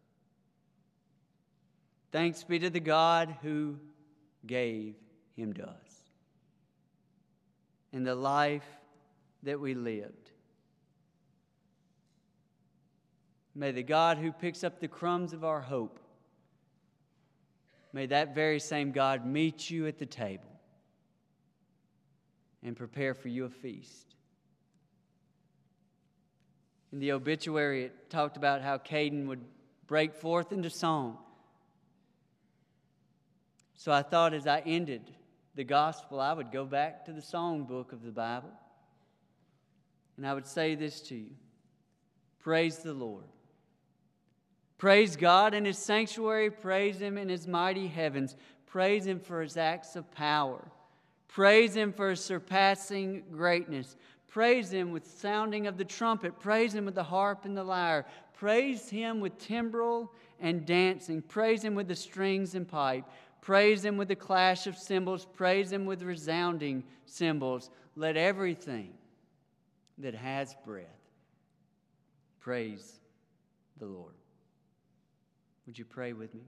Thanks 2.10 2.42
be 2.42 2.58
to 2.58 2.70
the 2.70 2.80
God 2.80 3.36
who 3.42 3.76
gave 4.46 4.94
him 5.36 5.52
to 5.54 5.68
us. 5.68 6.10
And 7.92 8.06
the 8.06 8.14
life 8.14 8.66
that 9.42 9.60
we 9.60 9.74
lived. 9.74 10.30
May 13.54 13.70
the 13.70 13.82
God 13.82 14.18
who 14.18 14.32
picks 14.32 14.64
up 14.64 14.80
the 14.80 14.88
crumbs 14.88 15.32
of 15.32 15.44
our 15.44 15.60
hope, 15.60 16.00
may 17.92 18.06
that 18.06 18.34
very 18.34 18.58
same 18.58 18.90
God 18.90 19.24
meet 19.24 19.70
you 19.70 19.86
at 19.86 19.98
the 19.98 20.06
table 20.06 20.60
and 22.64 22.74
prepare 22.74 23.14
for 23.14 23.28
you 23.28 23.44
a 23.44 23.50
feast. 23.50 24.16
In 26.92 26.98
the 26.98 27.12
obituary, 27.12 27.84
it 27.84 28.10
talked 28.10 28.36
about 28.36 28.62
how 28.62 28.78
Caden 28.78 29.26
would 29.26 29.44
break 29.86 30.14
forth 30.14 30.50
into 30.50 30.70
song 30.70 31.18
so 33.74 33.92
I 33.92 34.02
thought 34.02 34.34
as 34.34 34.46
I 34.46 34.60
ended 34.60 35.10
the 35.54 35.64
gospel, 35.64 36.20
I 36.20 36.32
would 36.32 36.50
go 36.50 36.64
back 36.64 37.04
to 37.06 37.12
the 37.12 37.20
songbook 37.20 37.92
of 37.92 38.02
the 38.02 38.10
Bible 38.10 38.50
and 40.16 40.26
I 40.26 40.34
would 40.34 40.46
say 40.46 40.74
this 40.74 41.00
to 41.02 41.14
you 41.14 41.30
Praise 42.40 42.78
the 42.78 42.92
Lord. 42.92 43.24
Praise 44.76 45.16
God 45.16 45.54
in 45.54 45.64
His 45.64 45.78
sanctuary. 45.78 46.50
Praise 46.50 47.00
Him 47.00 47.16
in 47.16 47.28
His 47.28 47.46
mighty 47.46 47.86
heavens. 47.86 48.36
Praise 48.66 49.06
Him 49.06 49.18
for 49.18 49.40
His 49.40 49.56
acts 49.56 49.96
of 49.96 50.10
power. 50.10 50.62
Praise 51.28 51.74
Him 51.74 51.92
for 51.92 52.10
His 52.10 52.20
surpassing 52.20 53.22
greatness. 53.32 53.96
Praise 54.28 54.72
Him 54.72 54.90
with 54.90 55.06
sounding 55.06 55.66
of 55.66 55.78
the 55.78 55.84
trumpet. 55.84 56.38
Praise 56.38 56.74
Him 56.74 56.84
with 56.84 56.96
the 56.96 57.04
harp 57.04 57.44
and 57.44 57.56
the 57.56 57.64
lyre. 57.64 58.04
Praise 58.34 58.90
Him 58.90 59.20
with 59.20 59.38
timbrel 59.38 60.12
and 60.40 60.66
dancing. 60.66 61.22
Praise 61.22 61.64
Him 61.64 61.74
with 61.74 61.88
the 61.88 61.96
strings 61.96 62.54
and 62.54 62.68
pipe. 62.68 63.04
Praise 63.44 63.84
Him 63.84 63.98
with 63.98 64.08
the 64.08 64.16
clash 64.16 64.66
of 64.66 64.74
cymbals. 64.74 65.26
Praise 65.26 65.70
Him 65.70 65.84
with 65.84 66.00
resounding 66.00 66.82
cymbals. 67.04 67.68
Let 67.94 68.16
everything 68.16 68.94
that 69.98 70.14
has 70.14 70.56
breath 70.64 70.86
praise 72.40 73.00
the 73.78 73.84
Lord. 73.84 74.14
Would 75.66 75.78
you 75.78 75.84
pray 75.84 76.14
with 76.14 76.34
me? 76.34 76.40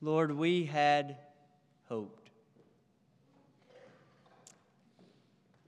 Lord, 0.00 0.32
we 0.32 0.64
had 0.64 1.18
hoped. 1.88 2.30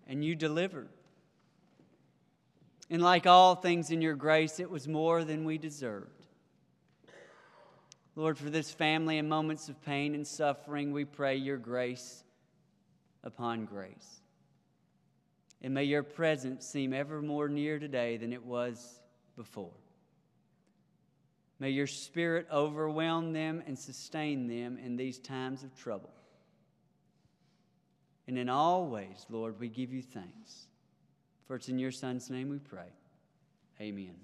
And 0.09 0.25
you 0.25 0.35
delivered. 0.35 0.89
And 2.91 3.01
like 3.01 3.25
all 3.29 3.55
things 3.55 3.93
in 3.93 4.03
your 4.03 4.17
grace, 4.17 4.59
it 4.59 4.69
was 4.69 4.89
more 4.89 5.23
than 5.23 5.45
we 5.45 5.59
deserved. 5.59 6.14
Lord, 8.17 8.39
for 8.39 8.51
this 8.51 8.71
family 8.71 9.19
in 9.19 9.29
moments 9.29 9.69
of 9.69 9.83
pain 9.85 10.15
and 10.15 10.27
suffering, 10.27 10.93
we 10.93 11.05
pray 11.05 11.37
your 11.37 11.57
grace 11.57 12.23
upon 13.25 13.65
grace. 13.65 14.21
And 15.63 15.75
may 15.75 15.85
your 15.85 16.03
presence 16.03 16.67
seem 16.67 16.93
ever 16.93 17.23
more 17.23 17.49
near 17.49 17.79
today 17.79 18.17
than 18.17 18.33
it 18.33 18.45
was 18.45 19.01
before. 19.37 19.73
May 21.59 21.71
your 21.71 21.87
spirit 21.87 22.47
overwhelm 22.53 23.33
them 23.33 23.63
and 23.67 23.79
sustain 23.79 24.47
them 24.47 24.79
in 24.79 24.97
these 24.97 25.19
times 25.19 25.63
of 25.63 25.75
trouble. 25.75 26.13
And 28.27 28.39
in 28.39 28.49
all 28.49 28.87
ways, 28.87 29.27
Lord, 29.29 29.59
we 29.59 29.69
give 29.69 29.93
you 29.93 30.03
thanks. 30.03 30.67
For 31.47 31.57
it's 31.57 31.69
in 31.69 31.79
your 31.79 31.93
Son's 31.93 32.31
name 32.31 32.49
we 32.49 32.59
pray. 32.59 32.93
Amen. 33.81 34.15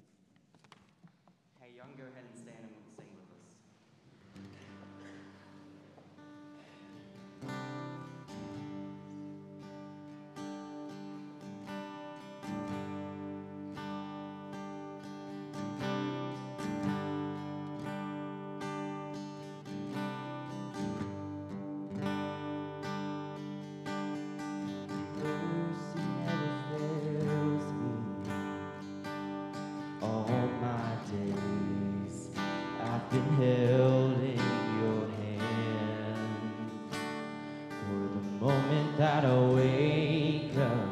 Moment 38.41 38.97
that 38.97 39.23
I 39.27 39.39
wake 39.39 40.57
up 40.57 40.89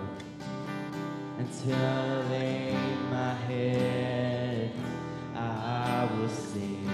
until 1.39 1.75
I 1.77 2.21
lay 2.29 2.77
my 3.11 3.33
head, 3.49 4.71
I 5.35 6.07
will 6.13 6.29
sing 6.29 6.87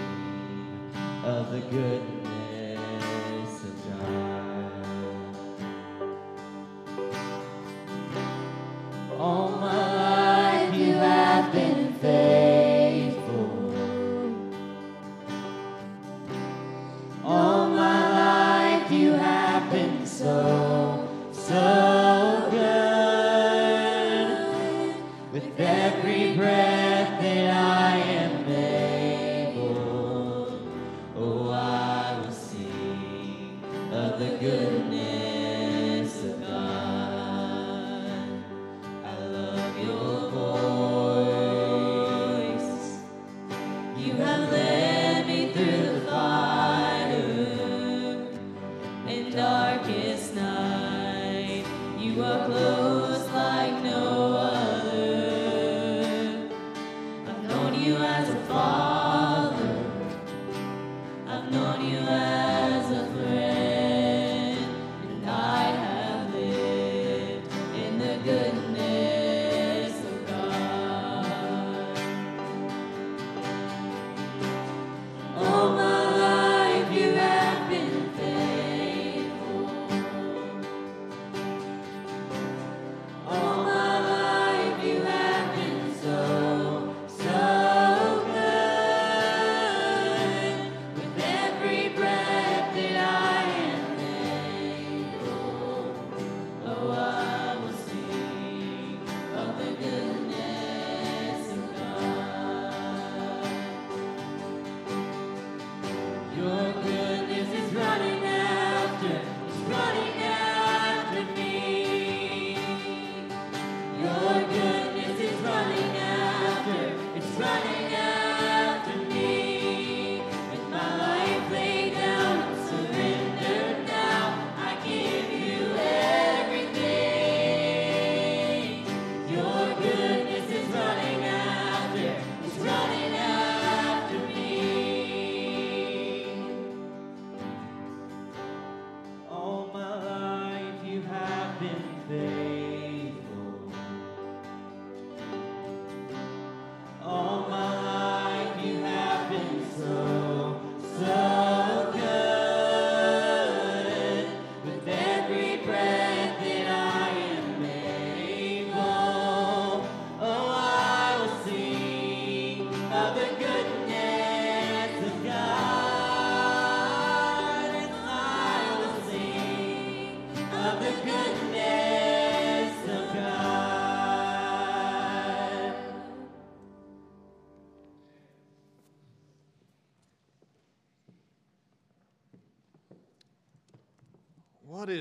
of 1.24 1.50
the 1.50 1.58
goodness 1.58 2.13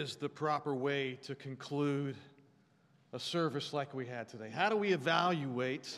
is 0.03 0.17
the 0.17 0.27
proper 0.27 0.75
way 0.75 1.17
to 1.23 1.33
conclude 1.33 2.17
a 3.13 3.19
service 3.19 3.71
like 3.71 3.93
we 3.93 4.05
had 4.05 4.27
today? 4.27 4.49
How 4.53 4.67
do 4.67 4.75
we 4.75 4.91
evaluate 4.91 5.97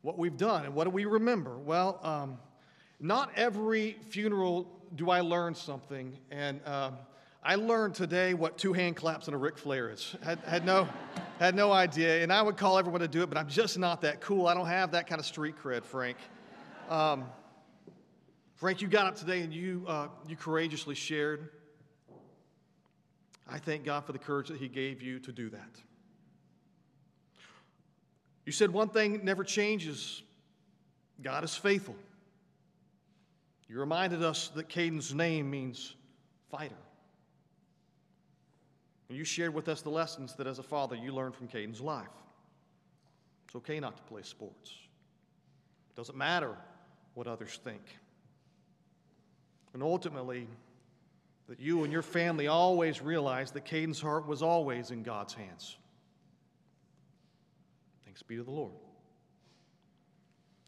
what 0.00 0.16
we've 0.16 0.38
done 0.38 0.64
and 0.64 0.74
what 0.74 0.84
do 0.84 0.90
we 0.90 1.04
remember? 1.04 1.58
Well, 1.58 2.00
um, 2.02 2.38
not 2.98 3.30
every 3.36 3.98
funeral 4.08 4.66
do 4.94 5.10
I 5.10 5.20
learn 5.20 5.54
something, 5.54 6.16
and 6.30 6.66
um, 6.66 6.96
I 7.42 7.56
learned 7.56 7.94
today 7.94 8.32
what 8.32 8.56
two 8.56 8.72
hand 8.72 8.96
claps 8.96 9.26
and 9.26 9.34
a 9.34 9.38
Ric 9.38 9.58
Flair 9.58 9.90
is. 9.90 10.16
Had, 10.22 10.38
had, 10.38 10.64
no, 10.64 10.88
had 11.38 11.54
no 11.54 11.72
idea, 11.72 12.22
and 12.22 12.32
I 12.32 12.40
would 12.40 12.56
call 12.56 12.78
everyone 12.78 13.02
to 13.02 13.08
do 13.08 13.22
it, 13.22 13.28
but 13.28 13.36
I'm 13.36 13.48
just 13.48 13.78
not 13.78 14.00
that 14.00 14.22
cool. 14.22 14.46
I 14.46 14.54
don't 14.54 14.66
have 14.66 14.92
that 14.92 15.06
kind 15.06 15.18
of 15.18 15.26
street 15.26 15.56
cred, 15.62 15.84
Frank. 15.84 16.16
Um, 16.88 17.26
Frank, 18.54 18.80
you 18.80 18.88
got 18.88 19.06
up 19.06 19.16
today 19.16 19.42
and 19.42 19.52
you, 19.52 19.84
uh, 19.86 20.08
you 20.26 20.36
courageously 20.36 20.94
shared. 20.94 21.50
I 23.48 23.58
thank 23.58 23.84
God 23.84 24.04
for 24.04 24.12
the 24.12 24.18
courage 24.18 24.48
that 24.48 24.58
He 24.58 24.68
gave 24.68 25.02
you 25.02 25.18
to 25.20 25.32
do 25.32 25.50
that. 25.50 25.80
You 28.46 28.52
said 28.52 28.70
one 28.70 28.88
thing 28.88 29.24
never 29.24 29.44
changes 29.44 30.22
God 31.22 31.44
is 31.44 31.54
faithful. 31.54 31.96
You 33.68 33.78
reminded 33.78 34.22
us 34.22 34.48
that 34.48 34.68
Caden's 34.68 35.14
name 35.14 35.50
means 35.50 35.94
fighter. 36.50 36.74
And 39.08 39.16
you 39.16 39.24
shared 39.24 39.54
with 39.54 39.68
us 39.68 39.82
the 39.82 39.90
lessons 39.90 40.34
that 40.36 40.46
as 40.46 40.58
a 40.58 40.62
father 40.62 40.96
you 40.96 41.12
learned 41.12 41.34
from 41.34 41.48
Caden's 41.48 41.80
life. 41.80 42.06
It's 43.46 43.56
okay 43.56 43.80
not 43.80 43.96
to 43.96 44.02
play 44.02 44.22
sports, 44.22 44.70
it 45.90 45.96
doesn't 45.96 46.16
matter 46.16 46.56
what 47.14 47.26
others 47.26 47.58
think. 47.62 47.82
And 49.72 49.82
ultimately, 49.82 50.46
that 51.48 51.60
you 51.60 51.84
and 51.84 51.92
your 51.92 52.02
family 52.02 52.46
always 52.46 53.02
realized 53.02 53.54
that 53.54 53.64
Caden's 53.64 54.00
heart 54.00 54.26
was 54.26 54.42
always 54.42 54.90
in 54.90 55.02
God's 55.02 55.34
hands. 55.34 55.76
Thanks 58.04 58.22
be 58.22 58.36
to 58.36 58.42
the 58.42 58.50
Lord. 58.50 58.72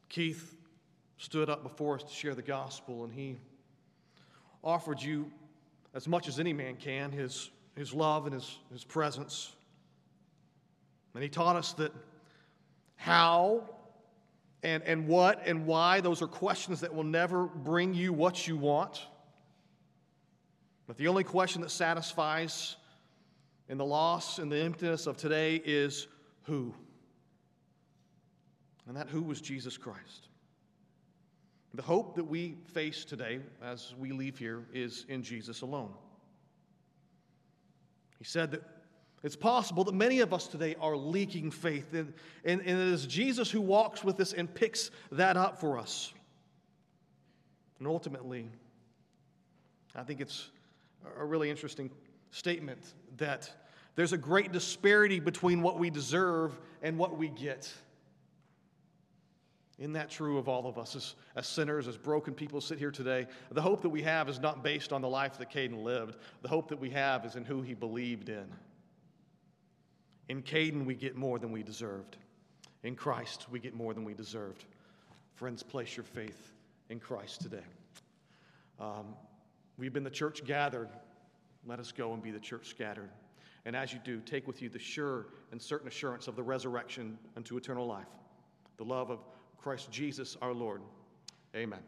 Keith 0.08 0.56
stood 1.18 1.48
up 1.48 1.62
before 1.62 1.96
us 1.96 2.02
to 2.02 2.12
share 2.12 2.34
the 2.34 2.42
gospel, 2.42 3.04
and 3.04 3.12
he 3.12 3.36
offered 4.62 5.00
you, 5.00 5.30
as 5.94 6.06
much 6.06 6.28
as 6.28 6.38
any 6.38 6.52
man 6.52 6.76
can, 6.76 7.10
his, 7.10 7.50
his 7.74 7.94
love 7.94 8.26
and 8.26 8.34
his, 8.34 8.58
his 8.70 8.84
presence. 8.84 9.52
And 11.14 11.22
he 11.22 11.28
taught 11.28 11.56
us 11.56 11.72
that 11.74 11.92
how 12.96 13.64
and, 14.62 14.82
and 14.82 15.06
what 15.06 15.46
and 15.46 15.66
why, 15.66 16.00
those 16.00 16.20
are 16.20 16.26
questions 16.26 16.80
that 16.80 16.94
will 16.94 17.04
never 17.04 17.44
bring 17.46 17.94
you 17.94 18.12
what 18.12 18.46
you 18.46 18.56
want. 18.56 19.00
But 20.86 20.96
the 20.96 21.08
only 21.08 21.24
question 21.24 21.62
that 21.62 21.70
satisfies 21.70 22.76
in 23.68 23.78
the 23.78 23.84
loss 23.84 24.38
and 24.38 24.50
the 24.50 24.58
emptiness 24.58 25.06
of 25.06 25.16
today 25.16 25.60
is 25.64 26.06
who? 26.44 26.72
And 28.86 28.96
that 28.96 29.08
who 29.08 29.22
was 29.22 29.40
Jesus 29.40 29.76
Christ. 29.76 30.28
The 31.74 31.82
hope 31.82 32.14
that 32.14 32.24
we 32.24 32.56
face 32.72 33.04
today 33.04 33.40
as 33.62 33.94
we 33.98 34.12
leave 34.12 34.38
here 34.38 34.64
is 34.72 35.04
in 35.08 35.22
Jesus 35.22 35.60
alone. 35.60 35.92
He 38.18 38.24
said 38.24 38.52
that 38.52 38.62
it's 39.22 39.36
possible 39.36 39.82
that 39.84 39.94
many 39.94 40.20
of 40.20 40.32
us 40.32 40.46
today 40.46 40.76
are 40.80 40.96
leaking 40.96 41.50
faith, 41.50 41.92
and, 41.92 42.14
and, 42.44 42.60
and 42.60 42.70
it 42.70 42.88
is 42.88 43.06
Jesus 43.06 43.50
who 43.50 43.60
walks 43.60 44.04
with 44.04 44.20
us 44.20 44.32
and 44.32 44.52
picks 44.52 44.90
that 45.10 45.36
up 45.36 45.58
for 45.60 45.78
us. 45.78 46.14
And 47.78 47.88
ultimately, 47.88 48.48
I 49.94 50.02
think 50.02 50.20
it's 50.20 50.50
a 51.18 51.24
really 51.24 51.50
interesting 51.50 51.90
statement 52.30 52.94
that 53.16 53.50
there's 53.94 54.12
a 54.12 54.18
great 54.18 54.52
disparity 54.52 55.20
between 55.20 55.62
what 55.62 55.78
we 55.78 55.90
deserve 55.90 56.58
and 56.82 56.98
what 56.98 57.16
we 57.16 57.28
get. 57.28 57.72
Isn't 59.78 59.92
that 59.92 60.10
true 60.10 60.38
of 60.38 60.48
all 60.48 60.66
of 60.66 60.78
us 60.78 60.96
as, 60.96 61.14
as 61.34 61.46
sinners, 61.46 61.86
as 61.86 61.98
broken 61.98 62.32
people 62.32 62.60
sit 62.60 62.78
here 62.78 62.90
today? 62.90 63.26
The 63.50 63.60
hope 63.60 63.82
that 63.82 63.90
we 63.90 64.02
have 64.02 64.28
is 64.28 64.38
not 64.38 64.62
based 64.62 64.92
on 64.92 65.02
the 65.02 65.08
life 65.08 65.36
that 65.38 65.50
Caden 65.50 65.82
lived. 65.82 66.16
The 66.42 66.48
hope 66.48 66.68
that 66.68 66.80
we 66.80 66.90
have 66.90 67.26
is 67.26 67.36
in 67.36 67.44
who 67.44 67.60
he 67.60 67.74
believed 67.74 68.30
in. 68.30 68.46
In 70.28 70.42
Caden, 70.42 70.86
we 70.86 70.94
get 70.94 71.14
more 71.14 71.38
than 71.38 71.52
we 71.52 71.62
deserved. 71.62 72.16
In 72.84 72.94
Christ, 72.96 73.46
we 73.50 73.58
get 73.58 73.74
more 73.74 73.92
than 73.92 74.04
we 74.04 74.14
deserved. 74.14 74.64
Friends, 75.34 75.62
place 75.62 75.96
your 75.96 76.04
faith 76.04 76.52
in 76.88 76.98
Christ 76.98 77.42
today. 77.42 77.64
Um, 78.80 79.14
we've 79.78 79.92
been 79.92 80.04
the 80.04 80.10
church 80.10 80.44
gathered. 80.44 80.88
Let 81.66 81.80
us 81.80 81.92
go 81.92 82.12
and 82.12 82.22
be 82.22 82.30
the 82.30 82.40
church 82.40 82.68
scattered. 82.68 83.10
And 83.64 83.74
as 83.74 83.92
you 83.92 83.98
do, 84.04 84.20
take 84.20 84.46
with 84.46 84.62
you 84.62 84.68
the 84.68 84.78
sure 84.78 85.26
and 85.50 85.60
certain 85.60 85.88
assurance 85.88 86.28
of 86.28 86.36
the 86.36 86.42
resurrection 86.42 87.18
unto 87.36 87.56
eternal 87.56 87.86
life, 87.86 88.06
the 88.76 88.84
love 88.84 89.10
of 89.10 89.24
Christ 89.58 89.90
Jesus 89.90 90.36
our 90.40 90.52
Lord. 90.52 90.80
Amen. 91.54 91.80